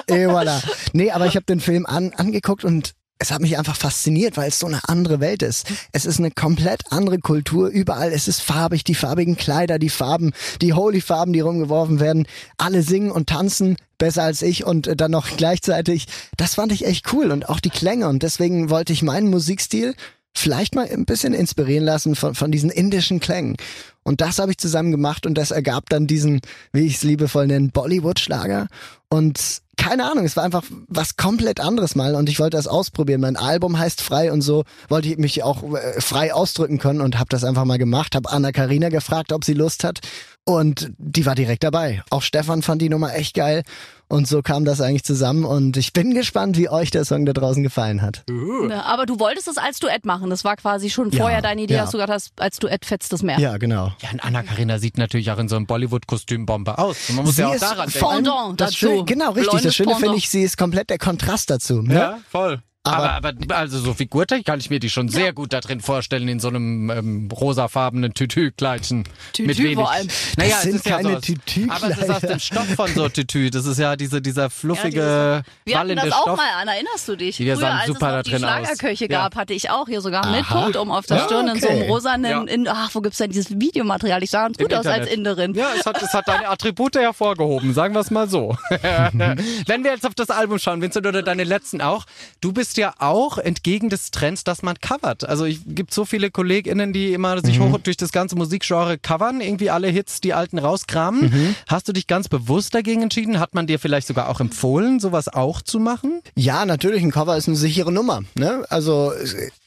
Et 0.07 0.27
voilà. 0.27 0.63
Nee, 0.93 1.11
aber 1.11 1.25
ich 1.27 1.35
habe 1.35 1.45
den 1.45 1.59
Film 1.59 1.85
an, 1.85 2.13
angeguckt 2.15 2.63
und 2.63 2.93
es 3.19 3.31
hat 3.31 3.41
mich 3.41 3.57
einfach 3.57 3.75
fasziniert, 3.75 4.37
weil 4.37 4.47
es 4.47 4.59
so 4.59 4.65
eine 4.65 4.87
andere 4.87 5.19
Welt 5.19 5.43
ist. 5.43 5.67
Es 5.91 6.05
ist 6.05 6.19
eine 6.19 6.31
komplett 6.31 6.91
andere 6.91 7.19
Kultur 7.19 7.67
überall. 7.67 8.13
Es 8.13 8.29
ist 8.29 8.41
farbig, 8.41 8.85
die 8.85 8.95
farbigen 8.95 9.35
Kleider, 9.35 9.77
die 9.77 9.89
Farben, 9.89 10.31
die 10.61 10.73
Holy-Farben, 10.73 11.33
die 11.33 11.41
rumgeworfen 11.41 11.99
werden. 11.99 12.27
Alle 12.57 12.81
singen 12.81 13.11
und 13.11 13.27
tanzen 13.27 13.75
besser 13.97 14.23
als 14.23 14.41
ich 14.41 14.63
und 14.63 14.87
äh, 14.87 14.95
dann 14.95 15.11
noch 15.11 15.27
gleichzeitig. 15.35 16.05
Das 16.37 16.55
fand 16.55 16.71
ich 16.71 16.85
echt 16.85 17.11
cool 17.13 17.31
und 17.31 17.49
auch 17.49 17.59
die 17.59 17.69
Klänge 17.69 18.07
und 18.07 18.23
deswegen 18.23 18.69
wollte 18.69 18.93
ich 18.93 19.03
meinen 19.03 19.29
Musikstil 19.29 19.95
vielleicht 20.33 20.73
mal 20.73 20.87
ein 20.87 21.05
bisschen 21.05 21.33
inspirieren 21.33 21.83
lassen 21.83 22.15
von, 22.15 22.35
von 22.35 22.51
diesen 22.51 22.69
indischen 22.69 23.19
Klängen. 23.19 23.57
Und 24.03 24.21
das 24.21 24.39
habe 24.39 24.51
ich 24.51 24.57
zusammen 24.57 24.91
gemacht 24.91 25.25
und 25.25 25.35
das 25.35 25.51
ergab 25.51 25.89
dann 25.89 26.07
diesen, 26.07 26.39
wie 26.71 26.85
ich 26.85 26.95
es 26.95 27.03
liebevoll 27.03 27.47
nenne, 27.47 27.69
Bollywood-Schlager. 27.73 28.67
Und 29.09 29.61
keine 29.79 30.11
Ahnung, 30.11 30.25
es 30.25 30.35
war 30.35 30.43
einfach 30.43 30.63
was 30.87 31.15
komplett 31.15 31.61
anderes 31.61 31.95
mal 31.95 32.13
und 32.15 32.27
ich 32.27 32.39
wollte 32.39 32.57
das 32.57 32.67
ausprobieren. 32.67 33.21
Mein 33.21 33.37
Album 33.37 33.79
heißt 33.79 34.01
Frei 34.01 34.31
und 34.31 34.41
so 34.41 34.65
wollte 34.89 35.07
ich 35.07 35.17
mich 35.17 35.41
auch 35.41 35.63
äh, 35.73 36.01
frei 36.01 36.33
ausdrücken 36.33 36.79
können 36.79 36.99
und 36.99 37.17
habe 37.17 37.29
das 37.29 37.45
einfach 37.45 37.63
mal 37.63 37.77
gemacht. 37.77 38.13
Habe 38.13 38.29
Anna 38.29 38.51
Karina 38.51 38.89
gefragt, 38.89 39.31
ob 39.31 39.45
sie 39.45 39.53
Lust 39.53 39.85
hat 39.85 40.01
und 40.45 40.91
die 40.97 41.25
war 41.25 41.35
direkt 41.35 41.63
dabei. 41.63 42.03
Auch 42.09 42.21
Stefan 42.21 42.61
fand 42.61 42.81
die 42.81 42.89
Nummer 42.89 43.13
echt 43.15 43.35
geil 43.35 43.63
und 44.07 44.27
so 44.27 44.41
kam 44.41 44.65
das 44.65 44.81
eigentlich 44.81 45.03
zusammen 45.03 45.45
und 45.45 45.77
ich 45.77 45.93
bin 45.93 46.15
gespannt, 46.15 46.57
wie 46.57 46.67
euch 46.67 46.89
der 46.89 47.05
Song 47.05 47.27
da 47.27 47.33
draußen 47.33 47.61
gefallen 47.61 48.01
hat. 48.01 48.23
Ja, 48.69 48.81
aber 48.81 49.05
du 49.05 49.19
wolltest 49.19 49.47
es 49.47 49.57
als 49.57 49.77
Duett 49.77 50.03
machen. 50.03 50.31
Das 50.31 50.43
war 50.43 50.55
quasi 50.55 50.89
schon 50.89 51.11
vorher 51.11 51.43
deine 51.43 51.61
Idee, 51.61 51.75
ja. 51.75 51.81
dass 51.81 51.91
du 51.91 51.97
gesagt 51.97 52.11
hast, 52.11 52.31
als 52.37 52.57
Duett 52.57 52.85
fetzt 52.85 53.13
es 53.13 53.21
mehr. 53.21 53.39
Ja, 53.39 53.57
genau. 53.57 53.91
Ja, 54.01 54.09
und 54.11 54.23
Anna-Karina 54.23 54.79
sieht 54.79 54.97
natürlich 54.97 55.29
auch 55.29 55.37
in 55.37 55.47
so 55.47 55.55
einem 55.55 55.67
Bollywood-Kostüm 55.67 56.47
Bombe 56.47 56.79
aus. 56.79 57.09
Und 57.09 57.17
man 57.17 57.25
muss 57.25 57.35
Sie 57.35 57.43
ja 57.43 57.49
auch 57.49 57.59
daran 57.59 57.89
denken. 57.89 58.07
Pendant 58.07 58.61
das 58.61 58.71
dazu. 58.71 58.77
Schöne, 58.77 59.05
genau, 59.05 59.27
richtig. 59.27 59.43
Blondes 59.43 59.63
Das 59.63 59.75
Schöne 59.75 59.95
finde 59.95 60.17
ich, 60.17 60.29
sie 60.29 60.41
ist 60.41 60.57
komplett 60.57 60.89
der 60.89 60.97
Kontrast 60.97 61.51
dazu. 61.51 61.83
Ne? 61.83 61.93
Ja, 61.93 62.19
voll. 62.31 62.63
Aber- 62.85 63.11
Aber, 63.11 63.29
aber, 63.29 63.57
also 63.57 63.77
so 63.77 63.93
figurtechnisch 63.93 64.45
kann 64.45 64.59
ich 64.59 64.69
mir 64.69 64.79
die 64.79 64.89
schon 64.89 65.09
sehr 65.09 65.33
gut 65.33 65.51
da 65.51 65.59
drin 65.59 65.81
vorstellen, 65.81 66.27
in 66.29 66.39
so 66.39 66.47
einem 66.47 66.89
ähm, 66.89 67.29
rosafarbenen 67.31 68.13
Tütü-Kleidchen. 68.13 69.03
Tütü 69.33 69.47
mit 69.47 69.57
wenig. 69.59 69.75
vor 69.75 69.91
allem. 69.91 70.07
Naja, 70.37 70.51
Das 70.51 70.61
sind 70.63 70.69
es 70.71 70.75
ist 70.77 70.85
ja 70.85 70.95
keine 70.95 71.09
sowas. 71.09 71.21
Tütü-Kleider. 71.23 71.75
Aber 71.75 71.89
es 71.91 71.97
ist 71.99 72.09
aus 72.09 72.21
dem 72.21 72.39
Stoff 72.39 72.67
von 72.75 72.93
so 72.95 73.09
Tütü. 73.09 73.49
Das 73.49 73.65
ist 73.65 73.79
ja 73.79 73.97
diese, 73.97 74.21
dieser 74.21 74.49
fluffige, 74.49 75.43
Wir 75.65 75.77
hatten 75.77 75.89
wallende 75.89 76.05
das 76.09 76.13
auch 76.13 76.37
mal 76.37 76.47
an, 76.61 76.69
erinnerst 76.69 77.07
du 77.09 77.17
dich? 77.17 77.35
Die 77.37 77.43
Früher, 77.45 77.57
sahen 77.57 77.77
als 77.79 77.87
super 77.87 77.97
es 77.97 77.99
da 78.11 78.15
noch 78.17 78.23
die 78.23 78.29
drin 78.31 78.45
aus. 78.45 78.49
Schlagerköche 78.65 79.03
Ja. 79.11 79.19
gab, 79.23 79.35
hatte 79.35 79.53
ich 79.53 79.69
auch 79.69 79.87
hier 79.87 79.99
sogar 80.01 80.25
mit 80.31 80.45
Aha. 80.45 80.61
Punktum 80.63 80.89
auf 80.91 81.05
der 81.05 81.17
Ja, 81.17 81.23
Stirn 81.25 81.47
in 81.49 81.59
so 81.59 81.67
einem 81.67 81.79
okay. 81.81 81.89
rosanen, 81.89 82.31
Ja. 82.31 82.41
in, 82.53 82.67
ach, 82.67 82.89
wo 82.93 83.01
gibt's 83.01 83.17
denn 83.17 83.29
dieses 83.29 83.59
Videomaterial? 83.59 84.23
Ich 84.23 84.29
sah 84.31 84.43
ganz 84.43 84.57
Im 84.57 84.63
gut 84.67 84.73
aus 84.73 84.85
als. 84.85 85.09
Inderin. 85.09 85.53
Ja, 85.53 85.67
es 85.77 85.85
hat, 85.85 86.01
es 86.01 86.13
hat 86.13 86.27
deine 86.29 86.47
Attribute 86.47 86.95
hervorgehoben, 86.95 87.73
sagen 87.73 87.93
wir 87.93 87.99
es 87.99 88.09
mal 88.09 88.29
so. 88.29 88.55
Wenn 88.69 89.83
wir 89.83 89.91
jetzt 89.91 90.05
auf 90.07 90.15
das 90.15 90.29
Album 90.29 90.59
schauen, 90.59 90.81
Vincent, 90.81 91.05
oder 91.05 91.21
deine 91.23 91.43
letzten 91.43 91.81
auch, 91.81 92.05
du 92.41 92.53
bist 92.53 92.68
ja 92.77 92.93
auch 92.99 93.37
entgegen 93.37 93.89
des 93.89 94.11
Trends, 94.11 94.43
dass 94.43 94.61
man 94.61 94.79
covert. 94.79 95.27
Also 95.27 95.45
es 95.45 95.59
gibt 95.65 95.93
so 95.93 96.05
viele 96.05 96.31
KollegInnen, 96.31 96.93
die 96.93 97.13
immer 97.13 97.39
sich 97.41 97.59
hoch 97.59 97.77
durch 97.79 97.97
das 97.97 98.11
ganze 98.11 98.35
Musikgenre 98.35 98.97
covern, 98.97 99.41
irgendwie 99.41 99.69
alle 99.69 99.87
Hits, 99.87 100.21
die 100.21 100.33
alten 100.33 100.59
rauskramen. 100.59 101.55
Hast 101.67 101.87
du 101.87 101.93
dich 101.93 102.07
ganz 102.07 102.27
bewusst 102.27 102.73
dagegen 102.75 103.03
entschieden? 103.03 103.39
Hat 103.39 103.53
man 103.53 103.67
dir 103.67 103.79
vielleicht 103.79 104.07
sogar 104.07 104.29
auch 104.29 104.39
empfohlen, 104.39 104.99
sowas 104.99 105.27
auch 105.27 105.61
zu 105.61 105.79
machen? 105.79 106.21
Ja, 106.35 106.65
natürlich, 106.65 107.03
ein 107.03 107.11
Cover 107.11 107.37
ist 107.37 107.47
eine 107.47 107.57
sichere 107.57 107.91
Nummer. 107.91 108.21
Ne? 108.35 108.63
Also 108.69 109.11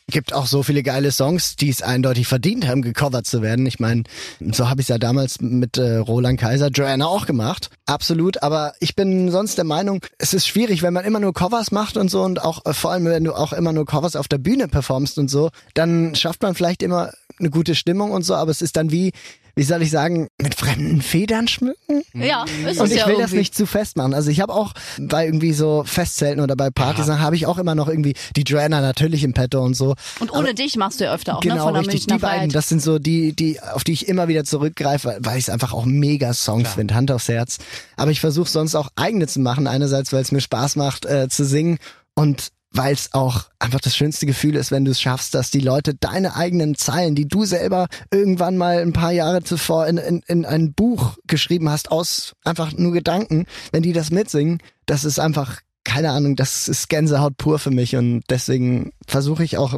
gibt 0.09 0.33
auch 0.33 0.47
so 0.47 0.63
viele 0.63 0.83
geile 0.83 1.13
Songs, 1.13 1.57
die 1.57 1.69
es 1.69 1.83
eindeutig 1.83 2.27
verdient 2.27 2.67
haben, 2.67 2.83
gecovert 2.83 3.27
zu 3.27 3.43
werden. 3.43 3.67
Ich 3.67 3.81
meine, 3.81 4.05
so 4.53 4.69
habe 4.69 4.81
ich 4.81 4.87
es 4.87 4.89
ja 4.89 4.99
damals 4.99 5.41
mit 5.41 5.79
äh, 5.79 5.97
Roland 5.97 6.41
Kaiser, 6.41 6.69
Joanna 6.69 7.07
auch 7.07 7.27
gemacht. 7.27 7.71
Absolut, 7.87 8.43
aber 8.43 8.75
ich 8.81 8.95
bin 8.95 9.31
sonst 9.31 9.59
der 9.59 9.65
Meinung, 9.65 10.05
es 10.19 10.35
ist 10.35 10.47
schwierig, 10.47 10.83
wenn 10.83 10.93
man 10.93 11.05
immer 11.05 11.21
nur 11.21 11.33
Covers 11.33 11.73
macht 11.73 11.97
und 11.97 12.11
so 12.11 12.23
und 12.23 12.43
auch 12.43 12.65
äh, 12.67 12.73
vor 12.73 12.93
allem, 12.93 13.05
wenn 13.05 13.25
du 13.25 13.35
auch 13.35 13.53
immer 13.53 13.73
nur 13.73 13.87
Covers 13.87 14.17
auf 14.17 14.29
der 14.29 14.39
Bühne 14.39 14.69
performst 14.69 15.19
und 15.19 15.29
so, 15.29 15.51
dann 15.75 16.15
schafft 16.15 16.43
man 16.43 16.55
vielleicht 16.55 16.83
immer 16.83 17.13
eine 17.43 17.51
gute 17.51 17.75
Stimmung 17.75 18.13
und 18.13 18.23
so, 18.23 18.35
aber 18.35 18.51
es 18.51 18.63
ist 18.63 18.77
dann 18.77 18.91
wie, 18.91 19.13
wie 19.55 19.65
soll 19.65 19.83
ich 19.83 19.91
sagen, 19.91 20.29
mit 20.41 20.55
fremden 20.55 21.03
Federn 21.03 21.47
schmücken? 21.47 22.03
Ja, 22.15 22.45
ist 22.67 22.81
Und 22.81 22.87
es 22.87 22.93
ich 22.93 22.99
ja 23.01 23.07
will 23.07 23.13
irgendwie. 23.15 23.23
das 23.23 23.33
nicht 23.33 23.55
zu 23.55 23.67
fest 23.67 23.97
machen. 23.99 24.15
Also 24.15 24.31
ich 24.31 24.41
habe 24.41 24.55
auch 24.55 24.73
bei 24.99 25.27
irgendwie 25.27 25.53
so 25.53 25.83
Festzelten 25.85 26.41
oder 26.43 26.57
bei 26.57 26.71
Partys 26.71 27.09
habe 27.09 27.37
ich 27.37 27.45
auch 27.47 27.59
immer 27.59 27.75
noch 27.75 27.89
irgendwie 27.89 28.15
die 28.35 28.43
Joanna 28.45 28.81
natürlich 28.81 29.25
im 29.25 29.35
Petto 29.35 29.63
und 29.63 29.75
so. 29.75 29.95
Und 30.21 30.33
ohne 30.33 30.55
dich 30.55 30.77
machst 30.77 31.01
du 31.01 31.05
ja 31.05 31.13
öfter 31.15 31.37
auch, 31.37 31.45
ne? 31.45 31.51
Genau, 31.51 31.65
Von 31.65 31.75
der 31.75 31.83
richtig. 31.83 32.01
Münchner 32.09 32.17
Die 32.17 32.21
beiden, 32.23 32.51
das 32.51 32.69
sind 32.71 32.81
so 32.81 32.99
die, 32.99 33.35
die, 33.35 33.61
auf 33.61 33.85
die 33.85 33.93
ich 33.93 34.09
immer 34.09 34.29
wieder 34.29 34.45
zurückgreife, 34.45 35.09
weil- 35.09 35.19
weil 35.21 35.39
ich 35.39 35.45
es 35.45 35.51
einfach 35.51 35.75
auch 35.75 35.85
mega 35.85 36.33
Songs 36.33 36.71
finde, 36.75 36.95
Hand 36.95 37.11
aufs 37.11 37.29
Herz. 37.29 37.59
Aber 37.97 38.11
ich 38.11 38.21
versuche 38.21 38.49
sonst 38.49 38.75
auch 38.75 38.89
eigene 38.97 39.27
zu 39.27 39.41
machen. 39.41 39.67
Einerseits, 39.67 40.13
weil 40.15 40.23
es 40.23 40.33
mir 40.33 40.41
Spaß 40.41 40.77
macht 40.77 41.05
äh, 41.05 41.29
zu 41.29 41.45
singen 41.45 41.77
und 42.15 42.49
weil 42.73 42.95
es 42.95 43.13
auch 43.13 43.45
einfach 43.59 43.81
das 43.81 43.97
schönste 43.97 44.27
Gefühl 44.27 44.57
ist, 44.57 44.71
wenn 44.71 44.85
du 44.85 44.91
es 44.91 45.01
schaffst, 45.01 45.35
dass 45.35 45.51
die 45.51 45.61
Leute 45.61 45.95
deine 45.95 46.37
eigenen 46.37 46.75
Zeilen, 46.75 47.15
die 47.15 47.29
du 47.29 47.45
selber 47.45 47.89
irgendwann 48.11 48.57
mal 48.57 48.79
ein 48.79 48.93
paar 48.93 49.13
Jahre 49.13 49.43
zuvor 49.43 49.87
in, 49.87 49.99
in, 49.99 50.23
in 50.27 50.45
ein 50.45 50.73
Buch 50.73 51.17
geschrieben 51.27 51.69
hast, 51.69 51.91
aus 51.91 52.35
einfach 52.45 52.73
nur 52.73 52.93
Gedanken, 52.93 53.47
wenn 53.73 53.83
die 53.83 53.93
das 53.93 54.11
mitsingen, 54.11 54.59
das 54.87 55.05
ist 55.05 55.19
einfach 55.19 55.61
keine 55.85 56.11
Ahnung, 56.11 56.37
das 56.37 56.69
ist 56.69 56.89
Gänsehaut 56.89 57.37
pur 57.37 57.59
für 57.59 57.71
mich. 57.71 57.97
Und 57.97 58.23
deswegen 58.31 58.93
versuche 59.07 59.43
ich 59.45 59.59
auch, 59.59 59.75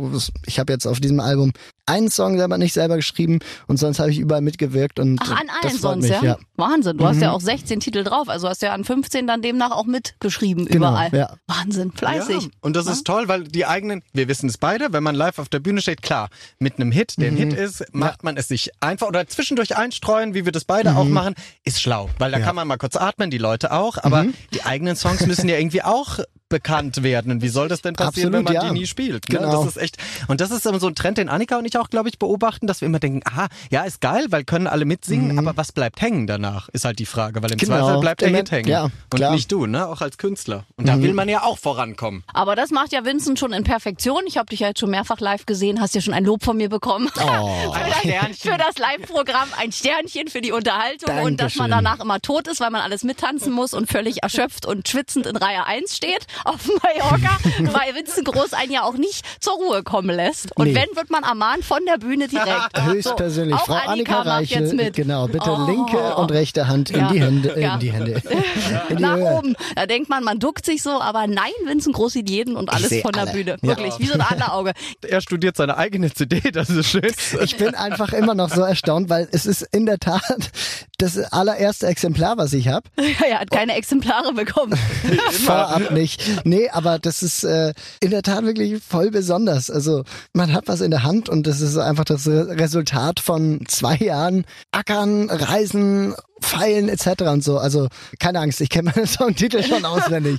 ich 0.46 0.58
habe 0.58 0.72
jetzt 0.72 0.86
auf 0.86 1.00
diesem 1.00 1.18
Album 1.18 1.52
einen 1.86 2.10
Song 2.10 2.36
selber 2.38 2.58
nicht 2.58 2.72
selber 2.72 2.96
geschrieben 2.96 3.40
und 3.66 3.76
sonst 3.78 3.98
habe 3.98 4.10
ich 4.10 4.18
überall 4.18 4.40
mitgewirkt 4.40 4.98
und 4.98 5.18
Ach, 5.22 5.30
an 5.30 5.46
das 5.46 5.72
allen 5.72 5.72
freut 5.72 5.80
sonst, 5.80 6.02
mich, 6.04 6.12
ja? 6.12 6.22
ja. 6.22 6.38
Wahnsinn. 6.56 6.96
Du 6.98 7.06
hast 7.06 7.20
ja 7.20 7.32
auch 7.32 7.40
16 7.40 7.80
Titel 7.80 8.04
drauf. 8.04 8.28
Also 8.28 8.48
hast 8.48 8.62
ja 8.62 8.72
an 8.72 8.84
15 8.84 9.26
dann 9.26 9.42
demnach 9.42 9.70
auch 9.72 9.84
mitgeschrieben 9.84 10.66
Genau, 10.66 10.90
überall. 10.90 11.10
ja. 11.12 11.36
Wahnsinn, 11.46 11.92
fleißig. 11.92 12.42
Ja, 12.44 12.48
und 12.60 12.76
das 12.76 12.86
ist 12.86 13.04
toll, 13.04 13.28
weil 13.28 13.44
die 13.44 13.66
eigenen, 13.66 14.02
wir 14.12 14.28
wissen 14.28 14.48
es 14.48 14.56
beide, 14.58 14.92
wenn 14.92 15.02
man 15.02 15.14
live 15.14 15.38
auf 15.38 15.48
der 15.48 15.60
Bühne 15.60 15.80
steht, 15.82 16.02
klar, 16.02 16.28
mit 16.58 16.76
einem 16.76 16.92
Hit, 16.92 17.14
der 17.18 17.28
ein 17.28 17.36
Hit 17.36 17.52
ist, 17.52 17.84
macht 17.92 18.24
man 18.24 18.36
es 18.36 18.48
sich 18.48 18.70
einfach 18.80 19.08
oder 19.08 19.26
zwischendurch 19.26 19.76
einstreuen, 19.76 20.34
wie 20.34 20.44
wir 20.44 20.52
das 20.52 20.64
beide 20.64 20.96
auch 20.96 21.04
machen, 21.04 21.34
ist 21.64 21.80
schlau, 21.82 22.08
weil 22.18 22.30
da 22.30 22.38
kann 22.40 22.54
man 22.56 22.66
mal 22.68 22.76
kurz 22.78 22.96
atmen, 22.96 23.30
die 23.30 23.38
Leute 23.38 23.72
auch, 23.72 23.98
aber 24.02 24.26
die 24.54 24.62
eigenen 24.64 24.96
Songs 24.96 25.26
müssen 25.26 25.48
ja 25.48 25.58
irgendwie 25.58 25.82
auch 25.82 26.18
bekannt 26.54 27.02
werden. 27.02 27.32
Und 27.32 27.42
wie 27.42 27.48
soll 27.48 27.66
das 27.68 27.82
denn 27.82 27.94
passieren, 27.94 28.32
Absolut, 28.32 28.48
wenn 28.48 28.54
man 28.54 28.64
ja. 28.64 28.72
die 28.72 28.78
nie 28.78 28.86
spielt? 28.86 29.28
Ne? 29.28 29.38
Genau. 29.38 29.64
Das 29.64 29.74
ist 29.74 29.82
echt. 29.82 29.96
Und 30.28 30.40
das 30.40 30.52
ist 30.52 30.62
so 30.62 30.86
ein 30.86 30.94
Trend, 30.94 31.18
den 31.18 31.28
Annika 31.28 31.58
und 31.58 31.64
ich 31.64 31.76
auch, 31.76 31.90
glaube 31.90 32.08
ich, 32.08 32.18
beobachten, 32.20 32.68
dass 32.68 32.80
wir 32.80 32.86
immer 32.86 33.00
denken, 33.00 33.22
aha, 33.24 33.48
ja, 33.70 33.82
ist 33.82 34.00
geil, 34.00 34.26
weil 34.30 34.44
können 34.44 34.68
alle 34.68 34.84
mitsingen, 34.84 35.36
aber 35.38 35.56
was 35.56 35.72
bleibt 35.72 36.00
hängen 36.00 36.28
danach, 36.28 36.68
ist 36.68 36.84
halt 36.84 37.00
die 37.00 37.06
Frage, 37.06 37.42
weil 37.42 37.50
im 37.50 37.58
Genau. 37.58 37.78
Zweifel 37.78 38.00
bleibt 38.00 38.20
der 38.20 38.28
Hit 38.28 38.50
hängen. 38.52 38.68
ja, 38.68 38.84
und 38.84 38.92
klar. 39.10 39.32
nicht 39.32 39.50
du, 39.50 39.66
ne? 39.66 39.88
Auch 39.88 40.00
als 40.00 40.16
Künstler. 40.16 40.64
Und 40.76 40.86
da 40.86 41.00
will 41.02 41.12
man 41.12 41.28
ja 41.28 41.42
auch 41.42 41.58
vorankommen. 41.58 42.22
Aber 42.32 42.54
das 42.54 42.70
macht 42.70 42.92
ja 42.92 43.04
Vincent 43.04 43.38
schon 43.38 43.52
in 43.52 43.64
Perfektion. 43.64 44.22
Ich 44.26 44.36
habe 44.36 44.46
dich 44.46 44.60
ja 44.60 44.68
jetzt 44.68 44.80
schon 44.80 44.90
mehrfach 44.90 45.18
live 45.18 45.46
gesehen, 45.46 45.80
hast 45.80 45.94
ja 45.94 46.00
schon 46.00 46.14
ein 46.14 46.24
Lob 46.24 46.44
von 46.44 46.56
mir 46.56 46.68
bekommen. 46.68 47.10
Oh. 47.16 47.20
für, 47.72 47.80
das, 47.80 47.98
Sternchen. 47.98 48.50
für 48.52 48.58
das 48.58 48.78
Live-Programm 48.78 49.48
ein 49.58 49.72
Sternchen 49.72 50.28
für 50.28 50.40
die 50.40 50.52
Unterhaltung 50.52 51.18
und 51.24 51.40
dass 51.40 51.56
man 51.56 51.70
Dankeschön. 51.70 51.84
danach 51.84 52.00
immer 52.04 52.20
tot 52.20 52.46
ist, 52.48 52.60
weil 52.60 52.70
man 52.70 52.80
alles 52.82 53.02
mittanzen 53.02 53.52
muss 53.52 53.74
und 53.74 53.90
völlig 53.90 54.22
erschöpft 54.22 54.66
und 54.66 54.88
schwitzend 54.88 55.26
in 55.26 55.36
Reihe 55.36 55.64
1 55.66 55.96
steht 55.96 56.26
auf 56.44 56.66
Mallorca, 56.82 57.38
weil 57.72 57.94
Vincent 57.94 58.26
Groß 58.26 58.52
einen 58.54 58.72
ja 58.72 58.82
auch 58.82 58.94
nicht 58.94 59.24
zur 59.42 59.54
Ruhe 59.54 59.82
kommen 59.82 60.14
lässt. 60.14 60.56
Und 60.56 60.66
Nee. 60.68 60.74
wenn, 60.74 60.96
wird 60.96 61.10
man 61.10 61.22
ermahnt 61.24 61.64
von 61.64 61.80
der 61.86 61.98
Bühne 61.98 62.28
direkt. 62.28 62.70
Höchstpersönlich. 62.84 63.58
So, 63.58 63.64
Frau 63.66 63.74
Annika, 63.74 64.16
macht 64.18 64.26
Reichel, 64.26 64.62
jetzt 64.62 64.74
mit. 64.74 64.94
genau, 64.94 65.26
bitte 65.28 65.50
Oh. 65.50 65.66
linke 65.66 66.16
und 66.16 66.30
rechte 66.32 66.68
Hand 66.68 66.90
in 66.90 67.00
Ja. 67.00 67.08
die 67.12 67.20
Hände, 67.22 67.56
äh, 67.56 67.62
Ja. 67.62 67.74
in 67.74 67.80
die 67.80 67.92
Hände. 67.92 68.22
In 68.88 68.96
die 68.96 69.02
nach 69.02 69.16
Höhe. 69.16 69.32
oben. 69.38 69.56
Da 69.74 69.86
denkt 69.86 70.08
man, 70.08 70.24
man 70.24 70.38
duckt 70.38 70.64
sich 70.66 70.82
so, 70.82 71.00
aber 71.00 71.26
nein, 71.26 71.52
Vincent 71.64 71.94
Groß 71.94 72.12
sieht 72.14 72.30
jeden 72.30 72.56
und 72.56 72.72
alles 72.72 73.00
von 73.02 73.12
der 73.12 73.22
alle. 73.22 73.32
Bühne. 73.32 73.56
Ja. 73.62 73.68
Wirklich, 73.68 73.98
wie 73.98 74.06
so 74.06 74.14
ein 74.14 74.20
Adlerauge. 74.28 74.72
Er 75.06 75.20
studiert 75.20 75.56
seine 75.56 75.76
eigene 75.76 76.12
CD, 76.12 76.40
das 76.50 76.70
ist 76.70 76.88
schön. 76.88 77.12
Ich 77.42 77.56
bin 77.56 77.74
einfach 77.74 78.12
immer 78.12 78.34
noch 78.34 78.50
so 78.50 78.62
erstaunt, 78.62 79.08
weil 79.08 79.28
es 79.32 79.46
ist 79.46 79.62
in 79.72 79.86
der 79.86 79.98
Tat 79.98 80.22
das 80.98 81.18
allererste 81.32 81.86
Exemplar, 81.86 82.36
was 82.38 82.52
ich 82.52 82.68
habe. 82.68 82.88
Ja, 82.98 83.26
er 83.26 83.40
hat 83.40 83.50
keine 83.50 83.74
Exemplare 83.76 84.32
bekommen. 84.32 84.78
Vorab 85.44 85.90
nicht. 85.90 86.23
Nee, 86.44 86.68
aber 86.70 86.98
das 86.98 87.22
ist 87.22 87.44
äh, 87.44 87.72
in 88.00 88.10
der 88.10 88.22
Tat 88.22 88.44
wirklich 88.44 88.82
voll 88.82 89.10
besonders. 89.10 89.70
Also 89.70 90.04
man 90.32 90.52
hat 90.52 90.68
was 90.68 90.80
in 90.80 90.90
der 90.90 91.02
Hand 91.02 91.28
und 91.28 91.46
das 91.46 91.60
ist 91.60 91.76
einfach 91.76 92.04
das 92.04 92.26
Re- 92.26 92.48
Resultat 92.58 93.20
von 93.20 93.64
zwei 93.68 93.96
Jahren 93.96 94.44
Ackern, 94.72 95.30
Reisen, 95.30 96.14
Feilen 96.40 96.88
etc. 96.88 97.22
und 97.22 97.44
so. 97.44 97.58
Also 97.58 97.88
keine 98.18 98.40
Angst, 98.40 98.60
ich 98.60 98.68
kenne 98.68 98.92
meine 98.94 99.06
Songtitel 99.06 99.62
schon 99.62 99.84
auswendig. 99.84 100.38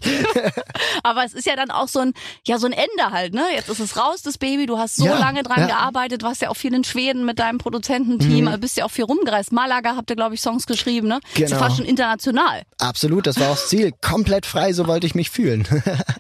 Aber 1.04 1.24
es 1.24 1.34
ist 1.34 1.46
ja 1.46 1.56
dann 1.56 1.72
auch 1.72 1.88
so 1.88 2.00
ein, 2.00 2.14
ja, 2.46 2.60
so 2.60 2.68
ein 2.68 2.74
Ende 2.74 3.12
halt, 3.12 3.34
ne? 3.34 3.44
Jetzt 3.56 3.70
ist 3.70 3.80
es 3.80 3.98
raus, 3.98 4.22
das 4.22 4.38
Baby. 4.38 4.66
Du 4.66 4.78
hast 4.78 4.98
so 4.98 5.06
Ja, 5.06 5.18
lange 5.18 5.44
dran 5.44 5.62
ja. 5.62 5.68
gearbeitet, 5.68 6.24
warst 6.24 6.42
ja 6.42 6.50
auch 6.50 6.56
viel 6.58 6.74
in 6.74 6.84
Schweden 6.84 7.26
mit 7.26 7.40
deinem 7.40 7.58
Produzententeam, 7.58 8.50
bist 8.60 8.78
ja 8.78 8.86
auch 8.86 8.92
viel 8.92 9.06
rumgereist. 9.06 9.52
Malaga 9.52 9.96
habt 9.96 10.10
ihr, 10.10 10.16
glaube 10.16 10.36
ich, 10.36 10.42
Songs 10.42 10.66
geschrieben, 10.66 11.08
ne? 11.08 11.20
Genau. 11.36 11.58
fast 11.58 11.78
schon 11.78 11.86
international. 11.86 12.64
Absolut, 12.80 13.28
das 13.28 13.40
war 13.40 13.48
auch 13.48 13.56
das 13.56 13.70
Ziel. 13.70 13.92
Komplett 14.02 14.46
frei, 14.46 14.74
so 14.74 14.88
wollte 14.88 15.08
ich 15.08 15.16
mich 15.16 15.30
fühlen. 15.30 15.68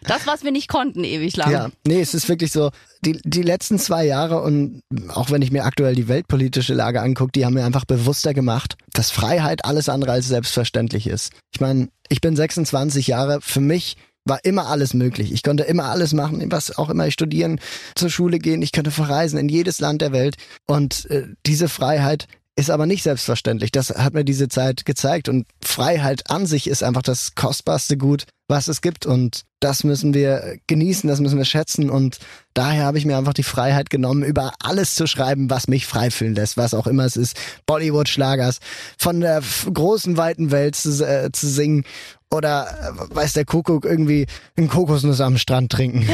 Das, 0.07 0.27
was 0.27 0.43
wir 0.43 0.51
nicht 0.51 0.67
konnten, 0.67 1.03
ewig 1.03 1.35
lang. 1.35 1.51
Ja, 1.51 1.69
nee, 1.87 1.99
es 1.99 2.13
ist 2.13 2.29
wirklich 2.29 2.51
so, 2.51 2.69
die, 3.01 3.19
die 3.23 3.41
letzten 3.41 3.79
zwei 3.79 4.05
Jahre 4.05 4.41
und 4.41 4.83
auch 5.09 5.31
wenn 5.31 5.41
ich 5.41 5.51
mir 5.51 5.65
aktuell 5.65 5.95
die 5.95 6.07
weltpolitische 6.07 6.75
Lage 6.75 7.01
angucke, 7.01 7.31
die 7.31 7.45
haben 7.45 7.55
mir 7.55 7.65
einfach 7.65 7.85
bewusster 7.85 8.33
gemacht, 8.35 8.75
dass 8.97 9.11
Freiheit 9.11 9.65
alles 9.65 9.89
andere 9.89 10.13
als 10.13 10.27
selbstverständlich 10.27 11.07
ist. 11.07 11.33
Ich 11.53 11.61
meine, 11.61 11.89
ich 12.09 12.21
bin 12.21 12.35
26 12.35 13.07
Jahre, 13.07 13.41
für 13.41 13.61
mich 13.61 13.97
war 14.25 14.43
immer 14.43 14.67
alles 14.67 14.93
möglich. 14.93 15.31
Ich 15.31 15.43
konnte 15.43 15.63
immer 15.63 15.85
alles 15.85 16.13
machen, 16.13 16.43
was 16.51 16.77
auch 16.77 16.89
immer 16.89 17.05
ich 17.07 17.13
studieren, 17.13 17.59
zur 17.95 18.09
Schule 18.09 18.39
gehen, 18.39 18.61
ich 18.61 18.71
könnte 18.71 18.91
verreisen 18.91 19.37
in 19.37 19.49
jedes 19.49 19.79
Land 19.79 20.01
der 20.01 20.11
Welt 20.11 20.35
und 20.65 21.09
äh, 21.11 21.27
diese 21.45 21.69
Freiheit 21.69 22.27
ist 22.55 22.69
aber 22.69 22.85
nicht 22.85 23.03
selbstverständlich. 23.03 23.71
Das 23.71 23.89
hat 23.89 24.13
mir 24.13 24.23
diese 24.23 24.47
Zeit 24.47 24.85
gezeigt 24.85 25.27
und 25.27 25.45
Freiheit 25.61 26.29
an 26.29 26.45
sich 26.45 26.67
ist 26.67 26.83
einfach 26.83 27.01
das 27.01 27.35
kostbarste 27.35 27.97
Gut, 27.97 28.25
was 28.47 28.67
es 28.67 28.81
gibt 28.81 29.05
und 29.05 29.41
das 29.59 29.83
müssen 29.83 30.13
wir 30.13 30.57
genießen, 30.67 31.09
das 31.09 31.19
müssen 31.19 31.37
wir 31.37 31.45
schätzen 31.45 31.89
und 31.89 32.19
daher 32.53 32.85
habe 32.85 32.99
ich 32.99 33.05
mir 33.05 33.17
einfach 33.17 33.33
die 33.33 33.43
Freiheit 33.43 33.89
genommen, 33.89 34.23
über 34.23 34.53
alles 34.61 34.93
zu 34.93 35.07
schreiben, 35.07 35.49
was 35.49 35.67
mich 35.67 35.87
frei 35.87 36.11
fühlen 36.11 36.35
lässt, 36.35 36.55
was 36.55 36.75
auch 36.75 36.85
immer 36.85 37.05
es 37.05 37.15
ist. 37.15 37.35
Bollywood-Schlagers, 37.65 38.59
von 38.97 39.21
der 39.21 39.41
großen, 39.73 40.17
weiten 40.17 40.51
Welt 40.51 40.75
zu, 40.75 41.03
äh, 41.03 41.31
zu 41.31 41.47
singen 41.47 41.83
oder 42.31 42.67
äh, 43.11 43.15
weiß 43.15 43.33
der 43.33 43.45
Kuckuck 43.45 43.85
irgendwie 43.85 44.25
einen 44.57 44.67
Kokosnuss 44.67 45.21
am 45.21 45.37
Strand 45.37 45.71
trinken. 45.71 46.07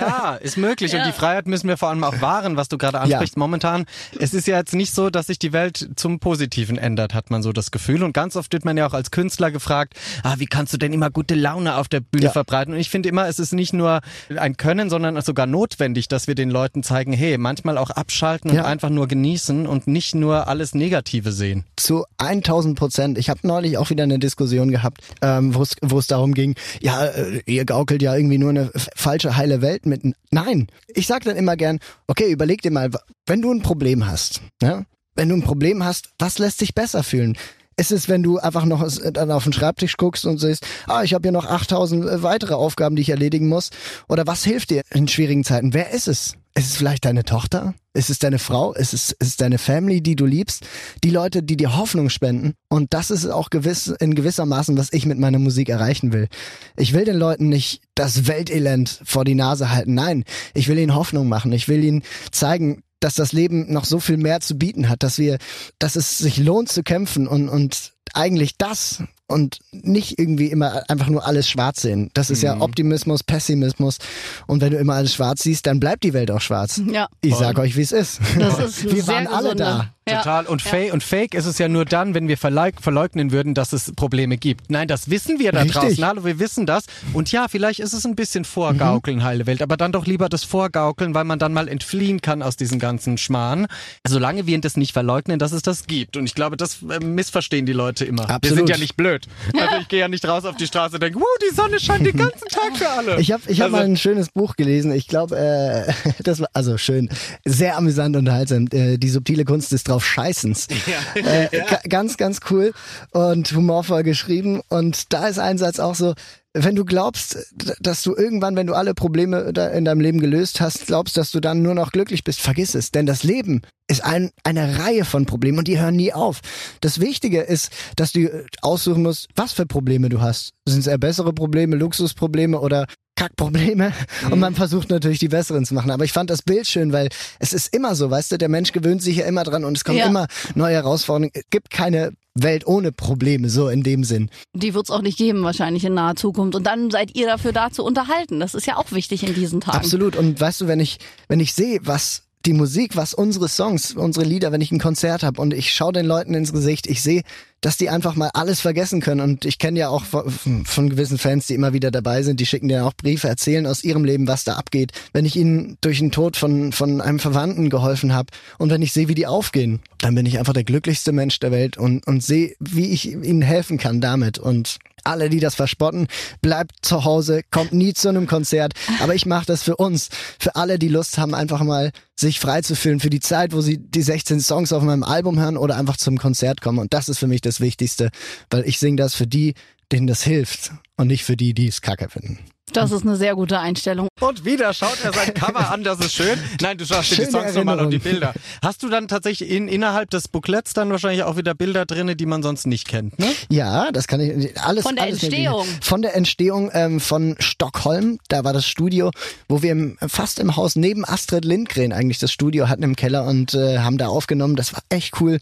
Ja, 0.00 0.34
ist 0.40 0.56
möglich. 0.58 0.92
Ja. 0.92 0.98
Und 1.00 1.06
die 1.06 1.12
Freiheit 1.12 1.46
müssen 1.46 1.68
wir 1.68 1.76
vor 1.76 1.88
allem 1.88 2.04
auch 2.04 2.20
wahren, 2.20 2.56
was 2.56 2.68
du 2.68 2.76
gerade 2.76 3.00
ansprichst. 3.00 3.36
Momentan, 3.36 3.86
es 4.18 4.34
ist 4.34 4.46
ja 4.46 4.58
jetzt 4.58 4.74
nicht 4.74 4.92
so, 4.94 5.10
dass 5.10 5.28
sich 5.28 5.38
die 5.38 5.52
Welt 5.52 5.90
zum 5.96 6.18
Positiven 6.18 6.76
ändert, 6.76 7.14
hat 7.14 7.30
man 7.30 7.42
so 7.42 7.52
das 7.52 7.70
Gefühl. 7.70 8.02
Und 8.02 8.12
ganz 8.12 8.36
oft 8.36 8.52
wird 8.52 8.64
man 8.64 8.76
ja 8.76 8.86
auch 8.86 8.94
als 8.94 9.10
Künstler 9.10 9.50
gefragt, 9.50 9.94
ah, 10.22 10.34
wie 10.38 10.46
kannst 10.46 10.72
du 10.72 10.76
denn 10.76 10.92
immer 10.92 11.10
gute 11.10 11.34
Laune 11.34 11.76
auf 11.76 11.88
der 11.88 12.00
Bühne 12.00 12.24
Ja. 12.26 12.30
verbreiten? 12.30 12.74
Und 12.74 12.80
ich 12.80 12.90
finde 12.90 13.08
immer, 13.08 13.26
es 13.28 13.38
ist 13.38 13.52
nicht 13.52 13.72
nur 13.72 14.00
ein 14.36 14.56
Können, 14.56 14.90
sondern 14.90 15.20
sogar 15.22 15.46
notwendig, 15.46 16.08
dass 16.08 16.26
wir 16.26 16.34
den 16.34 16.50
Leuten 16.50 16.82
zeigen, 16.82 17.12
hey, 17.12 17.38
manchmal 17.38 17.78
auch 17.78 17.90
abschalten 17.90 18.52
Ja. 18.52 18.62
und 18.62 18.66
einfach 18.66 18.90
nur 18.90 19.06
genießen 19.08 19.66
und 19.66 19.86
nicht 19.86 20.14
nur 20.14 20.48
alles 20.48 20.74
Negative 20.74 21.32
sehen. 21.32 21.64
zu 21.76 22.04
1000 22.18 22.76
Prozent. 22.78 23.18
Ich 23.18 23.30
habe 23.30 23.40
neulich 23.44 23.78
auch 23.78 23.88
wieder 23.90 24.02
eine 24.04 24.18
Diskussion 24.18 24.70
gehabt, 24.70 25.00
ähm, 25.36 25.54
wo 25.54 25.98
es 25.98 26.06
darum 26.06 26.32
ging, 26.34 26.54
ja, 26.80 27.04
äh, 27.06 27.42
ihr 27.46 27.64
gaukelt 27.64 28.02
ja 28.02 28.14
irgendwie 28.14 28.38
nur 28.38 28.50
eine 28.50 28.70
falsche 28.96 29.36
heile 29.36 29.60
Welt 29.62 29.86
mit. 29.86 30.02
Nein, 30.30 30.68
ich 30.88 31.06
sag 31.06 31.24
dann 31.24 31.36
immer 31.36 31.56
gern, 31.56 31.78
okay, 32.06 32.30
überleg 32.30 32.62
dir 32.62 32.70
mal, 32.70 32.90
wenn 33.26 33.42
du 33.42 33.52
ein 33.52 33.62
Problem 33.62 34.06
hast, 34.06 34.40
ja, 34.62 34.84
wenn 35.14 35.28
du 35.28 35.34
ein 35.36 35.42
Problem 35.42 35.84
hast, 35.84 36.10
was 36.18 36.38
lässt 36.38 36.58
sich 36.58 36.74
besser 36.74 37.02
fühlen? 37.02 37.36
Ist 37.76 37.92
es, 37.92 38.08
wenn 38.08 38.24
du 38.24 38.38
einfach 38.38 38.64
noch 38.64 38.82
es- 38.82 39.00
dann 39.12 39.30
auf 39.30 39.44
den 39.44 39.52
Schreibtisch 39.52 39.96
guckst 39.96 40.24
und 40.26 40.38
siehst, 40.38 40.66
ah, 40.88 41.04
ich 41.04 41.14
habe 41.14 41.22
hier 41.22 41.32
noch 41.32 41.44
8000 41.46 42.22
weitere 42.24 42.54
Aufgaben, 42.54 42.96
die 42.96 43.02
ich 43.02 43.10
erledigen 43.10 43.46
muss? 43.48 43.70
Oder 44.08 44.26
was 44.26 44.42
hilft 44.42 44.70
dir 44.70 44.82
in 44.92 45.06
schwierigen 45.06 45.44
Zeiten? 45.44 45.74
Wer 45.74 45.90
ist 45.92 46.08
es? 46.08 46.34
Ist 46.54 46.70
es 46.70 46.76
vielleicht 46.76 47.04
deine 47.04 47.24
Tochter? 47.24 47.74
Ist 47.94 48.10
es 48.10 48.18
deine 48.18 48.38
Frau? 48.38 48.72
Ist 48.72 48.94
es, 48.94 49.12
ist 49.12 49.28
es 49.28 49.36
deine 49.36 49.58
Family, 49.58 50.00
die 50.00 50.16
du 50.16 50.26
liebst? 50.26 50.66
Die 51.04 51.10
Leute, 51.10 51.42
die 51.42 51.56
dir 51.56 51.76
Hoffnung 51.76 52.10
spenden? 52.10 52.54
Und 52.68 52.94
das 52.94 53.10
ist 53.10 53.26
auch 53.26 53.50
gewiss, 53.50 53.88
in 53.88 54.14
gewissermaßen, 54.14 54.76
was 54.76 54.92
ich 54.92 55.06
mit 55.06 55.18
meiner 55.18 55.38
Musik 55.38 55.68
erreichen 55.68 56.12
will. 56.12 56.28
Ich 56.76 56.92
will 56.92 57.04
den 57.04 57.16
Leuten 57.16 57.48
nicht 57.48 57.82
das 57.94 58.26
Weltelend 58.26 59.00
vor 59.04 59.24
die 59.24 59.34
Nase 59.34 59.70
halten. 59.70 59.94
Nein, 59.94 60.24
ich 60.54 60.68
will 60.68 60.78
ihnen 60.78 60.94
Hoffnung 60.94 61.28
machen. 61.28 61.52
Ich 61.52 61.68
will 61.68 61.82
ihnen 61.82 62.02
zeigen, 62.30 62.82
dass 63.00 63.14
das 63.14 63.32
Leben 63.32 63.72
noch 63.72 63.84
so 63.84 64.00
viel 64.00 64.16
mehr 64.16 64.40
zu 64.40 64.56
bieten 64.56 64.88
hat, 64.88 65.02
dass 65.02 65.18
wir, 65.18 65.38
dass 65.78 65.96
es 65.96 66.18
sich 66.18 66.38
lohnt 66.38 66.70
zu 66.70 66.82
kämpfen 66.82 67.28
und, 67.28 67.48
und 67.48 67.92
eigentlich 68.14 68.56
das 68.58 69.02
und 69.28 69.58
nicht 69.72 70.18
irgendwie 70.18 70.46
immer 70.46 70.82
einfach 70.88 71.08
nur 71.08 71.24
alles 71.26 71.48
schwarz 71.48 71.82
sehen. 71.82 72.10
Das 72.14 72.30
ist 72.30 72.38
Mhm. 72.40 72.44
ja 72.46 72.60
Optimismus, 72.60 73.22
Pessimismus. 73.22 73.98
Und 74.46 74.60
wenn 74.62 74.72
du 74.72 74.78
immer 74.78 74.94
alles 74.94 75.14
schwarz 75.14 75.42
siehst, 75.42 75.66
dann 75.66 75.78
bleibt 75.80 76.02
die 76.02 76.14
Welt 76.14 76.30
auch 76.30 76.40
schwarz. 76.40 76.80
Ja. 76.90 77.08
Ich 77.20 77.36
sag 77.36 77.58
euch, 77.58 77.76
wie 77.76 77.82
es 77.82 77.92
ist. 77.92 78.20
Das 78.38 78.58
ist 78.58 78.84
Wir 78.90 79.02
sehr 79.02 79.14
waren 79.14 79.26
alle 79.26 79.42
gesunde. 79.54 79.64
da. 79.64 79.90
Ja. 80.10 80.18
Total. 80.18 80.46
Und, 80.46 80.62
fake, 80.62 80.92
und 80.92 81.02
fake 81.02 81.34
ist 81.34 81.46
es 81.46 81.58
ja 81.58 81.68
nur 81.68 81.84
dann, 81.84 82.14
wenn 82.14 82.28
wir 82.28 82.38
verleug 82.38 82.74
verleugnen 82.80 83.30
würden, 83.32 83.54
dass 83.54 83.72
es 83.72 83.92
Probleme 83.94 84.36
gibt. 84.36 84.70
Nein, 84.70 84.88
das 84.88 85.10
wissen 85.10 85.38
wir 85.38 85.52
da 85.52 85.60
Richtig. 85.60 85.80
draußen. 85.80 86.04
Hallo, 86.06 86.24
wir 86.24 86.38
wissen 86.38 86.66
das. 86.66 86.84
Und 87.12 87.30
ja, 87.32 87.46
vielleicht 87.48 87.80
ist 87.80 87.92
es 87.92 88.04
ein 88.04 88.14
bisschen 88.16 88.44
Vorgaukeln, 88.44 89.22
heile 89.24 89.46
Welt. 89.46 89.62
Aber 89.62 89.76
dann 89.76 89.92
doch 89.92 90.06
lieber 90.06 90.28
das 90.28 90.44
Vorgaukeln, 90.44 91.14
weil 91.14 91.24
man 91.24 91.38
dann 91.38 91.52
mal 91.52 91.68
entfliehen 91.68 92.20
kann 92.20 92.42
aus 92.42 92.56
diesem 92.56 92.78
ganzen 92.78 93.18
Schmarrn. 93.18 93.66
Solange 94.06 94.46
wir 94.46 94.58
das 94.60 94.76
nicht 94.76 94.92
verleugnen, 94.92 95.38
dass 95.38 95.52
es 95.52 95.62
das 95.62 95.86
gibt. 95.86 96.16
Und 96.16 96.24
ich 96.24 96.34
glaube, 96.34 96.56
das 96.56 96.78
äh, 96.82 96.98
missverstehen 97.04 97.66
die 97.66 97.72
Leute 97.72 98.04
immer. 98.04 98.26
Wir 98.28 98.34
Absolut. 98.36 98.58
sind 98.58 98.68
ja 98.70 98.76
nicht 98.78 98.96
blöd. 98.96 99.26
Also 99.58 99.80
ich 99.82 99.88
gehe 99.88 100.00
ja 100.00 100.08
nicht 100.08 100.26
raus 100.26 100.44
auf 100.44 100.56
die 100.56 100.66
Straße 100.66 100.94
und 100.94 101.02
denke, 101.02 101.18
wow, 101.18 101.26
die 101.50 101.54
Sonne 101.54 101.78
scheint 101.80 102.06
den 102.06 102.16
ganzen 102.16 102.48
Tag 102.48 102.76
für 102.76 102.88
alle. 102.88 103.20
Ich 103.20 103.32
habe 103.32 103.42
ich 103.48 103.60
hab 103.60 103.66
Also- 103.66 103.76
mal 103.76 103.84
ein 103.84 103.96
schönes 103.96 104.28
Buch 104.30 104.56
gelesen. 104.56 104.92
Ich 104.92 105.08
glaube, 105.08 105.36
äh, 105.36 105.92
das 106.22 106.40
war 106.40 106.48
also 106.54 106.78
schön, 106.78 107.08
sehr 107.44 107.76
amüsant 107.76 108.14
und 108.16 108.20
unterhaltsam. 108.20 108.66
Äh, 108.72 108.96
die 108.98 109.08
subtile 109.08 109.44
Kunst 109.44 109.72
des 109.72 109.84
drauf 109.98 110.06
Scheißens. 110.06 110.68
Äh, 111.14 111.48
ga- 111.50 111.80
ganz, 111.88 112.16
ganz 112.16 112.40
cool 112.50 112.72
und 113.10 113.50
humorvoll 113.52 114.02
geschrieben. 114.02 114.60
Und 114.68 115.12
da 115.12 115.26
ist 115.26 115.38
ein 115.38 115.58
Satz 115.58 115.78
auch 115.80 115.94
so. 115.94 116.14
Wenn 116.54 116.74
du 116.74 116.84
glaubst, 116.84 117.36
dass 117.80 118.02
du 118.02 118.16
irgendwann, 118.16 118.56
wenn 118.56 118.66
du 118.66 118.74
alle 118.74 118.94
Probleme 118.94 119.40
in 119.74 119.84
deinem 119.84 120.00
Leben 120.00 120.18
gelöst 120.20 120.60
hast, 120.60 120.86
glaubst, 120.86 121.16
dass 121.16 121.30
du 121.30 121.40
dann 121.40 121.62
nur 121.62 121.74
noch 121.74 121.92
glücklich 121.92 122.24
bist, 122.24 122.40
vergiss 122.40 122.74
es. 122.74 122.90
Denn 122.90 123.06
das 123.06 123.22
Leben 123.22 123.62
ist 123.88 124.02
ein, 124.04 124.30
eine 124.44 124.78
Reihe 124.78 125.04
von 125.04 125.26
Problemen 125.26 125.58
und 125.58 125.68
die 125.68 125.78
hören 125.78 125.96
nie 125.96 126.12
auf. 126.12 126.40
Das 126.80 127.00
Wichtige 127.00 127.42
ist, 127.42 127.70
dass 127.96 128.12
du 128.12 128.20
äh, 128.20 128.44
aussuchen 128.62 129.02
musst, 129.02 129.28
was 129.36 129.52
für 129.52 129.66
Probleme 129.66 130.08
du 130.08 130.20
hast. 130.20 130.52
Sind 130.66 130.80
es 130.80 130.86
eher 130.86 130.98
bessere 130.98 131.32
Probleme, 131.32 131.76
Luxusprobleme 131.76 132.58
oder 132.60 132.86
Kackprobleme 133.18 133.92
und 134.30 134.38
man 134.38 134.54
versucht 134.54 134.90
natürlich 134.90 135.18
die 135.18 135.26
besseren 135.28 135.64
zu 135.64 135.74
machen. 135.74 135.90
Aber 135.90 136.04
ich 136.04 136.12
fand 136.12 136.30
das 136.30 136.42
Bild 136.42 136.68
schön, 136.68 136.92
weil 136.92 137.08
es 137.40 137.52
ist 137.52 137.74
immer 137.74 137.96
so, 137.96 138.10
weißt 138.10 138.30
du, 138.32 138.38
der 138.38 138.48
Mensch 138.48 138.70
gewöhnt 138.70 139.02
sich 139.02 139.16
ja 139.16 139.26
immer 139.26 139.42
dran 139.42 139.64
und 139.64 139.76
es 139.76 139.82
kommen 139.84 139.98
Ja. 139.98 140.06
immer 140.06 140.28
neue 140.54 140.74
Herausforderungen. 140.74 141.30
Es 141.34 141.42
gibt 141.50 141.70
keine 141.70 142.12
Welt 142.34 142.64
ohne 142.68 142.92
Probleme, 142.92 143.50
so 143.50 143.68
in 143.68 143.82
dem 143.82 144.04
Sinn. 144.04 144.30
Die 144.54 144.72
wird's 144.72 144.90
auch 144.90 145.02
nicht 145.02 145.18
geben, 145.18 145.42
wahrscheinlich 145.42 145.84
in 145.84 145.94
naher 145.94 146.14
Zukunft. 146.14 146.54
Und 146.54 146.64
dann 146.68 146.92
seid 146.92 147.16
ihr 147.16 147.26
dafür 147.26 147.50
da 147.52 147.72
zu 147.72 147.82
unterhalten. 147.84 148.38
Das 148.38 148.54
ist 148.54 148.66
ja 148.66 148.76
auch 148.76 148.92
wichtig 148.92 149.26
in 149.26 149.34
diesen 149.34 149.60
Tagen. 149.60 149.76
Absolut. 149.78 150.14
Und 150.14 150.40
weißt 150.40 150.60
du, 150.60 150.68
wenn 150.68 150.78
ich, 150.78 150.98
wenn 151.26 151.40
ich 151.40 151.54
sehe, 151.54 151.80
was 151.82 152.27
die 152.48 152.54
Musik, 152.54 152.96
was 152.96 153.12
unsere 153.12 153.46
Songs, 153.46 153.92
unsere 153.92 154.24
Lieder, 154.24 154.52
wenn 154.52 154.62
ich 154.62 154.72
ein 154.72 154.78
Konzert 154.78 155.22
habe 155.22 155.40
und 155.40 155.52
ich 155.52 155.70
schaue 155.70 155.92
den 155.92 156.06
Leuten 156.06 156.32
ins 156.32 156.50
Gesicht, 156.50 156.86
ich 156.86 157.02
sehe, 157.02 157.22
dass 157.60 157.76
die 157.76 157.90
einfach 157.90 158.14
mal 158.14 158.30
alles 158.32 158.60
vergessen 158.60 159.02
können. 159.02 159.20
Und 159.20 159.44
ich 159.44 159.58
kenne 159.58 159.78
ja 159.78 159.90
auch 159.90 160.04
von, 160.04 160.64
von 160.64 160.88
gewissen 160.88 161.18
Fans, 161.18 161.46
die 161.46 161.54
immer 161.54 161.74
wieder 161.74 161.90
dabei 161.90 162.22
sind, 162.22 162.40
die 162.40 162.46
schicken 162.46 162.68
dir 162.68 162.86
auch 162.86 162.94
Briefe, 162.94 163.28
erzählen 163.28 163.66
aus 163.66 163.84
ihrem 163.84 164.04
Leben, 164.04 164.28
was 164.28 164.44
da 164.44 164.54
abgeht. 164.54 164.92
Wenn 165.12 165.26
ich 165.26 165.36
ihnen 165.36 165.76
durch 165.82 165.98
den 165.98 166.10
Tod 166.10 166.38
von, 166.38 166.72
von 166.72 167.02
einem 167.02 167.18
Verwandten 167.18 167.68
geholfen 167.68 168.14
habe 168.14 168.28
und 168.56 168.70
wenn 168.70 168.80
ich 168.80 168.92
sehe, 168.92 169.08
wie 169.08 169.14
die 169.14 169.26
aufgehen, 169.26 169.80
dann 169.98 170.14
bin 170.14 170.24
ich 170.24 170.38
einfach 170.38 170.54
der 170.54 170.64
glücklichste 170.64 171.12
Mensch 171.12 171.38
der 171.40 171.50
Welt 171.50 171.76
und, 171.76 172.06
und 172.06 172.24
sehe, 172.24 172.54
wie 172.60 172.86
ich 172.92 173.12
ihnen 173.12 173.42
helfen 173.42 173.76
kann 173.76 174.00
damit. 174.00 174.38
Und 174.38 174.78
alle, 175.08 175.30
die 175.30 175.40
das 175.40 175.54
verspotten, 175.54 176.06
bleibt 176.40 176.72
zu 176.82 177.04
Hause, 177.04 177.42
kommt 177.50 177.72
nie 177.72 177.94
zu 177.94 178.08
einem 178.08 178.26
Konzert. 178.26 178.72
Aber 179.00 179.14
ich 179.14 179.26
mache 179.26 179.46
das 179.46 179.62
für 179.62 179.76
uns, 179.76 180.08
für 180.38 180.54
alle, 180.56 180.78
die 180.78 180.88
Lust 180.88 181.18
haben, 181.18 181.34
einfach 181.34 181.62
mal 181.62 181.90
sich 182.14 182.40
frei 182.40 182.62
zu 182.62 182.76
fühlen 182.76 183.00
für 183.00 183.10
die 183.10 183.20
Zeit, 183.20 183.52
wo 183.52 183.60
sie 183.60 183.78
die 183.78 184.02
16 184.02 184.40
Songs 184.40 184.72
auf 184.72 184.82
meinem 184.82 185.02
Album 185.02 185.38
hören 185.38 185.56
oder 185.56 185.76
einfach 185.76 185.96
zum 185.96 186.18
Konzert 186.18 186.60
kommen. 186.60 186.78
Und 186.78 186.92
das 186.94 187.08
ist 187.08 187.18
für 187.18 187.26
mich 187.26 187.40
das 187.40 187.60
Wichtigste, 187.60 188.10
weil 188.50 188.66
ich 188.68 188.78
singe 188.78 188.96
das 188.96 189.14
für 189.14 189.26
die, 189.26 189.54
denen 189.90 190.06
das 190.06 190.22
hilft 190.22 190.72
und 190.96 191.06
nicht 191.06 191.24
für 191.24 191.36
die, 191.36 191.54
die 191.54 191.68
es 191.68 191.80
kacke 191.80 192.08
finden. 192.08 192.38
Das 192.72 192.90
ist 192.90 193.02
eine 193.02 193.16
sehr 193.16 193.34
gute 193.34 193.58
Einstellung. 193.58 194.08
Und 194.20 194.44
wieder 194.44 194.72
schaut 194.74 194.98
er 195.02 195.12
sein 195.12 195.34
Cover 195.34 195.70
an, 195.70 195.84
das 195.84 196.00
ist 196.00 196.14
schön. 196.14 196.38
Nein, 196.60 196.78
du 196.78 196.84
schaust 196.84 197.10
dir 197.12 197.26
die 197.26 197.30
Songs 197.30 197.54
nochmal 197.54 197.80
und 197.80 197.90
die. 197.90 197.98
Bilder. 197.98 198.32
Hast 198.62 198.82
du 198.82 198.88
dann 198.88 199.08
tatsächlich 199.08 199.50
in, 199.50 199.68
innerhalb 199.68 200.10
des 200.10 200.28
Booklets 200.28 200.72
dann 200.72 200.90
wahrscheinlich 200.90 201.24
auch 201.24 201.36
wieder 201.36 201.54
Bilder 201.54 201.86
drinne, 201.86 202.16
die 202.16 202.26
man 202.26 202.42
sonst 202.42 202.66
nicht 202.66 202.88
kennt, 202.88 203.18
ne? 203.18 203.26
Ja, 203.50 203.90
das 203.92 204.06
kann 204.06 204.20
ich 204.20 204.58
alles. 204.60 204.84
Von 204.84 204.96
der 204.96 205.04
alles 205.04 205.22
Entstehung. 205.22 205.58
Mögliche. 205.66 205.82
Von 205.82 206.02
der 206.02 206.16
Entstehung 206.16 206.70
ähm, 206.72 207.00
von 207.00 207.36
Stockholm, 207.38 208.18
da 208.28 208.44
war 208.44 208.52
das 208.52 208.66
Studio, 208.66 209.10
wo 209.48 209.62
wir 209.62 209.72
im, 209.72 209.98
fast 210.06 210.38
im 210.38 210.56
Haus 210.56 210.76
neben 210.76 211.04
Astrid 211.04 211.44
Lindgren 211.44 211.92
eigentlich 211.92 212.18
das 212.18 212.32
Studio 212.32 212.68
hatten 212.68 212.82
im 212.82 212.96
Keller 212.96 213.24
und 213.24 213.54
äh, 213.54 213.78
haben 213.78 213.98
da 213.98 214.08
aufgenommen. 214.08 214.56
Das 214.56 214.72
war 214.72 214.82
echt 214.88 215.20
cool. 215.20 215.38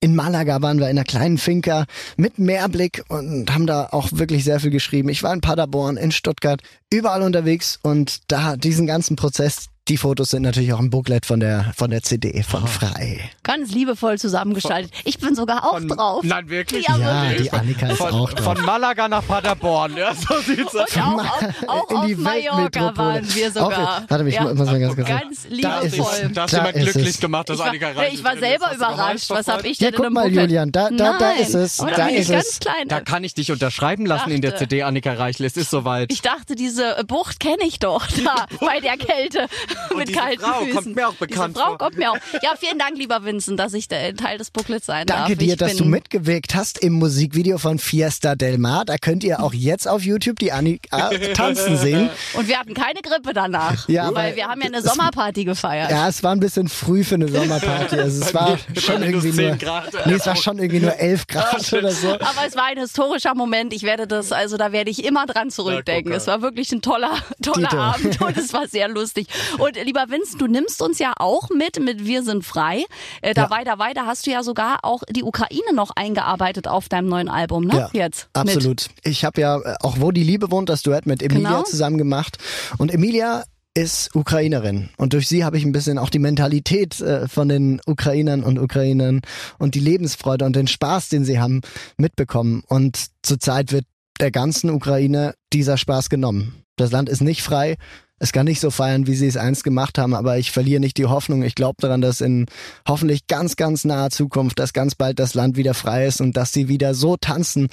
In 0.00 0.14
Malaga 0.14 0.60
waren 0.62 0.78
wir 0.78 0.86
in 0.86 0.98
einer 0.98 1.04
kleinen 1.04 1.38
Finca 1.38 1.86
mit 2.16 2.38
Meerblick 2.38 3.04
und 3.08 3.52
haben 3.52 3.66
da 3.66 3.88
auch 3.92 4.08
wirklich 4.12 4.44
sehr 4.44 4.60
viel 4.60 4.70
geschrieben. 4.70 5.08
Ich 5.08 5.22
war 5.22 5.32
in 5.32 5.40
Paderborn, 5.40 5.96
in 5.96 6.12
Stuttgart, 6.12 6.60
überall 6.92 7.22
unterwegs 7.22 7.78
und 7.82 8.30
da 8.30 8.56
diesen 8.56 8.86
ganzen 8.86 9.16
Prozess, 9.16 9.68
die 9.88 9.96
Fotos 9.96 10.30
sind 10.30 10.42
natürlich 10.42 10.72
auch 10.72 10.80
im 10.80 10.90
Booklet 10.90 11.26
von 11.26 11.38
der 11.40 11.72
von 11.76 11.90
der 11.90 12.02
CD 12.02 12.42
von 12.42 12.66
Frei. 12.66 13.20
Ganz 13.44 13.70
liebevoll 13.72 14.18
zusammengestaltet. 14.18 14.90
Ich 15.04 15.18
bin 15.18 15.34
sogar 15.36 15.64
auch 15.64 15.74
Von- 15.74 15.88
drauf. 15.88 16.24
Nein, 16.24 16.48
wirklich? 16.48 16.86
Ja, 16.88 16.96
Ja, 16.96 17.22
wirklich. 17.30 17.50
die 17.50 17.52
Annika 17.56 17.86
ist 17.88 17.98
Von, 17.98 18.10
auch 18.12 18.32
drauf. 18.32 18.56
von 18.56 18.64
Malaga 18.66 19.08
nach 19.08 19.24
Paderborn, 19.26 19.96
ja, 19.96 20.12
so 20.14 20.40
sieht's 20.40 20.74
aus. 20.74 20.96
Auch, 20.96 21.18
auf, 21.18 21.54
auch 21.68 21.90
In 21.90 21.96
auf 21.98 22.06
die 22.06 22.14
Mallorca 22.16 22.56
Weltmetropole. 22.62 22.96
waren 23.14 23.34
wir 23.34 23.50
sogar. 23.52 23.68
Auch- 23.98 24.02
warte, 24.10 24.28
ich 24.28 24.40
muss 24.40 24.54
mal 24.54 24.80
ganz 24.80 24.94
kurz- 24.96 25.06
Ganz 25.08 25.42
Da 25.62 25.78
ist 25.80 25.92
liebevoll. 25.92 26.12
es. 26.24 26.32
Das 26.32 26.42
hast 26.44 26.54
Da 26.54 26.72
du 26.72 26.78
glücklich 26.80 27.08
es. 27.08 27.20
gemacht, 27.20 27.48
dass 27.48 27.54
Ich 27.56 27.60
war, 27.60 27.68
Annika 27.68 27.90
Reichel 27.92 28.14
ich 28.18 28.24
war 28.24 28.36
selber 28.38 28.74
überrascht. 28.74 29.30
Was 29.30 29.46
habe 29.48 29.68
ich 29.68 29.78
Ja, 29.78 29.86
denn 29.86 29.94
in 29.94 29.96
guck 29.96 30.04
einem 30.06 30.14
mal, 30.14 30.22
Booklet? 30.24 30.40
Julian, 30.42 30.72
da- 30.72 30.90
da- 30.90 30.96
da 30.96 31.18
Nein. 31.20 31.38
ist 31.42 31.54
es. 31.54 31.76
Da 31.76 31.86
da 31.86 32.04
bin 32.06 32.14
ich 32.14 32.20
ist 32.22 32.30
ganz 32.30 32.46
es. 32.48 32.58
klein. 32.60 32.88
Da 32.88 33.00
kann 33.00 33.22
ich 33.24 33.34
dich 33.34 33.52
unterschreiben 33.52 34.04
lassen 34.06 34.30
in 34.30 34.40
der 34.42 34.56
CD, 34.56 34.82
Annika 34.82 35.12
Reichel. 35.12 35.46
Es 35.46 35.56
ist 35.56 35.70
soweit. 35.70 36.10
Ich 36.12 36.22
dachte, 36.22 36.56
diese 36.56 37.04
Bucht 37.06 37.38
kenne 37.38 37.64
ich 37.66 37.78
doch 37.78 38.04
da 38.24 38.46
bei 38.60 38.80
der 38.80 38.96
Kälte 38.96 39.46
mit 39.96 40.08
diese 40.08 40.18
kalten 40.18 40.40
Frau 40.42 40.60
Füßen. 40.60 40.74
kommt 40.74 40.96
mir 40.96 41.08
auch 41.08 41.14
bekannt 41.14 41.56
diese 41.56 41.64
Frau 41.64 41.70
vor. 41.70 41.78
kommt 41.78 41.96
mir 41.98 42.10
auch. 42.12 42.18
Ja, 42.42 42.50
vielen 42.58 42.78
Dank, 42.78 42.96
lieber 42.96 43.24
Vincent, 43.24 43.58
dass 43.58 43.74
ich 43.74 43.88
der 43.88 44.14
Teil 44.14 44.38
des 44.38 44.50
Booklets 44.50 44.86
sein 44.86 45.06
darf. 45.06 45.26
Danke 45.26 45.36
dir, 45.36 45.52
ich 45.52 45.58
dass 45.58 45.76
du 45.76 45.84
mitgewirkt 45.84 46.54
hast 46.54 46.78
im 46.78 46.94
Musikvideo 46.94 47.58
von 47.58 47.78
Fiesta 47.78 48.34
Del 48.34 48.58
Mar. 48.58 48.84
Da 48.84 48.96
könnt 48.98 49.24
ihr 49.24 49.42
auch 49.42 49.52
jetzt 49.54 49.88
auf 49.88 50.02
YouTube 50.02 50.38
die 50.38 50.52
Annika 50.52 51.10
tanzen 51.34 51.76
sehen. 51.76 52.10
Und 52.34 52.48
wir 52.48 52.58
hatten 52.58 52.74
keine 52.74 53.00
Grippe 53.00 53.32
danach. 53.32 53.88
Ja, 53.88 54.14
weil 54.14 54.36
wir 54.36 54.46
haben 54.46 54.60
ja 54.60 54.66
eine 54.66 54.82
Sommerparty 54.82 55.44
gefeiert. 55.44 55.90
Ja, 55.90 56.08
es 56.08 56.22
war 56.22 56.32
ein 56.32 56.40
bisschen 56.40 56.68
früh 56.68 57.04
für 57.04 57.16
eine 57.16 57.28
Sommerparty. 57.28 57.96
Also 58.06 58.22
es 58.22 58.34
war 58.34 58.58
schon 58.78 59.02
irgendwie 59.02 59.32
10 59.32 59.46
nur, 59.48 59.56
Grad. 59.56 60.06
nee, 60.06 60.12
es 60.12 60.26
war 60.26 60.36
schon 60.36 60.58
irgendwie 60.58 60.80
nur 60.80 60.94
11 60.96 61.26
Grad 61.26 61.72
oder 61.72 61.90
so. 61.90 62.12
Aber 62.14 62.46
es 62.46 62.54
war 62.54 62.66
ein 62.66 62.78
historischer 62.78 63.34
Moment. 63.34 63.72
Ich 63.72 63.82
werde 63.82 64.06
das, 64.06 64.32
also 64.32 64.56
da 64.56 64.70
werde 64.70 64.90
ich 64.90 65.04
immer 65.04 65.26
dran 65.26 65.50
zurückdenken. 65.50 66.12
Ja, 66.12 66.18
es 66.18 66.26
war 66.26 66.42
wirklich 66.42 66.70
ein 66.72 66.82
toller, 66.82 67.12
toller 67.42 67.68
Dito. 67.68 67.76
Abend 67.82 68.20
und 68.20 68.36
es 68.36 68.52
war 68.52 68.68
sehr 68.68 68.88
lustig. 68.88 69.26
Und 69.58 69.65
lieber 69.74 70.06
Vincent, 70.08 70.40
du 70.40 70.46
nimmst 70.46 70.80
uns 70.82 70.98
ja 70.98 71.12
auch 71.18 71.50
mit 71.50 71.80
mit 71.80 72.06
Wir 72.06 72.22
sind 72.22 72.44
frei. 72.44 72.84
Äh, 73.22 73.34
dabei, 73.34 73.64
dabei, 73.64 73.92
da 73.94 74.06
hast 74.06 74.26
du 74.26 74.30
ja 74.30 74.42
sogar 74.42 74.78
auch 74.82 75.02
die 75.10 75.22
Ukraine 75.24 75.74
noch 75.74 75.90
eingearbeitet 75.96 76.68
auf 76.68 76.88
deinem 76.88 77.08
neuen 77.08 77.28
Album, 77.28 77.64
ne? 77.64 77.76
Ja, 77.76 77.88
Jetzt. 77.92 78.28
Mit. 78.36 78.54
absolut. 78.56 78.88
Ich 79.02 79.24
habe 79.24 79.40
ja 79.40 79.58
äh, 79.58 79.74
auch 79.80 79.96
Wo 80.00 80.12
die 80.12 80.22
Liebe 80.22 80.50
wohnt, 80.50 80.68
das 80.68 80.82
Duett 80.82 81.06
mit 81.06 81.22
Emilia 81.22 81.48
Genau. 81.48 81.62
zusammen 81.64 81.98
gemacht. 81.98 82.38
Und 82.78 82.92
Emilia 82.92 83.44
ist 83.74 84.14
Ukrainerin 84.14 84.88
und 84.96 85.12
durch 85.12 85.28
sie 85.28 85.44
habe 85.44 85.58
ich 85.58 85.64
ein 85.66 85.72
bisschen 85.72 85.98
auch 85.98 86.08
die 86.08 86.18
Mentalität 86.18 86.98
äh, 87.02 87.28
von 87.28 87.48
den 87.48 87.80
Ukrainern 87.84 88.42
und 88.42 88.58
Ukrainern 88.58 89.20
und 89.58 89.74
die 89.74 89.80
Lebensfreude 89.80 90.46
und 90.46 90.56
den 90.56 90.66
Spaß, 90.66 91.10
den 91.10 91.26
sie 91.26 91.38
haben, 91.40 91.60
mitbekommen. 91.98 92.62
Und 92.66 93.06
zurzeit 93.22 93.72
wird 93.72 93.84
der 94.18 94.30
ganzen 94.30 94.70
Ukraine 94.70 95.34
dieser 95.52 95.76
Spaß 95.76 96.08
genommen. 96.08 96.62
Das 96.76 96.90
Land 96.90 97.10
ist 97.10 97.20
nicht 97.20 97.42
frei. 97.42 97.76
Es 98.18 98.32
kann 98.32 98.46
nicht 98.46 98.60
so 98.60 98.70
feiern, 98.70 99.06
wie 99.06 99.14
sie 99.14 99.26
es 99.26 99.36
einst 99.36 99.62
gemacht 99.62 99.98
haben, 99.98 100.14
aber 100.14 100.38
ich 100.38 100.50
verliere 100.50 100.80
nicht 100.80 100.96
die 100.96 101.04
Hoffnung. 101.04 101.42
Ich 101.42 101.54
glaube 101.54 101.76
daran, 101.80 102.00
dass 102.00 102.22
in 102.22 102.46
hoffentlich 102.88 103.26
ganz, 103.26 103.56
ganz 103.56 103.84
naher 103.84 104.10
Zukunft, 104.10 104.58
dass 104.58 104.72
ganz 104.72 104.94
bald 104.94 105.18
das 105.18 105.34
Land 105.34 105.56
wieder 105.56 105.74
frei 105.74 106.06
ist 106.06 106.20
und 106.20 106.36
dass 106.36 106.52
sie 106.52 106.68
wieder 106.68 106.94
so 106.94 107.16
tanzen 107.16 107.68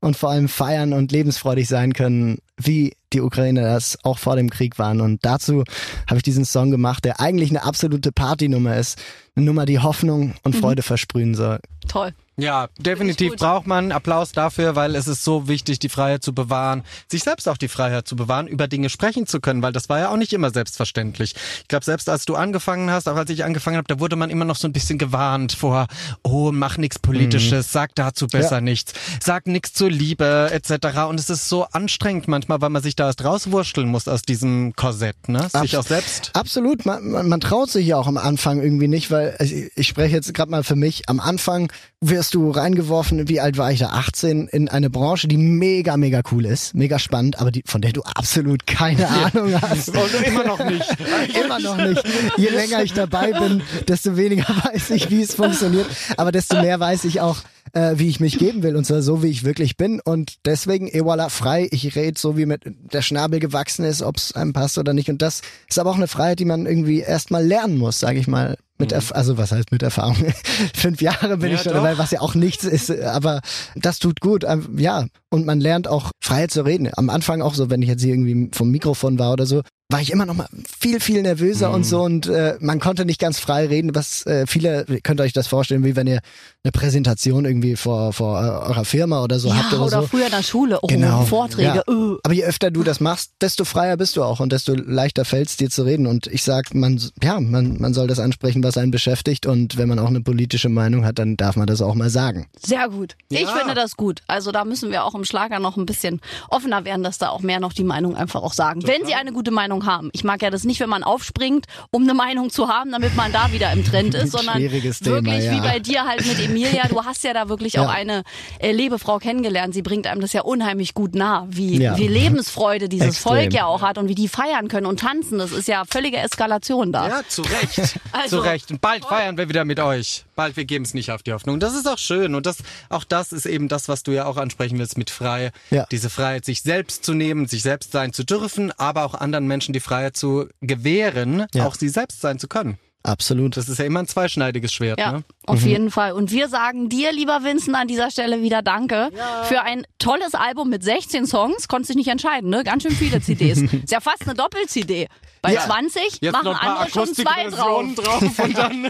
und 0.00 0.16
vor 0.16 0.30
allem 0.30 0.48
feiern 0.48 0.92
und 0.92 1.12
lebensfreudig 1.12 1.66
sein 1.66 1.94
können, 1.94 2.38
wie 2.58 2.94
die 3.12 3.22
Ukrainer 3.22 3.62
das 3.62 3.98
auch 4.04 4.18
vor 4.18 4.36
dem 4.36 4.50
Krieg 4.50 4.78
waren. 4.78 5.00
Und 5.00 5.24
dazu 5.24 5.64
habe 6.06 6.18
ich 6.18 6.22
diesen 6.22 6.44
Song 6.44 6.70
gemacht, 6.70 7.04
der 7.04 7.20
eigentlich 7.20 7.50
eine 7.50 7.64
absolute 7.64 8.12
Partynummer 8.12 8.76
ist. 8.76 8.98
Eine 9.34 9.46
Nummer, 9.46 9.64
die 9.64 9.78
Hoffnung 9.78 10.34
und 10.42 10.54
Freude 10.54 10.82
versprühen 10.82 11.34
soll. 11.34 11.60
Toll. 11.88 12.12
Ja, 12.38 12.68
definitiv 12.78 13.36
braucht 13.36 13.66
man 13.66 13.92
Applaus 13.92 14.32
dafür, 14.32 14.76
weil 14.76 14.94
es 14.94 15.08
ist 15.08 15.24
so 15.24 15.48
wichtig, 15.48 15.78
die 15.78 15.88
Freiheit 15.88 16.22
zu 16.22 16.34
bewahren, 16.34 16.84
sich 17.10 17.22
selbst 17.22 17.48
auch 17.48 17.56
die 17.56 17.68
Freiheit 17.68 18.06
zu 18.06 18.14
bewahren, 18.14 18.46
über 18.46 18.68
Dinge 18.68 18.90
sprechen 18.90 19.26
zu 19.26 19.40
können, 19.40 19.62
weil 19.62 19.72
das 19.72 19.88
war 19.88 20.00
ja 20.00 20.10
auch 20.10 20.18
nicht 20.18 20.34
immer 20.34 20.50
selbstverständlich. 20.50 21.34
Ich 21.62 21.68
glaube, 21.68 21.84
selbst 21.86 22.10
als 22.10 22.26
du 22.26 22.34
angefangen 22.36 22.90
hast, 22.90 23.08
auch 23.08 23.16
als 23.16 23.30
ich 23.30 23.42
angefangen 23.44 23.78
habe, 23.78 23.86
da 23.88 24.00
wurde 24.00 24.16
man 24.16 24.28
immer 24.28 24.44
noch 24.44 24.56
so 24.56 24.68
ein 24.68 24.72
bisschen 24.74 24.98
gewarnt 24.98 25.52
vor, 25.52 25.86
oh, 26.22 26.52
mach 26.52 26.76
nichts 26.76 26.98
Politisches, 26.98 27.72
sag 27.72 27.94
dazu 27.94 28.26
besser 28.26 28.56
Ja. 28.56 28.60
nichts, 28.60 28.92
sag 29.22 29.46
nichts 29.46 29.72
zur 29.72 29.90
Liebe 29.90 30.50
etc. 30.52 31.04
Und 31.08 31.18
es 31.18 31.30
ist 31.30 31.48
so 31.48 31.64
anstrengend 31.72 32.28
manchmal, 32.28 32.60
weil 32.60 32.70
man 32.70 32.82
sich 32.82 32.96
da 32.96 33.06
erst 33.06 33.24
rauswurschteln 33.24 33.88
muss 33.88 34.08
aus 34.08 34.20
diesem 34.22 34.74
Korsett, 34.76 35.28
ne? 35.30 35.40
Sich 35.62 35.74
Abs- 35.74 35.86
auch 35.86 35.88
selbst. 35.88 36.30
Absolut, 36.34 36.84
man, 36.84 37.12
man, 37.12 37.28
man 37.30 37.40
traut 37.40 37.70
sich 37.70 37.86
ja 37.86 37.96
auch 37.96 38.06
am 38.08 38.18
Anfang 38.18 38.60
irgendwie 38.60 38.88
nicht, 38.88 39.10
weil 39.10 39.34
also 39.38 39.54
ich, 39.54 39.70
ich 39.74 39.86
spreche 39.86 40.14
jetzt 40.16 40.34
gerade 40.34 40.50
mal 40.50 40.62
für 40.64 40.76
mich, 40.76 41.08
am 41.08 41.18
Anfang 41.20 41.72
wirst 42.02 42.25
wirst 42.26 42.34
du 42.34 42.50
reingeworfen, 42.50 43.28
wie 43.28 43.40
alt 43.40 43.56
war 43.56 43.70
ich 43.70 43.78
da? 43.78 43.90
18, 43.90 44.48
in 44.48 44.68
eine 44.68 44.90
Branche, 44.90 45.28
die 45.28 45.36
mega, 45.36 45.96
mega 45.96 46.22
cool 46.32 46.44
ist, 46.44 46.74
mega 46.74 46.98
spannend, 46.98 47.38
aber 47.38 47.52
die, 47.52 47.62
von 47.64 47.80
der 47.80 47.92
du 47.92 48.02
absolut 48.02 48.66
keine 48.66 49.08
Ahnung 49.08 49.54
hast. 49.62 49.90
Und 49.90 50.26
immer 50.26 50.42
noch 50.42 50.58
nicht. 50.64 50.96
Immer 51.44 51.60
noch 51.60 51.76
nicht. 51.76 52.02
Je 52.36 52.48
länger 52.48 52.82
ich 52.82 52.94
dabei 52.94 53.32
bin, 53.32 53.62
desto 53.86 54.16
weniger 54.16 54.44
weiß 54.64 54.90
ich, 54.90 55.08
wie 55.08 55.22
es 55.22 55.34
funktioniert. 55.34 55.86
Aber 56.16 56.32
desto 56.32 56.60
mehr 56.60 56.80
weiß 56.80 57.04
ich 57.04 57.20
auch, 57.20 57.36
äh, 57.74 57.92
wie 57.94 58.08
ich 58.08 58.18
mich 58.18 58.38
geben 58.38 58.64
will. 58.64 58.74
Und 58.74 58.86
zwar 58.86 59.02
so, 59.02 59.22
wie 59.22 59.28
ich 59.28 59.44
wirklich 59.44 59.76
bin. 59.76 60.00
Und 60.00 60.38
deswegen, 60.46 60.88
voilà, 60.88 61.30
frei. 61.30 61.68
Ich 61.70 61.94
rede 61.94 62.18
so, 62.18 62.36
wie 62.36 62.46
mit 62.46 62.62
der 62.64 63.02
Schnabel 63.02 63.38
gewachsen 63.38 63.84
ist, 63.84 64.02
ob 64.02 64.16
es 64.16 64.32
einem 64.32 64.52
passt 64.52 64.78
oder 64.78 64.94
nicht. 64.94 65.10
Und 65.10 65.22
das 65.22 65.42
ist 65.68 65.78
aber 65.78 65.90
auch 65.90 65.96
eine 65.96 66.08
Freiheit, 66.08 66.40
die 66.40 66.44
man 66.44 66.66
irgendwie 66.66 67.00
erstmal 67.00 67.46
lernen 67.46 67.78
muss, 67.78 68.00
sage 68.00 68.18
ich 68.18 68.26
mal. 68.26 68.56
Mit 68.78 68.92
Erf 68.92 69.12
also 69.12 69.38
was 69.38 69.52
heißt 69.52 69.72
mit 69.72 69.82
Erfahrung? 69.82 70.16
Fünf 70.74 71.00
Jahre 71.00 71.36
bin 71.38 71.50
Ja, 71.50 71.56
ich 71.56 71.62
schon 71.62 71.72
doch. 71.72 71.82
dabei, 71.82 71.96
was 71.98 72.10
ja 72.10 72.20
auch 72.20 72.34
nichts 72.34 72.64
ist, 72.64 72.90
aber 72.90 73.40
das 73.74 73.98
tut 73.98 74.20
gut. 74.20 74.44
Ähm, 74.44 74.76
Ja, 74.78 75.06
und 75.30 75.46
man 75.46 75.60
lernt 75.60 75.88
auch 75.88 76.10
frei 76.22 76.46
zu 76.46 76.62
reden. 76.64 76.90
Am 76.94 77.10
Anfang 77.10 77.42
auch 77.42 77.54
so, 77.54 77.70
wenn 77.70 77.82
ich 77.82 77.88
jetzt 77.88 78.02
hier 78.02 78.14
irgendwie 78.14 78.50
vom 78.52 78.70
Mikrofon 78.70 79.18
war 79.18 79.32
oder 79.32 79.46
so, 79.46 79.62
war 79.88 80.00
ich 80.00 80.10
immer 80.10 80.26
noch 80.26 80.34
mal 80.34 80.48
viel, 80.80 80.98
viel 80.98 81.22
nervöser 81.22 81.70
und 81.72 81.84
so 81.86 82.02
und 82.02 82.26
äh, 82.26 82.56
man 82.58 82.80
konnte 82.80 83.04
nicht 83.04 83.20
ganz 83.20 83.38
frei 83.38 83.66
reden, 83.66 83.94
was 83.94 84.26
äh, 84.26 84.44
viele, 84.48 84.84
könnt 85.04 85.20
ihr 85.20 85.24
euch 85.24 85.32
das 85.32 85.46
vorstellen, 85.46 85.84
wie 85.84 85.94
wenn 85.94 86.08
ihr 86.08 86.18
eine 86.64 86.72
Präsentation 86.72 87.44
irgendwie 87.44 87.76
vor, 87.76 88.12
vor 88.12 88.42
äh, 88.42 88.48
eurer 88.68 88.84
Firma 88.84 89.22
oder 89.22 89.38
so 89.38 89.46
Ja, 89.48 89.56
habt 89.58 89.72
oder, 89.74 89.82
oder 89.86 90.00
so. 90.02 90.08
früher 90.08 90.24
in 90.26 90.32
der 90.32 90.42
Schule. 90.42 90.78
Oh, 90.82 90.88
Genau. 90.88 91.22
Vorträge. 91.24 91.84
Ja. 91.86 91.92
äh. 91.94 92.16
Aber 92.24 92.34
je 92.34 92.42
öfter 92.44 92.72
du 92.72 92.82
das 92.82 92.98
machst, 92.98 93.30
desto 93.40 93.64
freier 93.64 93.96
bist 93.96 94.16
du 94.16 94.24
auch 94.24 94.40
und 94.40 94.50
desto 94.50 94.74
leichter 94.74 95.24
fällt 95.24 95.48
es 95.50 95.56
dir 95.56 95.70
zu 95.70 95.84
reden. 95.84 96.08
Und 96.08 96.26
ich 96.26 96.42
sag, 96.42 96.74
man, 96.74 97.00
ja, 97.22 97.38
man, 97.38 97.80
man 97.80 97.94
soll 97.94 98.08
das 98.08 98.18
ansprechen, 98.18 98.62
was 98.66 98.76
einen 98.76 98.90
beschäftigt. 98.90 99.46
Und 99.46 99.76
wenn 99.78 99.88
man 99.88 99.98
auch 99.98 100.08
eine 100.08 100.20
politische 100.20 100.68
Meinung 100.68 101.04
hat, 101.04 101.18
dann 101.18 101.36
darf 101.36 101.56
man 101.56 101.66
das 101.66 101.80
auch 101.80 101.94
mal 101.94 102.10
sagen. 102.10 102.46
Sehr 102.60 102.88
gut. 102.88 103.14
Ich 103.28 103.40
Ja. 103.40 103.48
finde 103.48 103.74
das 103.74 103.96
gut. 103.96 104.20
Also 104.26 104.52
da 104.52 104.64
müssen 104.64 104.90
wir 104.90 105.04
auch 105.04 105.14
im 105.14 105.24
Schlager 105.24 105.58
noch 105.58 105.76
ein 105.76 105.86
bisschen 105.86 106.20
offener 106.48 106.84
werden, 106.84 107.02
dass 107.02 107.18
da 107.18 107.28
auch 107.30 107.40
mehr 107.40 107.60
noch 107.60 107.72
die 107.72 107.84
Meinung 107.84 108.16
einfach 108.16 108.42
auch 108.42 108.52
sagen. 108.52 108.86
Wenn 108.86 109.06
sie 109.06 109.14
eine 109.14 109.32
gute 109.32 109.50
Meinung 109.50 109.86
haben. 109.86 110.10
Ich 110.12 110.24
mag 110.24 110.42
ja 110.42 110.50
das 110.50 110.64
nicht, 110.64 110.80
wenn 110.80 110.88
man 110.88 111.02
aufspringt, 111.02 111.66
um 111.90 112.02
eine 112.02 112.14
Meinung 112.14 112.50
zu 112.50 112.68
haben, 112.68 112.90
damit 112.92 113.14
man 113.16 113.32
da 113.32 113.52
wieder 113.52 113.72
im 113.72 113.84
Trend 113.84 114.14
ist, 114.14 114.32
sondern 114.36 114.56
Schwieriges 114.56 114.98
Thema, 115.00 115.16
wirklich 115.24 115.44
ja. 115.44 115.52
wie 115.52 115.60
bei 115.60 115.78
dir 115.78 116.04
halt 116.04 116.26
mit 116.26 116.38
Emilia. 116.40 116.88
Du 116.88 117.04
hast 117.04 117.24
ja 117.24 117.32
da 117.32 117.48
wirklich 117.48 117.74
Ja. 117.74 117.84
auch 117.84 117.88
eine 117.90 118.22
äh, 118.58 118.72
Lebefrau 118.72 119.18
kennengelernt. 119.18 119.74
Sie 119.74 119.82
bringt 119.82 120.06
einem 120.06 120.20
das 120.20 120.32
ja 120.32 120.42
unheimlich 120.42 120.94
gut 120.94 121.14
nah, 121.14 121.46
wie, 121.48 121.80
Ja. 121.82 121.96
wie 121.96 122.08
Lebensfreude 122.08 122.88
dieses 122.88 123.08
Extrem. 123.08 123.32
Volk 123.36 123.52
ja 123.54 123.66
auch 123.66 123.82
hat 123.82 123.98
und 123.98 124.08
wie 124.08 124.14
die 124.14 124.28
feiern 124.28 124.68
können 124.68 124.86
und 124.86 125.00
tanzen. 125.00 125.38
Das 125.38 125.52
ist 125.52 125.68
ja 125.68 125.84
völlige 125.88 126.16
Eskalation 126.18 126.92
da. 126.92 127.08
Ja, 127.08 127.20
zu 127.28 127.42
Recht. 127.42 127.98
Also- 128.12 128.38
zu 128.38 128.42
Recht. 128.42 128.55
Und 128.70 128.80
bald 128.80 129.04
feiern 129.04 129.36
wir 129.36 129.48
wieder 129.48 129.64
mit 129.64 129.78
euch. 129.80 130.24
Bald, 130.34 130.56
wir 130.56 130.64
geben 130.64 130.84
es 130.84 130.94
nicht 130.94 131.10
auf 131.12 131.22
die 131.22 131.32
Hoffnung. 131.32 131.60
Das 131.60 131.74
ist 131.74 131.86
auch 131.86 131.98
schön. 131.98 132.34
Und 132.34 132.46
das, 132.46 132.58
auch 132.88 133.04
das 133.04 133.32
ist 133.32 133.46
eben 133.46 133.68
das, 133.68 133.88
was 133.88 134.02
du 134.02 134.12
ja 134.12 134.24
auch 134.26 134.36
ansprechen 134.36 134.78
willst 134.78 134.96
mit 134.98 135.10
frei. 135.10 135.50
Ja. 135.70 135.86
Diese 135.90 136.10
Freiheit, 136.10 136.44
sich 136.44 136.62
selbst 136.62 137.04
zu 137.04 137.14
nehmen, 137.14 137.46
sich 137.46 137.62
selbst 137.62 137.92
sein 137.92 138.12
zu 138.12 138.24
dürfen, 138.24 138.72
aber 138.78 139.04
auch 139.04 139.14
anderen 139.14 139.46
Menschen 139.46 139.72
die 139.72 139.80
Freiheit 139.80 140.16
zu 140.16 140.48
gewähren, 140.60 141.46
Ja. 141.54 141.66
auch 141.66 141.74
sie 141.74 141.88
selbst 141.88 142.20
sein 142.20 142.38
zu 142.38 142.48
können. 142.48 142.78
Absolut. 143.02 143.56
Das 143.56 143.68
ist 143.68 143.78
ja 143.78 143.84
immer 143.84 144.00
ein 144.00 144.08
zweischneidiges 144.08 144.72
Schwert. 144.72 144.98
Ja, 144.98 145.12
Ne? 145.12 145.24
auf 145.46 145.62
jeden 145.62 145.92
Fall. 145.92 146.10
Und 146.10 146.32
wir 146.32 146.48
sagen 146.48 146.88
dir, 146.88 147.12
lieber 147.12 147.44
Vincent, 147.44 147.76
an 147.76 147.86
dieser 147.86 148.10
Stelle 148.10 148.42
wieder 148.42 148.62
Danke 148.62 149.10
für 149.44 149.62
ein 149.62 149.86
tolles 150.00 150.34
Album 150.34 150.70
mit 150.70 150.82
16 150.82 151.24
Songs. 151.24 151.68
Konntest 151.68 151.90
dich 151.90 151.96
nicht 151.98 152.08
entscheiden, 152.08 152.50
ne? 152.50 152.64
Ganz 152.64 152.82
schön 152.82 152.90
viele 152.90 153.20
CDs. 153.20 153.58
Ist 153.84 153.92
ja 153.92 154.00
fast 154.00 154.22
eine 154.22 154.34
Doppel-CD. 154.34 155.06
Bei 155.46 155.54
Ja. 155.54 155.60
20 155.66 156.18
Jetzt 156.20 156.32
machen 156.32 156.44
noch 156.44 156.60
ein 156.60 156.66
paar 156.66 156.80
andere 156.80 156.90
schon 157.06 157.14
zwei 157.14 157.44
drauf. 157.50 157.84
Drauf 157.96 158.22
und 158.38 158.58
dann. 158.58 158.88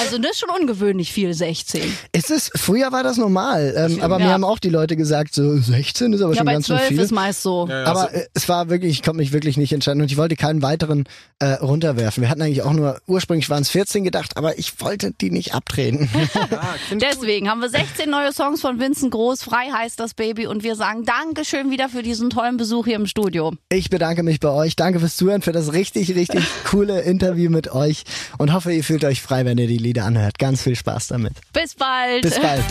Also 0.00 0.18
das 0.18 0.32
ist 0.32 0.40
schon 0.40 0.50
ungewöhnlich 0.60 1.12
viel, 1.12 1.32
16. 1.34 1.82
Ist 2.12 2.30
es, 2.30 2.50
früher 2.54 2.92
war 2.92 3.02
das 3.02 3.16
normal, 3.16 3.74
ähm, 3.76 4.02
aber 4.02 4.18
mir 4.18 4.26
Ja. 4.26 4.32
haben 4.32 4.44
auch 4.44 4.58
die 4.58 4.68
Leute 4.70 4.96
gesagt, 4.96 5.34
so 5.34 5.56
16 5.56 6.12
ist 6.12 6.20
aber 6.22 6.32
Ja, 6.32 6.38
schon 6.38 6.46
ganz 6.46 6.66
schön 6.66 6.76
12 6.76 6.88
viel. 6.88 7.00
ist 7.00 7.10
meist 7.12 7.42
so. 7.42 7.68
Aber 7.84 8.12
äh, 8.14 8.26
es 8.34 8.48
war 8.48 8.68
wirklich, 8.68 8.92
ich 8.92 9.02
konnte 9.02 9.18
mich 9.18 9.32
wirklich 9.32 9.56
nicht 9.56 9.72
entscheiden 9.72 10.00
und 10.02 10.10
ich 10.10 10.16
wollte 10.16 10.36
keinen 10.36 10.62
weiteren 10.62 11.04
äh, 11.38 11.52
runterwerfen. 11.54 12.22
Wir 12.22 12.28
hatten 12.30 12.42
eigentlich 12.42 12.62
auch 12.62 12.72
nur, 12.72 12.98
ursprünglich 13.06 13.48
waren 13.50 13.62
es 13.62 13.70
14 13.70 14.04
gedacht, 14.04 14.36
aber 14.36 14.58
ich 14.58 14.80
wollte 14.80 15.12
die 15.12 15.30
nicht 15.30 15.54
abtreten. 15.54 16.08
Deswegen 16.92 17.48
haben 17.48 17.60
wir 17.60 17.68
16 17.68 18.10
neue 18.10 18.32
Songs 18.32 18.60
von 18.60 18.78
Vincent 18.78 19.10
Groß. 19.12 19.42
Frei 19.42 19.70
heißt 19.72 19.98
das 20.00 20.14
Baby. 20.14 20.46
Und 20.46 20.62
wir 20.62 20.76
sagen 20.76 21.04
Dankeschön 21.04 21.70
wieder 21.70 21.88
für 21.88 22.02
diesen 22.02 22.30
tollen 22.30 22.56
Besuch 22.56 22.86
hier 22.86 22.96
im 22.96 23.06
Studio. 23.06 23.52
Ich 23.70 23.90
bedanke 23.90 24.22
mich 24.22 24.40
bei 24.40 24.50
euch. 24.50 24.76
Danke 24.76 25.00
fürs 25.00 25.16
Zuhören, 25.16 25.42
für 25.42 25.52
das 25.52 25.72
richtig, 25.72 25.93
richtig 25.96 26.44
coole 26.64 27.00
Interview 27.02 27.50
mit 27.50 27.72
euch 27.72 28.04
und 28.38 28.52
hoffe, 28.52 28.72
ihr 28.72 28.84
fühlt 28.84 29.04
euch 29.04 29.22
frei, 29.22 29.44
wenn 29.44 29.58
ihr 29.58 29.68
die 29.68 29.78
Lieder 29.78 30.04
anhört. 30.04 30.38
Ganz 30.38 30.62
viel 30.62 30.76
Spaß 30.76 31.08
damit. 31.08 31.34
Bis 31.52 31.74
bald. 31.74 32.22
Bis 32.22 32.38
bald. 32.38 32.64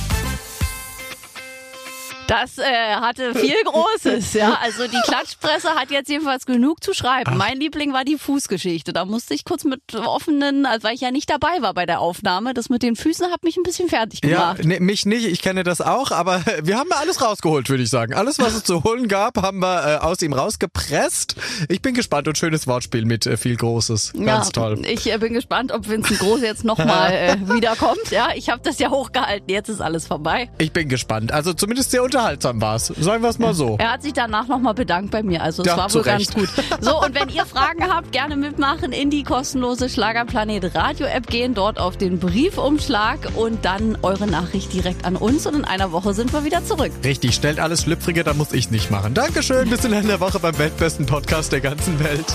Das 2.28 2.58
äh, 2.58 2.64
hatte 2.96 3.36
viel 3.36 3.56
Großes, 3.66 4.34
ja. 4.34 4.58
Also 4.64 4.88
die 4.88 5.00
Klatschpresse 5.04 5.70
hat 5.76 5.92
jetzt 5.92 6.10
jedenfalls 6.10 6.46
genug 6.46 6.84
zu 6.84 6.94
schreiben. 6.94 7.38
Mein 7.38 7.58
Liebling 7.60 7.94
war 7.94 8.06
die 8.06 8.18
Fußgeschichte. 8.18 8.94
Da 8.94 9.06
musste 9.06 9.34
ich 9.34 9.44
kurz 9.46 9.64
mit 9.66 9.82
offenen, 9.96 10.66
also 10.66 10.88
weil 10.88 10.96
ich 10.96 11.02
ja 11.02 11.12
nicht 11.12 11.30
dabei 11.30 11.62
war 11.62 11.74
bei 11.74 11.86
der 11.86 12.00
Aufnahme. 12.00 12.54
Das 12.54 12.70
mit 12.70 12.82
den 12.84 12.96
Füßen 12.96 13.32
hat 13.32 13.44
mich 13.44 13.58
ein 13.58 13.64
bisschen 13.64 13.90
fertig 13.90 14.22
Ja, 14.24 14.54
gemacht. 14.54 14.66
nee, 14.66 14.80
mich 14.80 15.06
nicht, 15.06 15.26
ich 15.26 15.42
kenne 15.42 15.64
das 15.64 15.82
auch, 15.82 16.12
aber 16.12 16.42
wir 16.64 16.78
haben 16.78 16.90
alles 16.92 17.22
rausgeholt, 17.22 17.70
würde 17.70 17.84
ich 17.84 17.90
sagen. 17.90 18.14
Alles, 18.14 18.40
was 18.40 18.54
es 18.56 18.64
zu 18.64 18.84
holen 18.84 19.08
gab, 19.08 19.42
haben 19.42 19.60
wir 19.60 19.86
äh, 19.86 19.98
aus 19.98 20.22
ihm 20.22 20.34
rausgepresst. 20.34 21.36
Ich 21.70 21.82
bin 21.82 21.94
gespannt 21.94 22.28
und 22.28 22.38
schönes 22.38 22.68
Wortspiel 22.68 23.06
mit 23.06 23.26
äh, 23.26 23.38
viel 23.38 23.56
Großes. 23.58 24.14
Ganz 24.14 24.48
ja, 24.48 24.52
toll. 24.52 24.82
Ich 24.86 25.12
äh, 25.12 25.18
bin 25.18 25.34
gespannt, 25.34 25.72
ob 25.72 25.88
Vincent 25.88 26.20
Groß 26.20 26.42
jetzt 26.42 26.64
nochmal 26.64 27.12
äh, 27.14 27.54
wiederkommt. 27.54 28.12
Ja, 28.12 28.30
ich 28.36 28.50
habe 28.50 28.62
das 28.64 28.80
ja 28.80 28.90
hochgehalten. 28.90 29.50
Jetzt 29.50 29.70
ist 29.70 29.82
alles 29.82 30.08
vorbei. 30.08 30.50
Ich 30.58 30.72
bin 30.72 30.88
gespannt. 30.90 31.32
Also 31.32 31.54
zumindest 31.54 31.92
sehr 31.92 32.04
unterhaltsam 32.14 32.62
war's. 32.62 32.88
Sagen 33.00 33.24
wir 33.24 33.30
es 33.30 33.40
mal 33.40 33.54
so. 33.54 33.76
Er 33.80 33.94
hat 33.94 34.04
sich 34.04 34.14
danach 34.14 34.48
nochmal 34.48 34.74
bedankt 34.74 35.12
bei 35.12 35.24
mir. 35.24 35.42
Also 35.42 35.64
es 35.64 35.68
Ja, 35.68 35.78
war 35.78 35.94
wohl 35.94 36.02
ganz 36.04 36.20
Recht. 36.22 36.36
gut. 36.36 36.50
So, 36.82 37.02
und 37.02 37.16
wenn 37.16 37.30
ihr 37.30 37.46
Fragen 37.46 37.84
habt, 37.90 38.12
gerne 38.12 38.36
mitmachen 38.36 38.92
in 38.92 39.10
die 39.10 39.24
kostenlose 39.24 39.90
Schlagerplanet 39.90 40.76
Radio 40.76 41.08
App 41.08 41.28
gehen, 41.28 41.54
dort 41.54 41.80
auf 41.80 41.98
den 41.98 42.20
Briefumschlag 42.20 43.18
und 43.36 43.66
dann 43.66 43.98
eure 44.02 44.28
Nachricht 44.28 44.74
direkt 44.74 45.06
an 45.06 45.16
uns. 45.16 45.46
Und 45.48 45.56
in 45.56 45.66
einer 45.66 45.92
Woche 45.92 46.14
sind 46.14 46.32
wir 46.34 46.44
wieder 46.44 46.64
zurück. 46.66 46.92
Richtig, 47.04 47.36
stellt 47.36 47.60
alles 47.60 47.84
schlüpfriger, 47.84 48.24
dann 48.24 48.38
muss 48.38 48.54
ich 48.54 48.70
nicht 48.72 48.92
machen. 48.92 49.14
Dankeschön, 49.14 49.70
bis 49.70 49.84
in 49.86 49.94
einer 49.94 50.20
Woche 50.20 50.40
beim 50.40 50.58
weltbesten 50.58 51.06
Podcast 51.06 51.52
der 51.52 51.62
ganzen 51.62 52.00
Welt. 52.04 52.26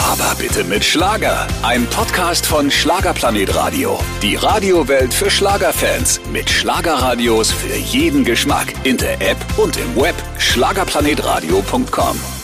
Aber 0.00 0.34
bitte 0.38 0.64
mit 0.64 0.84
Schlager. 0.84 1.46
Ein 1.62 1.86
Podcast 1.86 2.46
von 2.46 2.70
Schlagerplanet 2.70 3.54
Radio. 3.54 3.98
Die 4.22 4.36
Radiowelt 4.36 5.12
für 5.12 5.30
Schlagerfans. 5.30 6.20
Mit 6.32 6.48
Schlagerradios 6.50 7.50
für 7.52 7.74
jeden 7.76 8.24
Geschmack. 8.24 8.72
In 8.84 8.96
der 8.96 9.20
App 9.24 9.38
und 9.56 9.76
im 9.78 9.96
Web. 9.96 10.14
Schlagerplanetradio.com. 10.38 12.43